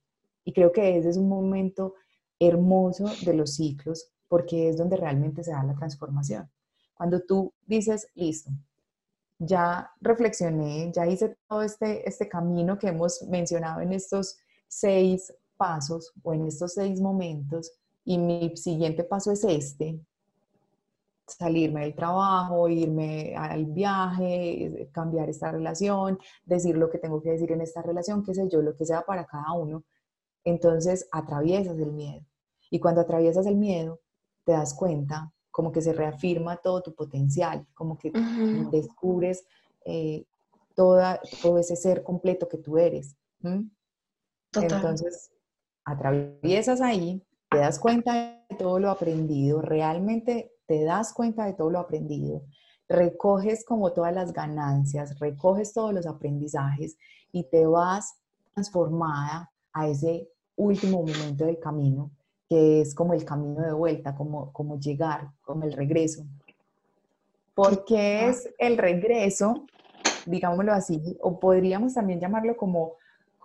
Y 0.44 0.54
creo 0.54 0.72
que 0.72 0.98
ese 0.98 1.10
es 1.10 1.18
un 1.18 1.30
momento 1.30 1.94
hermoso 2.40 3.06
de 3.24 3.34
los 3.34 3.56
ciclos 3.56 4.12
porque 4.28 4.70
es 4.70 4.78
donde 4.78 4.98
realmente 4.98 5.44
se 5.44 5.52
da 5.52 5.64
la 5.64 5.76
transformación. 5.76 6.50
Cuando 6.96 7.22
tú 7.22 7.54
dices, 7.66 8.08
listo, 8.16 8.50
ya 9.40 9.92
reflexioné, 10.02 10.92
ya 10.92 11.06
hice 11.06 11.38
todo 11.48 11.62
este, 11.62 12.08
este 12.08 12.28
camino 12.28 12.78
que 12.78 12.88
hemos 12.88 13.22
mencionado 13.24 13.82
en 13.82 13.94
estos 13.94 14.38
seis 14.68 15.34
pasos 15.56 16.14
o 16.24 16.34
en 16.34 16.48
estos 16.48 16.74
seis 16.74 17.00
momentos 17.00 17.72
y 18.04 18.18
mi 18.18 18.56
siguiente 18.56 19.04
paso 19.04 19.32
es 19.32 19.44
este, 19.44 20.00
salirme 21.28 21.82
del 21.82 21.96
trabajo, 21.96 22.70
irme 22.70 23.36
al 23.36 23.66
viaje, 23.66 24.90
cambiar 24.94 25.30
esta 25.30 25.52
relación, 25.52 26.18
decir 26.46 26.78
lo 26.78 26.90
que 26.90 27.00
tengo 27.00 27.22
que 27.22 27.32
decir 27.32 27.52
en 27.52 27.62
esta 27.62 27.82
relación, 27.82 28.24
qué 28.24 28.34
sé 28.34 28.48
yo, 28.50 28.62
lo 28.62 28.76
que 28.76 28.86
sea 28.86 29.02
para 29.02 29.26
cada 29.26 29.52
uno. 29.54 29.84
Entonces 30.46 31.08
atraviesas 31.12 31.78
el 31.80 31.92
miedo. 31.92 32.26
Y 32.70 32.80
cuando 32.80 33.02
atraviesas 33.02 33.46
el 33.46 33.58
miedo, 33.58 34.00
te 34.46 34.54
das 34.54 34.74
cuenta 34.74 35.34
como 35.58 35.72
que 35.72 35.82
se 35.82 35.92
reafirma 35.92 36.58
todo 36.58 36.84
tu 36.84 36.94
potencial, 36.94 37.66
como 37.74 37.98
que 37.98 38.12
descubres 38.70 39.44
eh, 39.86 40.24
toda, 40.76 41.20
todo 41.42 41.58
ese 41.58 41.76
ser 41.76 42.04
completo 42.04 42.48
que 42.48 42.60
tú 42.60 42.78
eres. 42.78 43.18
Entonces, 44.54 45.32
atraviesas 45.84 46.80
ahí, 46.80 47.26
te 47.50 47.58
das 47.58 47.80
cuenta 47.80 48.44
de 48.48 48.56
todo 48.56 48.78
lo 48.78 48.92
aprendido, 48.92 49.60
realmente 49.60 50.54
te 50.68 50.84
das 50.84 51.12
cuenta 51.12 51.46
de 51.46 51.54
todo 51.54 51.72
lo 51.72 51.80
aprendido, 51.80 52.44
recoges 52.88 53.66
como 53.66 53.94
todas 53.94 54.14
las 54.14 54.34
ganancias, 54.34 55.18
recoges 55.18 55.74
todos 55.74 55.92
los 55.92 56.06
aprendizajes 56.06 57.00
y 57.32 57.46
te 57.46 57.66
vas 57.66 58.14
transformada 58.54 59.52
a 59.74 59.88
ese 59.88 60.30
último 60.56 61.00
momento 61.02 61.46
del 61.46 61.58
camino, 61.58 62.12
que 62.50 62.82
es 62.82 62.96
como 62.96 63.14
el 63.14 63.26
camino 63.26 63.62
de 63.62 63.74
vuelta, 63.74 64.16
como, 64.16 64.52
como 64.54 64.80
llegar, 64.80 65.30
como 65.42 65.64
el 65.64 65.74
regreso. 65.74 66.26
Porque 67.54 68.28
es 68.28 68.50
el 68.58 68.78
regreso, 68.78 69.66
digámoslo 70.26 70.72
así, 70.72 71.18
o 71.22 71.40
podríamos 71.40 71.94
también 71.94 72.20
llamarlo 72.20 72.56
como 72.56 72.94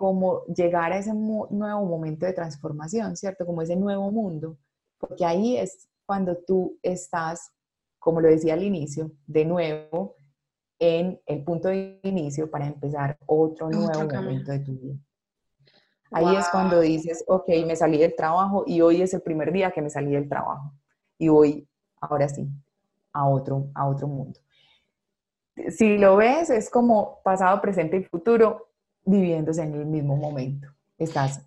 como 0.02 0.44
llegar 0.46 0.92
a 0.92 0.98
ese 0.98 1.14
nuevo 1.14 1.86
momento 1.86 2.26
de 2.26 2.32
transformación, 2.32 3.16
¿cierto? 3.16 3.46
Como 3.46 3.62
ese 3.62 3.76
nuevo 3.76 4.10
mundo, 4.10 4.58
porque 4.98 5.24
ahí 5.24 5.56
es 5.56 5.88
cuando 6.04 6.36
tú 6.38 6.76
estás, 6.82 7.52
como 8.00 8.20
lo 8.20 8.28
decía 8.28 8.54
al 8.54 8.64
inicio, 8.64 9.12
de 9.26 9.44
nuevo 9.44 10.16
en 10.80 11.20
el 11.26 11.44
punto 11.44 11.68
de 11.68 12.00
inicio 12.02 12.50
para 12.50 12.66
empezar 12.66 13.16
otro 13.26 13.70
nuevo 13.70 14.12
momento 14.12 14.50
de 14.50 14.58
tu 14.58 14.72
vida. 14.72 14.98
Ahí 16.12 16.36
es 16.36 16.48
cuando 16.50 16.80
dices, 16.80 17.24
ok, 17.26 17.48
me 17.66 17.76
salí 17.76 17.98
del 17.98 18.14
trabajo 18.14 18.64
y 18.66 18.80
hoy 18.80 19.02
es 19.02 19.14
el 19.14 19.22
primer 19.22 19.52
día 19.52 19.70
que 19.70 19.82
me 19.82 19.90
salí 19.90 20.12
del 20.12 20.28
trabajo 20.28 20.72
y 21.18 21.28
voy, 21.28 21.68
ahora 22.00 22.28
sí, 22.28 22.48
a 23.12 23.26
otro, 23.26 23.70
a 23.74 23.88
otro 23.88 24.08
mundo. 24.08 24.40
Si 25.68 25.98
lo 25.98 26.16
ves, 26.16 26.50
es 26.50 26.70
como 26.70 27.20
pasado, 27.22 27.60
presente 27.60 27.96
y 27.96 28.04
futuro 28.04 28.68
viviéndose 29.04 29.62
en 29.62 29.74
el 29.74 29.86
mismo 29.86 30.16
momento. 30.16 30.68
Estás 30.98 31.44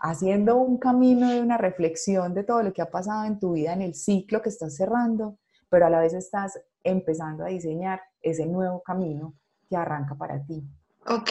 haciendo 0.00 0.56
un 0.56 0.78
camino 0.78 1.30
de 1.30 1.40
una 1.40 1.58
reflexión 1.58 2.34
de 2.34 2.44
todo 2.44 2.62
lo 2.62 2.72
que 2.72 2.82
ha 2.82 2.90
pasado 2.90 3.24
en 3.24 3.38
tu 3.38 3.52
vida, 3.52 3.72
en 3.72 3.82
el 3.82 3.94
ciclo 3.94 4.42
que 4.42 4.48
estás 4.48 4.76
cerrando, 4.76 5.38
pero 5.68 5.86
a 5.86 5.90
la 5.90 6.00
vez 6.00 6.14
estás 6.14 6.60
empezando 6.82 7.44
a 7.44 7.48
diseñar 7.48 8.00
ese 8.22 8.46
nuevo 8.46 8.82
camino 8.82 9.34
que 9.68 9.76
arranca 9.76 10.14
para 10.14 10.42
ti. 10.44 10.64
Ok, 11.06 11.30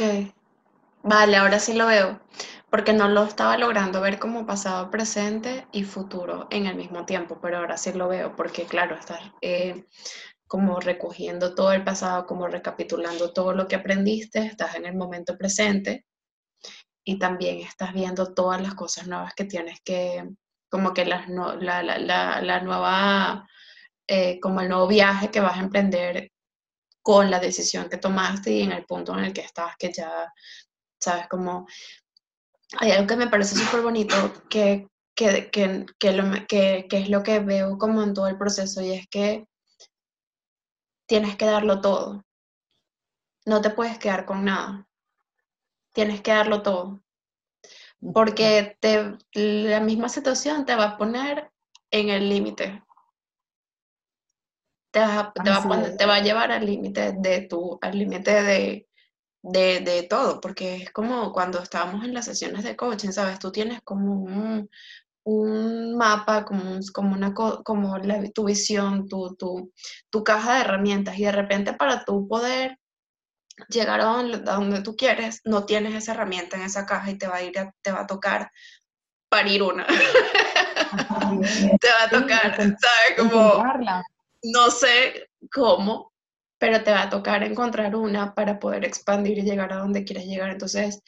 vale, 1.08 1.38
ahora 1.38 1.60
sí 1.60 1.74
lo 1.74 1.88
veo, 1.88 2.20
porque 2.70 2.94
no 2.94 3.08
lo 3.08 3.24
estaba 3.24 3.58
logrando 3.58 4.02
ver 4.02 4.20
como 4.20 4.46
pasado, 4.46 4.92
presente 4.92 5.68
y 5.72 5.84
futuro 5.84 6.48
en 6.52 6.66
el 6.68 6.76
mismo 6.76 7.06
tiempo, 7.06 7.40
pero 7.42 7.58
ahora 7.60 7.78
sí 7.78 7.94
lo 7.94 8.08
veo, 8.08 8.36
porque 8.36 8.66
claro, 8.66 8.96
estás 8.96 9.22
eh, 9.42 9.86
como 10.48 10.80
recogiendo 10.80 11.56
todo 11.56 11.72
el 11.74 11.84
pasado, 11.84 12.26
como 12.26 12.48
recapitulando 12.48 13.34
todo 13.34 13.54
lo 13.54 13.68
que 13.68 13.76
aprendiste, 13.78 14.40
estás 14.40 14.76
en 14.76 14.86
el 14.86 14.96
momento 14.96 15.38
presente 15.38 16.06
y 17.06 17.18
también 17.20 17.60
estás 17.60 17.94
viendo 17.94 18.34
todas 18.34 18.62
las 18.62 18.76
cosas 18.76 19.08
nuevas 19.08 19.34
que 19.34 19.46
tienes 19.46 19.80
que, 19.84 20.24
como 20.70 20.94
que 20.94 21.06
la, 21.06 21.26
la, 21.28 22.60
nueva, 22.62 23.48
eh, 24.08 24.40
como 24.42 24.62
el 24.62 24.70
nuevo 24.70 24.88
viaje 24.88 25.32
que 25.32 25.40
vas 25.40 25.58
a 25.58 25.62
emprender 25.62 26.32
con 27.02 27.32
la 27.32 27.40
decisión 27.40 27.90
que 27.90 27.98
tomaste 27.98 28.52
y 28.52 28.64
en 28.64 28.74
el 28.74 28.86
punto 28.86 29.18
en 29.18 29.24
el 29.26 29.34
que 29.34 29.42
estás, 29.42 29.76
que 29.80 29.94
ya, 29.94 30.34
sabes, 31.00 31.28
como 31.28 31.68
hay 32.80 32.92
algo 32.92 33.08
que 33.08 33.16
me 33.16 33.28
parece 33.28 33.56
súper 33.56 33.82
bonito 33.82 34.16
que, 34.50 34.88
que, 35.16 35.50
que, 35.50 35.86
que, 36.00 36.86
que 36.90 36.98
es 36.98 37.10
lo 37.10 37.24
que 37.24 37.40
veo 37.40 37.78
como 37.78 38.04
en 38.04 38.14
todo 38.14 38.28
el 38.28 38.38
proceso 38.38 38.82
y 38.82 38.92
es 38.92 39.08
que 39.08 39.48
tienes 41.08 41.36
que 41.38 41.46
darlo 41.46 41.82
todo. 41.82 42.24
No 43.46 43.62
te 43.62 43.70
puedes 43.70 43.98
quedar 43.98 44.26
con 44.26 44.44
nada. 44.44 44.88
Tienes 45.94 46.22
que 46.22 46.32
darlo 46.32 46.62
todo. 46.62 47.02
Porque 48.14 48.78
te, 48.80 49.18
la 49.34 49.80
misma 49.80 50.10
situación 50.10 50.66
te 50.66 50.76
va 50.76 50.84
a 50.84 50.98
poner 50.98 51.52
en 51.90 52.10
el 52.10 52.30
límite. 52.30 52.84
Te, 54.92 55.00
te, 55.98 56.06
va 56.06 56.16
a 56.16 56.22
llevar 56.22 56.52
al 56.52 56.66
límite 56.66 57.14
de 57.14 57.42
tu, 57.42 57.80
al 57.82 57.98
límite 57.98 58.44
de, 58.44 58.88
de, 59.52 59.80
de, 59.82 60.04
todo, 60.04 60.42
porque 60.42 60.76
es 60.76 60.92
como 60.92 61.32
cuando 61.32 61.62
estábamos 61.62 62.04
en 62.04 62.14
las 62.14 62.26
sesiones 62.26 62.64
de 62.64 62.76
coaching, 62.76 63.12
¿sabes? 63.12 63.40
Tú 63.40 63.52
tienes 63.52 63.82
como 63.84 64.14
un, 64.14 64.70
un 65.24 65.98
mapa, 65.98 66.46
como, 66.46 66.80
como, 66.94 67.16
una, 67.16 67.34
como 67.34 67.96
tu 68.34 68.46
visión, 68.46 69.08
tu, 69.08 69.36
tu, 69.36 69.74
tu, 70.10 70.24
caja 70.24 70.56
de 70.56 70.62
herramientas, 70.62 71.18
y 71.18 71.26
de 71.26 71.32
repente 71.32 71.74
para 71.74 72.06
tú 72.06 72.28
poder 72.28 72.78
llegar 73.70 74.02
a 74.02 74.06
donde, 74.06 74.38
a 74.50 74.56
donde, 74.56 74.82
tú 74.82 74.96
quieres, 74.96 75.42
no 75.44 75.66
tienes 75.66 75.96
esa 75.96 76.14
herramienta 76.14 76.58
en 76.58 76.64
esa 76.64 76.86
caja 76.86 77.12
y 77.12 77.18
te 77.18 77.28
va 77.28 77.38
a 77.38 77.44
ir 77.44 77.54
te 77.82 77.92
va 77.92 78.02
a 78.02 78.08
tocar 78.08 78.52
parir 79.30 79.64
una. 79.64 79.86
te 81.82 81.90
va 81.90 82.04
a 82.06 82.10
tocar, 82.10 82.56
¿sabes? 82.56 82.78
Como, 83.18 83.64
no 84.44 84.72
sé 84.72 85.30
cómo, 85.52 86.14
pero 86.60 86.84
te 86.84 86.92
va 86.92 87.04
a 87.04 87.10
tocar 87.10 87.44
encontrar 87.44 87.96
una 87.96 88.34
para 88.34 88.60
poder 88.60 88.86
expandir 88.86 89.38
y 89.38 89.44
llegar 89.44 89.72
a 89.74 89.78
donde 89.78 90.04
quieres 90.04 90.26
llegar. 90.26 90.50
Entonces, 90.50 91.02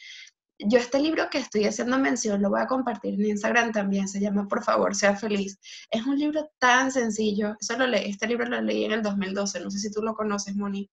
yo 0.59 0.77
este 0.77 0.99
libro 0.99 1.29
que 1.29 1.37
estoy 1.37 1.65
haciendo 1.65 1.97
mención 1.97 2.41
lo 2.41 2.49
voy 2.49 2.61
a 2.61 2.67
compartir 2.67 3.13
en 3.13 3.25
Instagram 3.25 3.71
también, 3.71 4.07
se 4.07 4.19
llama 4.19 4.47
Por 4.47 4.63
favor, 4.63 4.95
sea 4.95 5.15
feliz. 5.15 5.57
Es 5.89 6.05
un 6.05 6.19
libro 6.19 6.49
tan 6.59 6.91
sencillo, 6.91 7.55
eso 7.59 7.77
lo 7.77 7.87
leí, 7.87 8.09
este 8.09 8.27
libro 8.27 8.45
lo 8.45 8.61
leí 8.61 8.83
en 8.83 8.91
el 8.91 9.01
2012, 9.01 9.61
no 9.61 9.71
sé 9.71 9.79
si 9.79 9.91
tú 9.91 10.01
lo 10.01 10.13
conoces, 10.13 10.55
Moni, 10.55 10.89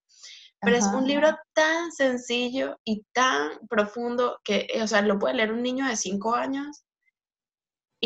pero 0.60 0.76
es 0.76 0.86
un 0.86 1.06
libro 1.06 1.36
tan 1.52 1.92
sencillo 1.92 2.78
y 2.84 3.04
tan 3.12 3.50
profundo 3.68 4.40
que, 4.42 4.68
o 4.82 4.86
sea, 4.86 5.02
lo 5.02 5.18
puede 5.18 5.34
leer 5.34 5.52
un 5.52 5.62
niño 5.62 5.86
de 5.86 5.96
5 5.96 6.34
años 6.34 6.85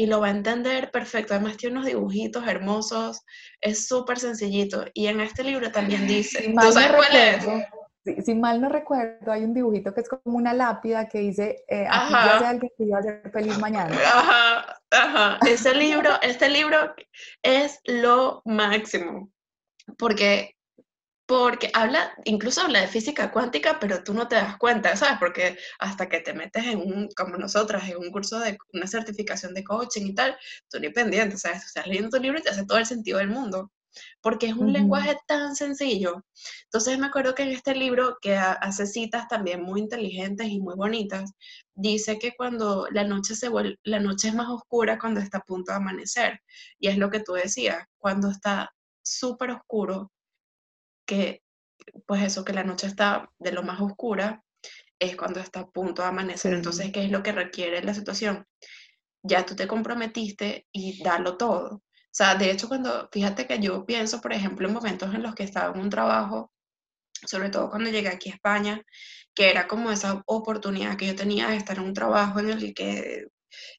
y 0.00 0.06
lo 0.06 0.18
va 0.18 0.28
a 0.28 0.30
entender 0.30 0.90
perfecto. 0.90 1.34
Además 1.34 1.58
tiene 1.58 1.74
unos 1.76 1.86
dibujitos 1.86 2.48
hermosos, 2.48 3.22
es 3.60 3.86
súper 3.86 4.18
sencillito. 4.18 4.86
Y 4.94 5.08
en 5.08 5.20
este 5.20 5.44
libro 5.44 5.70
también 5.70 6.06
dice, 6.06 6.42
si 6.42 6.54
¿tú 6.54 6.72
sabes 6.72 6.92
cuál 6.92 7.14
es? 7.14 8.24
Si, 8.24 8.34
mal 8.34 8.62
no 8.62 8.70
recuerdo, 8.70 9.30
hay 9.30 9.44
un 9.44 9.52
dibujito 9.52 9.92
que 9.92 10.00
es 10.00 10.08
como 10.08 10.38
una 10.38 10.54
lápida 10.54 11.06
que 11.06 11.18
dice, 11.18 11.64
eh, 11.68 11.86
aquí 11.86 12.12
ya 12.14 12.48
alguien 12.48 12.72
que 12.78 12.84
iba 12.84 12.98
a 12.98 13.02
ser 13.02 13.30
feliz 13.30 13.58
mañana. 13.58 13.94
Ajá, 13.94 14.80
ajá. 14.90 15.38
Ese 15.46 15.74
libro, 15.74 16.12
este 16.22 16.48
libro 16.48 16.94
es 17.42 17.78
lo 17.84 18.40
máximo, 18.46 19.30
porque 19.98 20.56
porque 21.30 21.70
habla, 21.74 22.12
incluso 22.24 22.60
habla 22.60 22.80
de 22.80 22.88
física 22.88 23.30
cuántica, 23.30 23.78
pero 23.78 24.02
tú 24.02 24.12
no 24.12 24.26
te 24.26 24.34
das 24.34 24.58
cuenta, 24.58 24.96
¿sabes? 24.96 25.16
Porque 25.20 25.56
hasta 25.78 26.08
que 26.08 26.18
te 26.18 26.34
metes 26.34 26.66
en 26.66 26.78
un, 26.78 27.08
como 27.16 27.36
nosotras, 27.36 27.88
en 27.88 27.98
un 27.98 28.10
curso 28.10 28.40
de 28.40 28.58
una 28.72 28.88
certificación 28.88 29.54
de 29.54 29.62
coaching 29.62 30.06
y 30.06 30.14
tal, 30.16 30.36
tú 30.68 30.80
ni 30.80 30.88
pendiente, 30.88 31.38
¿sabes? 31.38 31.60
Tú 31.60 31.66
estás 31.66 31.86
leyendo 31.86 32.10
tu 32.10 32.20
libro 32.20 32.40
y 32.40 32.42
te 32.42 32.50
hace 32.50 32.66
todo 32.66 32.78
el 32.78 32.86
sentido 32.86 33.18
del 33.18 33.28
mundo, 33.28 33.70
porque 34.20 34.46
es 34.48 34.54
un 34.54 34.72
lenguaje 34.72 35.16
tan 35.28 35.54
sencillo. 35.54 36.24
Entonces 36.64 36.98
me 36.98 37.06
acuerdo 37.06 37.32
que 37.36 37.44
en 37.44 37.50
este 37.50 37.76
libro, 37.76 38.16
que 38.20 38.34
hace 38.34 38.88
citas 38.88 39.28
también 39.28 39.62
muy 39.62 39.78
inteligentes 39.82 40.48
y 40.48 40.58
muy 40.58 40.74
bonitas, 40.74 41.30
dice 41.76 42.18
que 42.18 42.34
cuando 42.36 42.88
la 42.90 43.04
noche 43.04 43.36
se 43.36 43.48
vuelve, 43.48 43.78
la 43.84 44.00
noche 44.00 44.26
es 44.26 44.34
más 44.34 44.48
oscura 44.48 44.98
cuando 44.98 45.20
está 45.20 45.38
a 45.38 45.44
punto 45.44 45.70
de 45.70 45.76
amanecer, 45.76 46.40
y 46.80 46.88
es 46.88 46.98
lo 46.98 47.08
que 47.08 47.20
tú 47.20 47.34
decías, 47.34 47.84
cuando 47.98 48.30
está 48.30 48.74
súper 49.00 49.52
oscuro, 49.52 50.10
que, 51.10 51.42
pues 52.06 52.22
eso, 52.22 52.44
que 52.44 52.52
la 52.52 52.62
noche 52.62 52.86
está 52.86 53.28
de 53.40 53.52
lo 53.52 53.64
más 53.64 53.80
oscura, 53.80 54.44
es 55.00 55.16
cuando 55.16 55.40
está 55.40 55.60
a 55.60 55.70
punto 55.70 56.02
de 56.02 56.08
amanecer. 56.08 56.54
Entonces, 56.54 56.92
¿qué 56.92 57.04
es 57.04 57.10
lo 57.10 57.22
que 57.22 57.32
requiere 57.32 57.82
la 57.82 57.94
situación? 57.94 58.46
Ya 59.22 59.44
tú 59.44 59.56
te 59.56 59.66
comprometiste 59.66 60.66
y 60.72 61.02
darlo 61.02 61.36
todo. 61.36 61.76
O 61.76 62.12
sea, 62.12 62.36
de 62.36 62.50
hecho, 62.50 62.68
cuando, 62.68 63.08
fíjate 63.12 63.46
que 63.46 63.58
yo 63.60 63.84
pienso, 63.86 64.20
por 64.20 64.32
ejemplo, 64.32 64.68
en 64.68 64.74
momentos 64.74 65.14
en 65.14 65.22
los 65.22 65.34
que 65.34 65.44
estaba 65.44 65.74
en 65.74 65.80
un 65.80 65.90
trabajo, 65.90 66.52
sobre 67.26 67.50
todo 67.50 67.70
cuando 67.70 67.90
llegué 67.90 68.08
aquí 68.08 68.30
a 68.30 68.34
España, 68.34 68.82
que 69.34 69.50
era 69.50 69.66
como 69.68 69.90
esa 69.90 70.22
oportunidad 70.26 70.96
que 70.96 71.08
yo 71.08 71.16
tenía 71.16 71.48
de 71.48 71.56
estar 71.56 71.78
en 71.78 71.84
un 71.84 71.94
trabajo 71.94 72.40
en 72.40 72.50
el 72.50 72.74
que, 72.74 73.26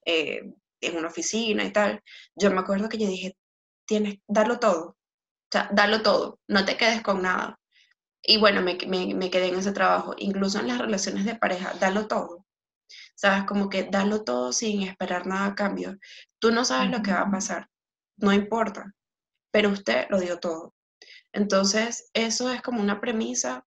eh, 0.06 0.42
en 0.82 0.98
una 0.98 1.08
oficina 1.10 1.64
y 1.64 1.72
tal, 1.72 2.02
yo 2.36 2.52
me 2.52 2.60
acuerdo 2.62 2.90
que 2.90 2.98
yo 2.98 3.08
dije, 3.08 3.38
tienes, 3.86 4.20
darlo 4.28 4.60
todo, 4.60 4.98
sea, 5.52 5.70
dalo 5.72 6.02
todo, 6.02 6.40
no 6.48 6.66
te 6.66 6.78
quedes 6.78 7.02
con 7.02 7.22
nada. 7.22 7.60
Y 8.24 8.38
bueno, 8.38 8.62
me, 8.62 8.78
me, 9.16 9.32
quedé 9.32 9.48
en 9.48 9.60
ese 9.60 9.72
trabajo. 9.72 10.14
Incluso 10.18 10.60
en 10.60 10.68
las 10.68 10.78
relaciones 10.78 11.26
de 11.26 11.36
pareja, 11.36 11.74
dalo 11.80 12.08
todo. 12.08 12.46
¿Sabes? 13.16 13.46
Como 13.46 13.70
que 13.70 13.84
dalo 13.84 14.24
todo 14.24 14.54
sin 14.54 14.84
esperar 14.84 15.28
nada 15.28 15.48
a 15.48 15.56
cambio. 15.56 15.98
Tú 16.40 16.52
no 16.52 16.66
sabes 16.66 16.92
lo 16.92 17.02
que 17.02 17.14
va 17.14 17.22
a 17.22 17.32
pasar, 17.32 17.70
no 18.18 18.34
importa, 18.34 18.94
pero 19.52 19.70
usted 19.70 20.08
lo 20.10 20.20
dio 20.20 20.40
todo. 20.40 20.74
Entonces, 21.34 22.10
eso 22.14 22.52
es 22.52 22.62
como 22.62 22.82
una 22.82 23.00
premisa 23.00 23.66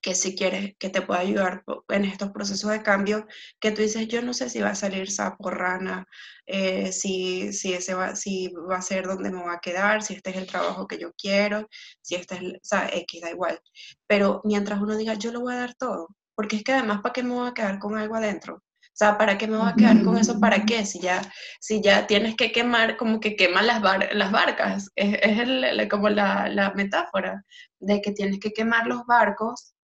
que 0.00 0.14
si 0.14 0.34
quieres 0.34 0.74
que 0.78 0.88
te 0.90 1.02
pueda 1.02 1.20
ayudar 1.20 1.64
en 1.88 2.04
estos 2.04 2.30
procesos 2.30 2.70
de 2.70 2.82
cambio, 2.82 3.26
que 3.60 3.70
tú 3.72 3.82
dices, 3.82 4.08
yo 4.08 4.22
no 4.22 4.34
sé 4.34 4.48
si 4.50 4.60
va 4.60 4.70
a 4.70 4.74
salir 4.74 5.10
sapo, 5.10 5.50
rana, 5.50 6.06
eh, 6.46 6.92
si, 6.92 7.52
si, 7.52 7.74
ese 7.74 7.94
va, 7.94 8.16
si 8.16 8.48
va 8.48 8.76
a 8.76 8.82
ser 8.82 9.06
donde 9.06 9.30
me 9.30 9.42
va 9.42 9.54
a 9.54 9.60
quedar, 9.60 10.02
si 10.02 10.14
este 10.14 10.30
es 10.30 10.36
el 10.36 10.46
trabajo 10.46 10.86
que 10.86 10.98
yo 10.98 11.12
quiero, 11.12 11.68
si 12.00 12.14
este 12.14 12.36
es, 12.36 12.42
o 12.42 12.58
sea, 12.62 12.88
X, 12.92 13.20
da 13.20 13.30
igual. 13.30 13.60
Pero 14.06 14.40
mientras 14.44 14.80
uno 14.80 14.96
diga, 14.96 15.14
yo 15.14 15.32
lo 15.32 15.40
voy 15.40 15.54
a 15.54 15.58
dar 15.58 15.74
todo, 15.74 16.08
porque 16.34 16.56
es 16.56 16.64
que 16.64 16.72
además, 16.72 17.00
¿para 17.02 17.12
qué 17.12 17.22
me 17.22 17.34
voy 17.34 17.48
a 17.48 17.54
quedar 17.54 17.78
con 17.78 17.96
algo 17.98 18.16
adentro? 18.16 18.62
O 18.92 18.96
sea, 19.00 19.16
¿para 19.16 19.38
qué 19.38 19.46
me 19.46 19.56
voy 19.56 19.68
a 19.68 19.74
quedar 19.74 20.02
con 20.04 20.18
eso? 20.18 20.38
¿Para 20.40 20.64
qué? 20.66 20.84
Si 20.84 21.00
ya, 21.00 21.22
si 21.60 21.80
ya 21.80 22.06
tienes 22.06 22.36
que 22.36 22.52
quemar, 22.52 22.96
como 22.96 23.20
que 23.20 23.36
queman 23.36 23.66
las, 23.66 23.80
las 24.14 24.32
barcas. 24.32 24.90
Es, 24.96 25.18
es 25.22 25.88
como 25.88 26.08
la, 26.10 26.48
la, 26.48 26.72
metáfora 26.74 27.44
de 27.78 28.02
que 28.02 28.12
tienes 28.12 28.40
que 28.40 28.52
quemar 28.52 28.86
los 28.86 29.06
barcos 29.06 29.74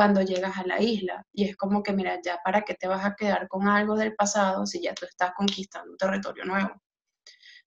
cuando 0.00 0.22
llegas 0.22 0.56
a 0.56 0.66
la 0.66 0.80
isla. 0.80 1.26
Y 1.30 1.44
es 1.44 1.58
como 1.58 1.82
que, 1.82 1.92
mira, 1.92 2.18
ya 2.24 2.38
para 2.42 2.62
qué 2.62 2.72
te 2.72 2.88
vas 2.88 3.04
a 3.04 3.14
quedar 3.14 3.48
con 3.48 3.68
algo 3.68 3.96
del 3.96 4.14
pasado 4.14 4.64
si 4.64 4.80
ya 4.80 4.94
tú 4.94 5.04
estás 5.04 5.32
conquistando 5.36 5.90
un 5.90 5.98
territorio 5.98 6.46
nuevo. 6.46 6.70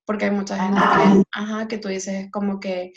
Porque 0.04 0.26
hay 0.26 0.32
mucha 0.32 0.58
gente 0.58 0.82
que, 0.82 1.24
ajá, 1.32 1.68
que 1.68 1.78
tú 1.78 1.90
dices 1.90 2.32
como 2.32 2.60
que, 2.60 2.92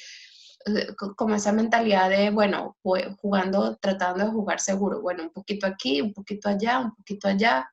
eh, 0.64 0.86
como 1.16 1.34
esa 1.34 1.52
mentalidad 1.52 2.08
de, 2.08 2.30
bueno, 2.30 2.78
jugando, 3.20 3.76
tratando 3.76 4.24
de 4.24 4.30
jugar 4.30 4.58
seguro, 4.58 5.02
bueno, 5.02 5.24
un 5.24 5.30
poquito 5.30 5.66
aquí, 5.66 6.00
un 6.00 6.14
poquito 6.14 6.48
allá, 6.48 6.78
un 6.78 6.94
poquito 6.94 7.28
allá, 7.28 7.68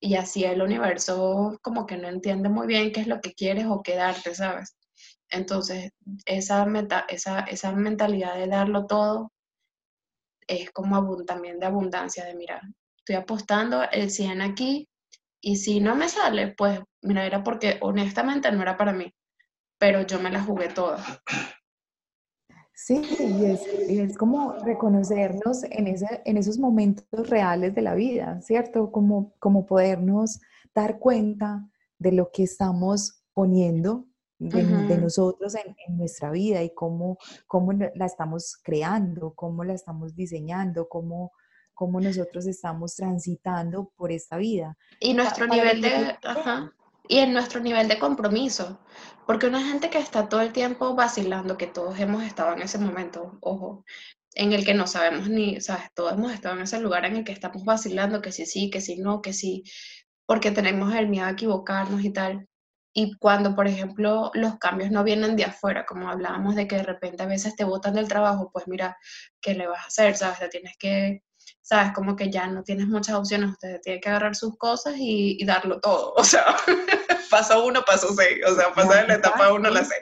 y 0.00 0.16
así 0.16 0.42
el 0.42 0.60
universo 0.60 1.56
como 1.62 1.86
que 1.86 1.96
no 1.96 2.08
entiende 2.08 2.48
muy 2.48 2.66
bien 2.66 2.90
qué 2.90 3.00
es 3.00 3.06
lo 3.06 3.20
que 3.20 3.32
quieres 3.32 3.66
o 3.66 3.80
quedarte, 3.80 4.34
¿sabes? 4.34 4.76
Entonces, 5.30 5.92
esa, 6.26 6.66
meta, 6.66 7.06
esa, 7.08 7.40
esa 7.42 7.70
mentalidad 7.70 8.34
de 8.34 8.48
darlo 8.48 8.86
todo 8.86 9.30
es 10.46 10.70
como 10.70 11.24
también 11.24 11.58
de 11.58 11.66
abundancia, 11.66 12.24
de 12.24 12.34
mira, 12.34 12.60
estoy 12.98 13.16
apostando 13.16 13.82
el 13.90 14.10
100 14.10 14.40
aquí 14.40 14.88
y 15.40 15.56
si 15.56 15.80
no 15.80 15.94
me 15.94 16.08
sale, 16.08 16.54
pues 16.56 16.80
mira, 17.02 17.26
era 17.26 17.42
porque 17.42 17.78
honestamente 17.80 18.50
no 18.50 18.62
era 18.62 18.76
para 18.76 18.92
mí, 18.92 19.12
pero 19.78 20.02
yo 20.02 20.18
me 20.20 20.30
la 20.30 20.42
jugué 20.42 20.68
toda. 20.68 21.04
Sí, 22.76 23.00
y 23.20 23.44
es, 23.44 23.62
es 23.66 24.18
como 24.18 24.52
reconocernos 24.64 25.62
en, 25.64 25.86
ese, 25.86 26.22
en 26.24 26.36
esos 26.36 26.58
momentos 26.58 27.28
reales 27.28 27.74
de 27.74 27.82
la 27.82 27.94
vida, 27.94 28.40
¿cierto? 28.42 28.90
Como, 28.90 29.32
como 29.38 29.64
podernos 29.64 30.40
dar 30.74 30.98
cuenta 30.98 31.70
de 31.98 32.12
lo 32.12 32.30
que 32.32 32.42
estamos 32.42 33.22
poniendo 33.32 34.06
de, 34.38 34.98
nosotros 34.98 35.54
en, 35.54 35.96
nuestra 35.96 36.30
vida 36.30 36.62
y 36.62 36.74
cómo, 36.74 37.18
cómo 37.46 37.72
la 37.72 38.06
estamos 38.06 38.58
creando, 38.62 39.32
cómo 39.34 39.64
la 39.64 39.74
estamos 39.74 40.14
diseñando, 40.14 40.88
cómo, 40.88 41.32
cómo 41.72 42.00
nosotros 42.00 42.46
estamos 42.46 42.94
transitando 42.94 43.92
por 43.96 44.12
esta 44.12 44.36
vida. 44.36 44.76
Y 45.00 45.14
nuestro 45.14 45.46
nivel 45.46 45.80
de... 45.80 46.16
y 47.08 47.18
en 47.18 47.32
nuestro 47.32 47.60
nivel 47.60 47.88
de 47.88 47.98
compromiso, 47.98 48.80
porque 49.26 49.46
una 49.46 49.64
gente 49.64 49.90
que 49.90 49.98
está 49.98 50.28
todo 50.28 50.40
el 50.40 50.52
tiempo 50.52 50.94
vacilando, 50.94 51.56
que 51.56 51.66
todos 51.66 51.98
hemos 51.98 52.22
estado 52.24 52.54
en 52.54 52.62
ese 52.62 52.78
momento, 52.78 53.38
ojo, 53.40 53.84
en 54.34 54.52
el 54.52 54.64
que 54.64 54.74
no 54.74 54.86
sabemos 54.86 55.28
ni, 55.28 55.60
sabes, 55.60 55.84
todos 55.94 56.14
hemos 56.14 56.32
estado 56.32 56.56
en 56.56 56.62
ese 56.62 56.80
lugar 56.80 57.04
en 57.04 57.16
el 57.16 57.24
que 57.24 57.32
estamos 57.32 57.64
vacilando, 57.64 58.20
que 58.20 58.32
sí, 58.32 58.46
sí, 58.46 58.68
que 58.68 58.80
sí, 58.80 58.96
no, 58.96 59.22
que 59.22 59.32
sí, 59.32 59.62
porque 60.26 60.50
tenemos 60.50 60.92
el 60.94 61.08
miedo 61.08 61.26
a 61.26 61.30
equivocarnos 61.30 62.04
y 62.04 62.10
tal. 62.10 62.48
Y 62.96 63.16
cuando, 63.18 63.56
por 63.56 63.66
ejemplo, 63.66 64.30
los 64.34 64.56
cambios 64.58 64.92
no 64.92 65.02
vienen 65.02 65.34
de 65.34 65.44
afuera, 65.44 65.84
como 65.84 66.08
hablábamos 66.08 66.54
de 66.54 66.68
que 66.68 66.76
de 66.76 66.84
repente 66.84 67.24
a 67.24 67.26
veces 67.26 67.56
te 67.56 67.64
botan 67.64 67.94
del 67.94 68.06
trabajo, 68.06 68.50
pues 68.52 68.68
mira, 68.68 68.96
¿qué 69.40 69.54
le 69.54 69.66
vas 69.66 69.82
a 69.82 69.86
hacer? 69.88 70.16
¿Sabes? 70.16 70.38
Te 70.38 70.48
tienes 70.48 70.76
que, 70.78 71.24
¿sabes? 71.60 71.92
Como 71.92 72.14
que 72.14 72.30
ya 72.30 72.46
no 72.46 72.62
tienes 72.62 72.86
muchas 72.86 73.16
opciones, 73.16 73.50
usted 73.50 73.80
tiene 73.82 74.00
que 74.00 74.08
agarrar 74.08 74.36
sus 74.36 74.56
cosas 74.56 74.94
y, 74.96 75.44
darlo 75.44 75.80
todo. 75.80 76.14
O 76.16 76.22
sea, 76.22 76.56
paso 77.30 77.64
uno, 77.66 77.82
paso 77.84 78.14
seis. 78.14 78.38
O 78.46 78.54
sea, 78.54 78.72
pasar 78.72 79.02
de 79.02 79.08
la 79.08 79.14
etapa 79.14 79.52
uno 79.52 79.70
la 79.70 79.84
sé. 79.84 79.96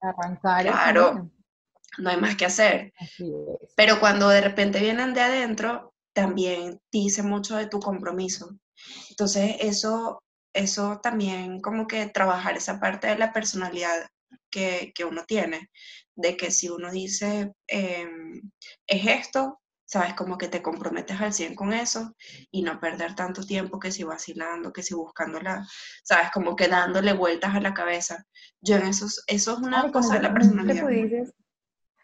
Arrancar. 0.00 0.62
Claro, 0.62 1.30
no 1.98 2.10
hay 2.10 2.16
más 2.16 2.34
que 2.36 2.46
hacer. 2.46 2.94
Pero 3.76 4.00
cuando 4.00 4.30
de 4.30 4.40
repente 4.40 4.80
vienen 4.80 5.12
de 5.12 5.20
adentro, 5.20 5.92
también 6.14 6.80
dice 6.90 7.22
mucho 7.22 7.56
de 7.56 7.66
tu 7.66 7.78
compromiso. 7.78 8.56
Entonces, 9.10 9.56
eso 9.60 10.22
eso 10.52 11.00
también 11.02 11.60
como 11.60 11.86
que 11.86 12.06
trabajar 12.06 12.56
esa 12.56 12.80
parte 12.80 13.08
de 13.08 13.18
la 13.18 13.32
personalidad 13.32 14.08
que, 14.50 14.92
uno 15.08 15.24
tiene, 15.26 15.70
de 16.14 16.36
que 16.36 16.50
si 16.50 16.68
uno 16.68 16.90
dice, 16.90 17.52
em, 17.66 18.42
es 18.86 19.06
esto, 19.06 19.60
¿sabes? 19.84 20.14
Como 20.14 20.38
que 20.38 20.48
te 20.48 20.62
comprometes 20.62 21.20
al 21.20 21.32
100 21.32 21.54
con 21.54 21.72
eso 21.72 22.14
y 22.50 22.62
no 22.62 22.80
perder 22.80 23.14
tanto 23.14 23.44
tiempo 23.44 23.78
que 23.78 23.92
si 23.92 24.04
vacilando, 24.04 24.72
que 24.72 24.82
si 24.82 24.94
buscándola, 24.94 25.66
¿sabes? 26.02 26.30
Como 26.32 26.56
que 26.56 26.68
dándole 26.68 27.12
vueltas 27.12 27.54
a 27.54 27.60
la 27.60 27.74
cabeza. 27.74 28.24
Yo 28.60 28.76
en 28.76 28.86
eso, 28.86 29.06
eso 29.26 29.52
es 29.52 29.58
una 29.58 29.90
cosa 29.90 30.14
de 30.14 30.22
la 30.22 30.32
personalidad. 30.32 31.26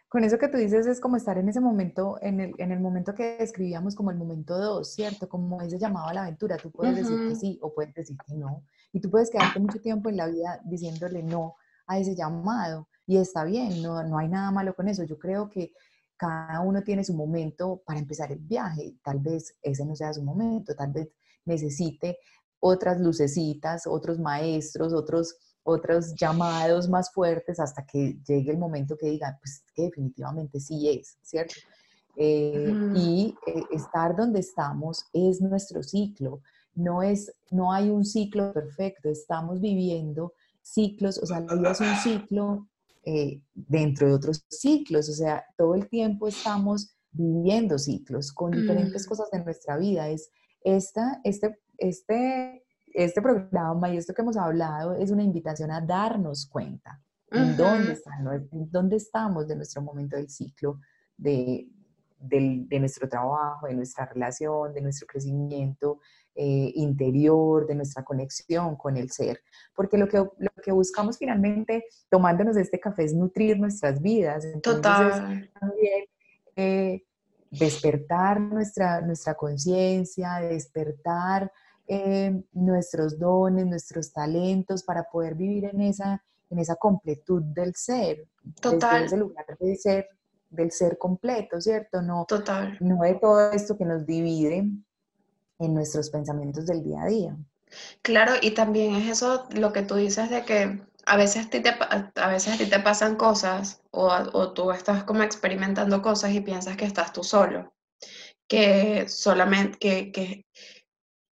Con 0.08 0.24
eso 0.24 0.38
que 0.38 0.48
tú 0.48 0.56
dices 0.56 0.86
es 0.86 1.00
como 1.00 1.16
estar 1.16 1.36
en 1.36 1.48
ese 1.48 1.60
momento, 1.60 2.18
en 2.22 2.40
el, 2.40 2.54
en 2.58 2.72
el 2.72 2.80
momento 2.80 3.14
que 3.14 3.36
describíamos 3.38 3.94
como 3.94 4.10
el 4.10 4.16
momento 4.16 4.58
2, 4.58 4.90
¿cierto? 4.90 5.28
Como 5.28 5.60
ese 5.60 5.78
llamado 5.78 6.08
a 6.08 6.14
la 6.14 6.22
aventura. 6.22 6.56
Tú 6.56 6.70
puedes 6.70 6.96
decir 6.96 7.28
que 7.28 7.36
sí 7.36 7.58
o 7.60 7.74
puedes 7.74 7.94
decir 7.94 8.16
que 8.26 8.34
no. 8.34 8.64
Y 8.92 9.00
tú 9.00 9.10
puedes 9.10 9.30
quedarte 9.30 9.60
mucho 9.60 9.80
tiempo 9.80 10.08
en 10.08 10.16
la 10.16 10.26
vida 10.26 10.60
diciéndole 10.64 11.22
no 11.22 11.56
a 11.86 11.98
ese 11.98 12.14
llamado. 12.14 12.88
Y 13.06 13.18
está 13.18 13.44
bien, 13.44 13.82
no, 13.82 14.02
no 14.02 14.18
hay 14.18 14.28
nada 14.28 14.50
malo 14.50 14.74
con 14.74 14.88
eso. 14.88 15.04
Yo 15.04 15.18
creo 15.18 15.50
que 15.50 15.72
cada 16.16 16.60
uno 16.60 16.82
tiene 16.82 17.04
su 17.04 17.14
momento 17.14 17.82
para 17.86 17.98
empezar 17.98 18.32
el 18.32 18.40
viaje. 18.40 18.96
Tal 19.02 19.20
vez 19.20 19.56
ese 19.62 19.84
no 19.84 19.94
sea 19.94 20.12
su 20.14 20.22
momento, 20.22 20.74
tal 20.74 20.92
vez 20.92 21.08
necesite 21.44 22.18
otras 22.60 23.00
lucecitas, 23.00 23.86
otros 23.86 24.18
maestros, 24.18 24.92
otros, 24.92 25.36
otros 25.68 26.14
llamados 26.14 26.88
más 26.88 27.12
fuertes 27.12 27.60
hasta 27.60 27.84
que 27.84 28.18
llegue 28.26 28.50
el 28.50 28.58
momento 28.58 28.96
que 28.96 29.10
digan, 29.10 29.36
pues 29.40 29.62
que 29.74 29.82
definitivamente 29.82 30.60
sí 30.60 30.88
es, 30.88 31.18
¿cierto? 31.22 31.54
Eh, 32.16 32.74
y 32.96 33.34
eh, 33.46 33.62
estar 33.70 34.16
donde 34.16 34.40
estamos 34.40 35.04
es 35.12 35.40
nuestro 35.40 35.82
ciclo, 35.82 36.40
no, 36.74 37.02
es, 37.02 37.32
no 37.50 37.72
hay 37.72 37.90
un 37.90 38.04
ciclo 38.04 38.52
perfecto, 38.52 39.08
estamos 39.08 39.60
viviendo 39.60 40.32
ciclos, 40.62 41.18
o 41.18 41.26
sea, 41.26 41.40
la 41.40 41.54
vida 41.54 41.70
es 41.72 41.80
un 41.80 41.96
ciclo 41.96 42.68
eh, 43.04 43.40
dentro 43.54 44.08
de 44.08 44.14
otros 44.14 44.44
ciclos, 44.48 45.08
o 45.08 45.12
sea, 45.12 45.44
todo 45.56 45.74
el 45.74 45.88
tiempo 45.88 46.26
estamos 46.26 46.96
viviendo 47.12 47.78
ciclos 47.78 48.32
con 48.32 48.50
diferentes 48.50 49.06
mm. 49.06 49.08
cosas 49.08 49.30
de 49.30 49.44
nuestra 49.44 49.76
vida. 49.76 50.08
Es 50.08 50.30
esta, 50.62 51.20
este, 51.24 51.58
este, 51.78 52.64
este 53.04 53.22
programa 53.22 53.90
y 53.90 53.96
esto 53.96 54.12
que 54.12 54.22
hemos 54.22 54.36
hablado 54.36 54.94
es 54.94 55.10
una 55.10 55.22
invitación 55.22 55.70
a 55.70 55.80
darnos 55.80 56.46
cuenta 56.46 57.00
en 57.30 57.56
dónde, 57.56 57.96
dónde 58.50 58.96
estamos 58.96 59.46
de 59.46 59.54
nuestro 59.54 59.82
momento 59.82 60.16
del 60.16 60.28
ciclo, 60.28 60.80
de, 61.16 61.68
de 62.18 62.80
nuestro 62.80 63.08
trabajo, 63.08 63.66
de 63.66 63.74
nuestra 63.74 64.06
relación, 64.06 64.72
de 64.72 64.80
nuestro 64.80 65.06
crecimiento, 65.06 66.00
eh, 66.34 66.72
interior, 66.74 67.66
de 67.66 67.74
nuestra 67.74 68.04
conexión 68.04 68.76
con 68.76 68.96
el 68.96 69.10
ser. 69.10 69.42
Porque 69.74 69.98
lo 69.98 70.08
que, 70.08 70.18
lo 70.18 70.50
que 70.62 70.72
buscamos 70.72 71.18
finalmente 71.18 71.84
tomándonos 72.08 72.56
este 72.56 72.80
café 72.80 73.04
es 73.04 73.14
nutrir 73.14 73.58
nuestras 73.58 74.00
vidas. 74.00 74.44
Total. 74.62 75.50
también 75.60 76.04
eh, 76.56 77.04
despertar 77.50 78.40
nuestra, 78.40 79.00
nuestra 79.00 79.34
conciencia, 79.34 80.40
despertar 80.40 81.52
eh, 81.88 82.42
nuestros 82.52 83.18
dones, 83.18 83.66
nuestros 83.66 84.12
talentos 84.12 84.82
para 84.82 85.04
poder 85.04 85.34
vivir 85.34 85.64
en 85.64 85.80
esa, 85.80 86.22
en 86.50 86.58
esa 86.58 86.76
completud 86.76 87.42
del 87.42 87.74
ser. 87.74 88.26
Total. 88.60 89.02
Desde 89.02 89.06
ese 89.06 89.16
lugar 89.16 89.46
de 89.58 89.76
ser, 89.76 90.08
del 90.50 90.70
ser 90.70 90.98
completo, 90.98 91.60
¿cierto? 91.60 92.02
No, 92.02 92.24
Total. 92.26 92.76
no 92.80 93.02
de 93.02 93.14
todo 93.14 93.50
esto 93.52 93.76
que 93.76 93.84
nos 93.84 94.06
divide, 94.06 94.68
en 95.58 95.74
nuestros 95.74 96.10
pensamientos 96.10 96.66
del 96.66 96.82
día 96.82 97.02
a 97.02 97.06
día. 97.06 97.36
Claro, 98.02 98.32
y 98.40 98.52
también 98.52 98.94
es 98.94 99.08
eso 99.08 99.46
lo 99.52 99.72
que 99.72 99.82
tú 99.82 99.96
dices 99.96 100.30
de 100.30 100.44
que 100.44 100.80
a 101.04 101.16
veces 101.16 101.46
a 101.46 101.50
ti 101.50 101.60
te, 101.60 101.70
a 101.70 102.28
veces 102.28 102.54
a 102.54 102.58
ti 102.58 102.66
te 102.66 102.80
pasan 102.80 103.16
cosas 103.16 103.82
o, 103.90 104.08
o 104.08 104.52
tú 104.52 104.70
estás 104.72 105.04
como 105.04 105.22
experimentando 105.22 106.00
cosas 106.02 106.32
y 106.32 106.40
piensas 106.40 106.76
que 106.76 106.84
estás 106.84 107.12
tú 107.12 107.24
solo, 107.24 107.74
que 108.46 109.08
solamente, 109.08 109.78
que, 109.78 110.12
que 110.12 110.46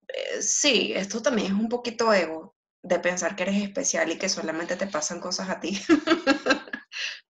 eh, 0.08 0.42
sí, 0.42 0.92
esto 0.94 1.22
también 1.22 1.48
es 1.48 1.52
un 1.52 1.68
poquito 1.68 2.12
ego 2.12 2.56
de 2.82 2.98
pensar 3.00 3.34
que 3.34 3.42
eres 3.44 3.62
especial 3.62 4.10
y 4.12 4.18
que 4.18 4.28
solamente 4.28 4.76
te 4.76 4.86
pasan 4.86 5.20
cosas 5.20 5.50
a 5.50 5.60
ti. 5.60 5.80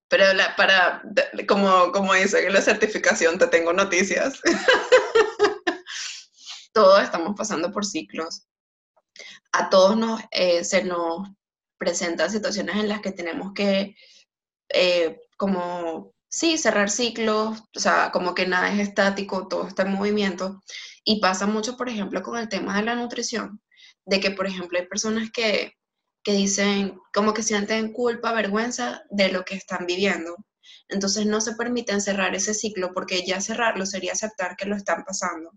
Pero 0.09 0.25
para, 0.57 1.03
como, 1.49 1.91
como 1.93 2.15
dice 2.15 2.47
en 2.47 2.53
la 2.53 2.61
certificación, 2.61 3.39
te 3.39 3.49
tengo 3.49 3.73
noticias. 3.73 4.41
todos 6.73 7.03
estamos 7.03 7.35
pasando 7.35 7.73
por 7.73 7.87
ciclos. 7.87 8.47
A 9.53 9.71
todos 9.71 9.97
nos, 9.97 10.21
eh, 10.31 10.63
se 10.63 10.85
nos 10.85 11.27
presentan 11.79 12.31
situaciones 12.31 12.77
en 12.77 12.89
las 12.89 13.01
que 13.01 13.13
tenemos 13.13 13.53
que, 13.55 13.97
eh, 14.69 15.19
como, 15.39 16.13
sí, 16.37 16.59
cerrar 16.59 16.91
ciclos, 16.91 17.63
o 17.75 17.81
sea, 17.81 18.11
como 18.13 18.35
que 18.35 18.47
nada 18.47 18.73
es 18.73 18.81
estático, 18.81 19.49
todo 19.49 19.67
está 19.69 19.83
en 19.85 19.93
movimiento. 19.93 20.63
Y 21.05 21.21
pasa 21.21 21.47
mucho, 21.47 21.77
por 21.77 21.89
ejemplo, 21.89 22.23
con 22.23 22.39
el 22.39 22.49
tema 22.49 22.77
de 22.77 22.85
la 22.85 22.95
nutrición, 22.95 23.61
de 24.05 24.21
que, 24.21 24.31
por 24.33 24.47
ejemplo, 24.47 24.79
hay 24.79 24.87
personas 24.87 25.31
que, 25.33 25.73
que 26.25 26.33
dicen, 26.33 26.99
como 27.15 27.35
que 27.35 27.43
sienten 27.43 27.93
culpa, 27.93 28.33
vergüenza 28.33 29.03
de 29.11 29.31
lo 29.33 29.45
que 29.45 29.57
están 29.57 29.87
viviendo. 29.87 30.37
Entonces 30.89 31.27
no 31.27 31.41
se 31.41 31.55
permiten 31.57 32.01
cerrar 32.01 32.35
ese 32.35 32.55
ciclo 32.55 32.93
porque 32.95 33.25
ya 33.27 33.41
cerrarlo 33.41 33.87
sería 33.87 34.13
aceptar 34.13 34.57
que 34.57 34.67
lo 34.67 34.77
están 34.77 35.05
pasando 35.05 35.53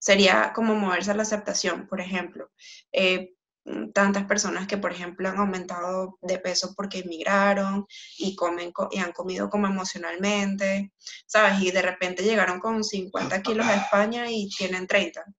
sería 0.00 0.52
como 0.54 0.74
moverse 0.74 1.10
a 1.12 1.14
la 1.14 1.22
aceptación, 1.22 1.86
por 1.86 2.00
ejemplo. 2.00 2.50
Eh, 2.92 3.34
tantas 3.92 4.24
personas 4.24 4.66
que, 4.66 4.78
por 4.78 4.92
ejemplo, 4.92 5.28
han 5.28 5.38
aumentado 5.38 6.18
de 6.22 6.38
peso 6.38 6.74
porque 6.74 7.00
emigraron 7.00 7.86
y, 8.18 8.34
comen, 8.34 8.72
y 8.90 8.98
han 8.98 9.12
comido 9.12 9.50
como 9.50 9.66
emocionalmente, 9.66 10.92
¿sabes? 11.26 11.60
Y 11.60 11.70
de 11.70 11.82
repente 11.82 12.22
llegaron 12.22 12.60
con 12.60 12.82
50 12.82 13.42
kilos 13.42 13.66
a 13.66 13.76
España 13.76 14.30
y 14.30 14.48
tienen 14.48 14.86
30. 14.86 15.20
O 15.20 15.32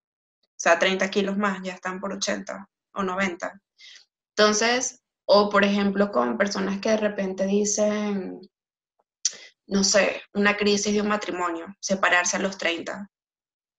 sea, 0.57 0.79
30 0.79 1.11
kilos 1.11 1.37
más, 1.37 1.61
ya 1.63 1.73
están 1.73 2.01
por 2.01 2.13
80 2.13 2.69
o 2.95 3.03
90. 3.03 3.61
Entonces, 4.37 5.03
o 5.25 5.49
por 5.49 5.65
ejemplo, 5.65 6.11
con 6.11 6.37
personas 6.37 6.81
que 6.81 6.91
de 6.91 6.97
repente 6.99 7.47
dicen, 7.47 8.41
no 9.67 9.85
sé, 9.85 10.23
una 10.35 10.57
crisis 10.57 10.93
de 10.93 11.01
un 11.01 11.09
matrimonio, 11.09 11.75
separarse 11.81 12.37
a 12.37 12.41
los 12.41 12.59
30 12.59 13.09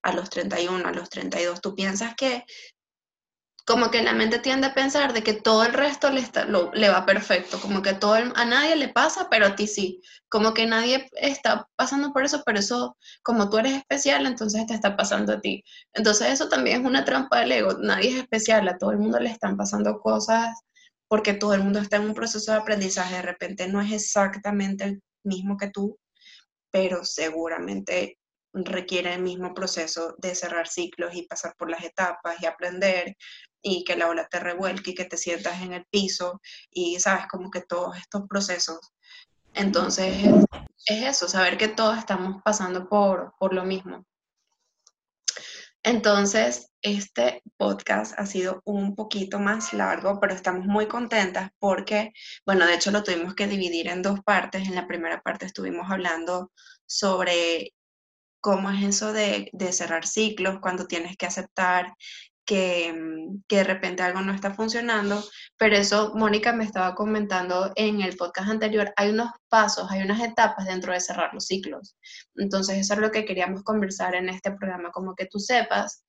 a 0.03 0.13
los 0.13 0.29
31, 0.29 0.87
a 0.87 0.91
los 0.91 1.09
32, 1.09 1.61
tú 1.61 1.75
piensas 1.75 2.15
que 2.15 2.45
como 3.65 3.91
que 3.91 4.01
la 4.01 4.13
mente 4.13 4.39
tiende 4.39 4.67
a 4.67 4.73
pensar 4.73 5.13
de 5.13 5.23
que 5.23 5.33
todo 5.33 5.63
el 5.63 5.73
resto 5.73 6.09
le, 6.09 6.21
está, 6.21 6.45
le 6.45 6.89
va 6.89 7.05
perfecto, 7.05 7.59
como 7.59 7.81
que 7.81 7.93
todo 7.93 8.13
a 8.13 8.45
nadie 8.45 8.75
le 8.75 8.89
pasa, 8.89 9.27
pero 9.29 9.47
a 9.47 9.55
ti 9.55 9.67
sí, 9.67 10.01
como 10.29 10.53
que 10.53 10.65
nadie 10.65 11.09
está 11.13 11.67
pasando 11.75 12.11
por 12.11 12.23
eso, 12.23 12.43
pero 12.45 12.59
eso, 12.59 12.97
como 13.23 13.49
tú 13.49 13.59
eres 13.59 13.73
especial, 13.73 14.25
entonces 14.25 14.65
te 14.65 14.73
está 14.73 14.95
pasando 14.95 15.33
a 15.33 15.41
ti. 15.41 15.63
Entonces 15.93 16.29
eso 16.29 16.49
también 16.49 16.81
es 16.81 16.87
una 16.87 17.05
trampa 17.05 17.39
del 17.39 17.51
ego, 17.51 17.77
nadie 17.79 18.09
es 18.09 18.15
especial, 18.17 18.67
a 18.67 18.77
todo 18.77 18.91
el 18.91 18.99
mundo 18.99 19.19
le 19.19 19.29
están 19.29 19.57
pasando 19.57 19.99
cosas 19.99 20.55
porque 21.07 21.33
todo 21.33 21.53
el 21.53 21.63
mundo 21.63 21.79
está 21.79 21.97
en 21.97 22.03
un 22.03 22.13
proceso 22.13 22.53
de 22.53 22.59
aprendizaje, 22.59 23.15
de 23.15 23.21
repente 23.21 23.67
no 23.67 23.81
es 23.81 23.91
exactamente 23.91 24.85
el 24.85 25.03
mismo 25.23 25.57
que 25.57 25.69
tú, 25.69 25.99
pero 26.71 27.03
seguramente 27.03 28.17
requiere 28.53 29.13
el 29.13 29.21
mismo 29.21 29.53
proceso 29.53 30.15
de 30.19 30.35
cerrar 30.35 30.67
ciclos 30.67 31.13
y 31.13 31.23
pasar 31.23 31.53
por 31.57 31.69
las 31.69 31.83
etapas 31.83 32.41
y 32.41 32.45
aprender 32.45 33.17
y 33.61 33.83
que 33.83 33.95
la 33.95 34.07
ola 34.07 34.27
te 34.27 34.39
revuelque 34.39 34.91
y 34.91 34.95
que 34.95 35.05
te 35.05 35.17
sientas 35.17 35.61
en 35.61 35.73
el 35.73 35.85
piso 35.85 36.41
y 36.69 36.99
sabes 36.99 37.27
como 37.27 37.51
que 37.51 37.61
todos 37.61 37.97
estos 37.97 38.27
procesos. 38.27 38.79
Entonces 39.53 40.15
es, 40.85 41.03
eso, 41.03 41.27
saber 41.27 41.57
que 41.57 41.67
todos 41.67 41.97
estamos 41.97 42.41
pasando 42.43 42.87
por, 42.89 43.33
por 43.39 43.53
lo 43.53 43.63
mismo. 43.63 44.05
Entonces, 45.83 46.71
este 46.83 47.41
podcast 47.57 48.13
ha 48.19 48.25
sido 48.27 48.61
un 48.65 48.95
poquito 48.95 49.39
más 49.39 49.73
largo, 49.73 50.19
pero 50.19 50.33
estamos 50.33 50.65
muy 50.65 50.87
contentas 50.87 51.49
porque, 51.57 52.13
bueno, 52.45 52.67
de 52.67 52.75
hecho 52.75 52.91
lo 52.91 53.03
tuvimos 53.03 53.33
que 53.33 53.47
dividir 53.47 53.87
en 53.87 54.03
dos 54.03 54.19
partes. 54.21 54.67
En 54.67 54.75
la 54.75 54.87
primera 54.87 55.21
parte 55.21 55.47
estuvimos 55.47 55.89
hablando 55.89 56.51
sobre 56.85 57.73
cómo 58.41 58.69
es 58.71 58.83
eso 58.83 59.13
de, 59.13 59.49
cerrar 59.71 60.05
ciclos, 60.05 60.59
cuando 60.61 60.87
tienes 60.87 61.15
que 61.17 61.27
aceptar 61.27 61.95
que, 62.45 62.93
mm, 62.93 63.43
que, 63.47 63.57
de 63.57 63.63
repente 63.63 64.03
algo 64.03 64.21
no 64.21 64.33
está 64.33 64.53
funcionando, 64.53 65.23
pero 65.57 65.75
eso 65.75 66.13
Mónica 66.15 66.53
me 66.53 66.63
estaba 66.63 66.95
comentando 66.95 67.71
en 67.75 68.01
el 68.01 68.15
podcast 68.17 68.49
anterior, 68.49 68.93
hay 68.95 69.09
unos 69.11 69.29
pasos, 69.49 69.89
hay 69.91 70.01
unas 70.01 70.21
etapas 70.21 70.65
dentro 70.65 70.93
de 70.93 70.99
cerrar 70.99 71.33
los 71.33 71.45
ciclos. 71.45 71.95
Entonces 72.35 72.77
eso 72.77 72.93
es 72.93 72.99
lo 72.99 73.11
que 73.11 73.25
queríamos 73.25 73.63
conversar 73.63 74.15
en 74.15 74.29
este 74.29 74.51
programa, 74.51 74.91
como 74.91 75.15
que 75.15 75.27
tú 75.27 75.39
sepas 75.39 76.03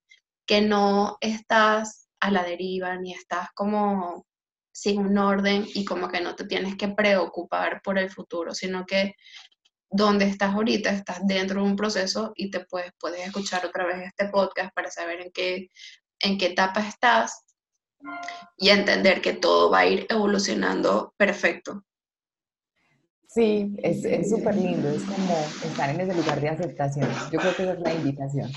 que 0.47 0.61
no 0.61 1.17
estás 1.21 2.09
a 2.21 2.31
la 2.31 2.45
deriva 2.45 2.97
ni 2.97 3.13
estás 3.15 3.49
como 3.55 4.27
sin 4.73 5.01
un 5.01 5.19
orden 5.19 5.67
y 5.75 5.85
como 5.85 6.09
que 6.09 6.21
no 6.21 6.35
te 6.35 6.45
tienes 6.47 6.77
que 6.77 6.89
preocupar 6.89 7.83
por 7.83 7.99
el 7.99 8.11
futuro, 8.11 8.55
sino 8.55 8.87
que 8.87 9.15
donde 9.91 10.25
estás 10.25 10.55
ahorita, 10.55 10.91
estás 10.91 11.21
dentro 11.27 11.63
de 11.63 11.69
un 11.69 11.77
proceso 11.77 12.33
y 12.35 12.51
te 12.51 12.61
puedes, 12.61 12.93
puedes 12.99 13.27
escuchar 13.27 13.67
otra 13.67 13.85
vez 13.85 14.07
este 14.07 14.29
podcast 14.29 14.75
para 14.75 14.91
saber 14.91 15.21
en 15.21 15.31
qué, 15.33 15.69
en 16.23 16.39
qué 16.39 16.47
etapa 16.47 16.81
estás 16.87 17.45
y 18.57 18.71
entender 18.71 19.21
que 19.21 19.33
todo 19.33 19.71
va 19.71 19.81
a 19.81 19.87
ir 19.87 20.07
evolucionando 20.09 21.15
perfecto. 21.17 21.85
Sí, 23.27 23.75
es 23.83 24.29
súper 24.29 24.55
lindo, 24.57 24.91
es 24.91 25.03
como 25.05 25.35
estar 25.65 25.89
en 25.89 26.01
ese 26.01 26.15
lugar 26.15 26.41
de 26.41 26.51
aceptación. 26.51 27.09
Yo 27.31 27.39
creo 27.39 27.57
que 27.57 27.63
esa 27.63 27.73
es 27.73 27.81
la 27.81 27.95
invitación. 27.95 28.51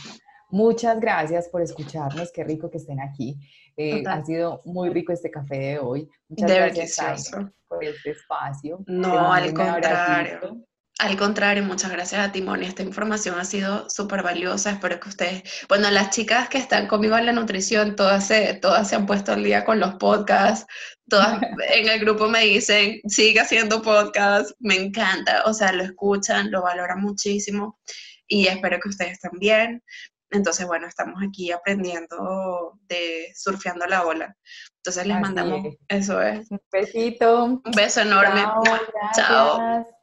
Muchas 0.50 1.00
gracias 1.00 1.48
por 1.50 1.62
escucharnos, 1.62 2.32
qué 2.32 2.44
rico 2.44 2.70
que 2.70 2.78
estén 2.78 3.00
aquí. 3.00 3.38
Eh, 3.78 4.04
ha 4.06 4.24
sido 4.24 4.62
muy 4.66 4.90
rico 4.90 5.12
este 5.12 5.32
café 5.32 5.58
de 5.58 5.80
hoy. 5.80 6.10
Muchas 6.28 6.52
gracias 6.52 7.32
por 7.68 7.84
este 7.84 8.12
espacio. 8.12 8.84
No, 8.86 9.32
al 9.32 9.54
contrario. 9.54 10.66
Al 10.98 11.18
contrario, 11.18 11.62
muchas 11.62 11.92
gracias 11.92 12.26
a 12.26 12.32
Timón. 12.32 12.64
Esta 12.64 12.82
información 12.82 13.38
ha 13.38 13.44
sido 13.44 13.90
súper 13.90 14.24
valiosa. 14.24 14.72
Espero 14.72 14.98
que 14.98 15.10
ustedes, 15.10 15.44
bueno, 15.68 15.92
las 15.92 16.12
chicas 16.12 16.48
que 16.48 16.58
están 16.58 16.88
conmigo 16.88 17.18
en 17.18 17.26
la 17.26 17.34
nutrición, 17.34 17.98
todas 17.98 18.28
se, 18.28 18.54
todas 18.54 18.88
se 18.88 18.96
han 18.96 19.06
puesto 19.06 19.34
al 19.34 19.44
día 19.44 19.66
con 19.66 19.82
los 19.82 19.96
podcasts. 19.96 20.66
Todas 21.10 21.42
en 21.74 21.90
el 21.90 22.00
grupo 22.00 22.30
me 22.30 22.46
dicen, 22.46 23.02
sigue 23.08 23.42
haciendo 23.42 23.82
podcast. 23.82 24.52
Me 24.60 24.76
encanta. 24.76 25.44
O 25.46 25.54
sea, 25.54 25.74
lo 25.74 25.84
escuchan, 25.84 26.50
lo 26.50 26.62
valoran 26.62 27.02
muchísimo. 27.02 27.78
Y 28.26 28.48
espero 28.48 28.80
que 28.80 28.88
ustedes 28.88 29.20
también. 29.20 29.84
Entonces, 30.32 30.66
bueno, 30.66 30.88
estamos 30.88 31.22
aquí 31.28 31.52
aprendiendo 31.52 32.80
de 32.88 33.34
surfeando 33.36 33.86
la 33.86 34.06
ola. 34.06 34.38
Entonces 34.78 35.08
les 35.08 35.20
mandamos, 35.20 35.76
eso 35.90 36.22
es. 36.22 36.50
Un 36.50 36.62
besito. 36.72 37.44
Un 37.44 37.62
beso 37.76 38.00
enorme. 38.00 38.46
Chao. 39.14 39.86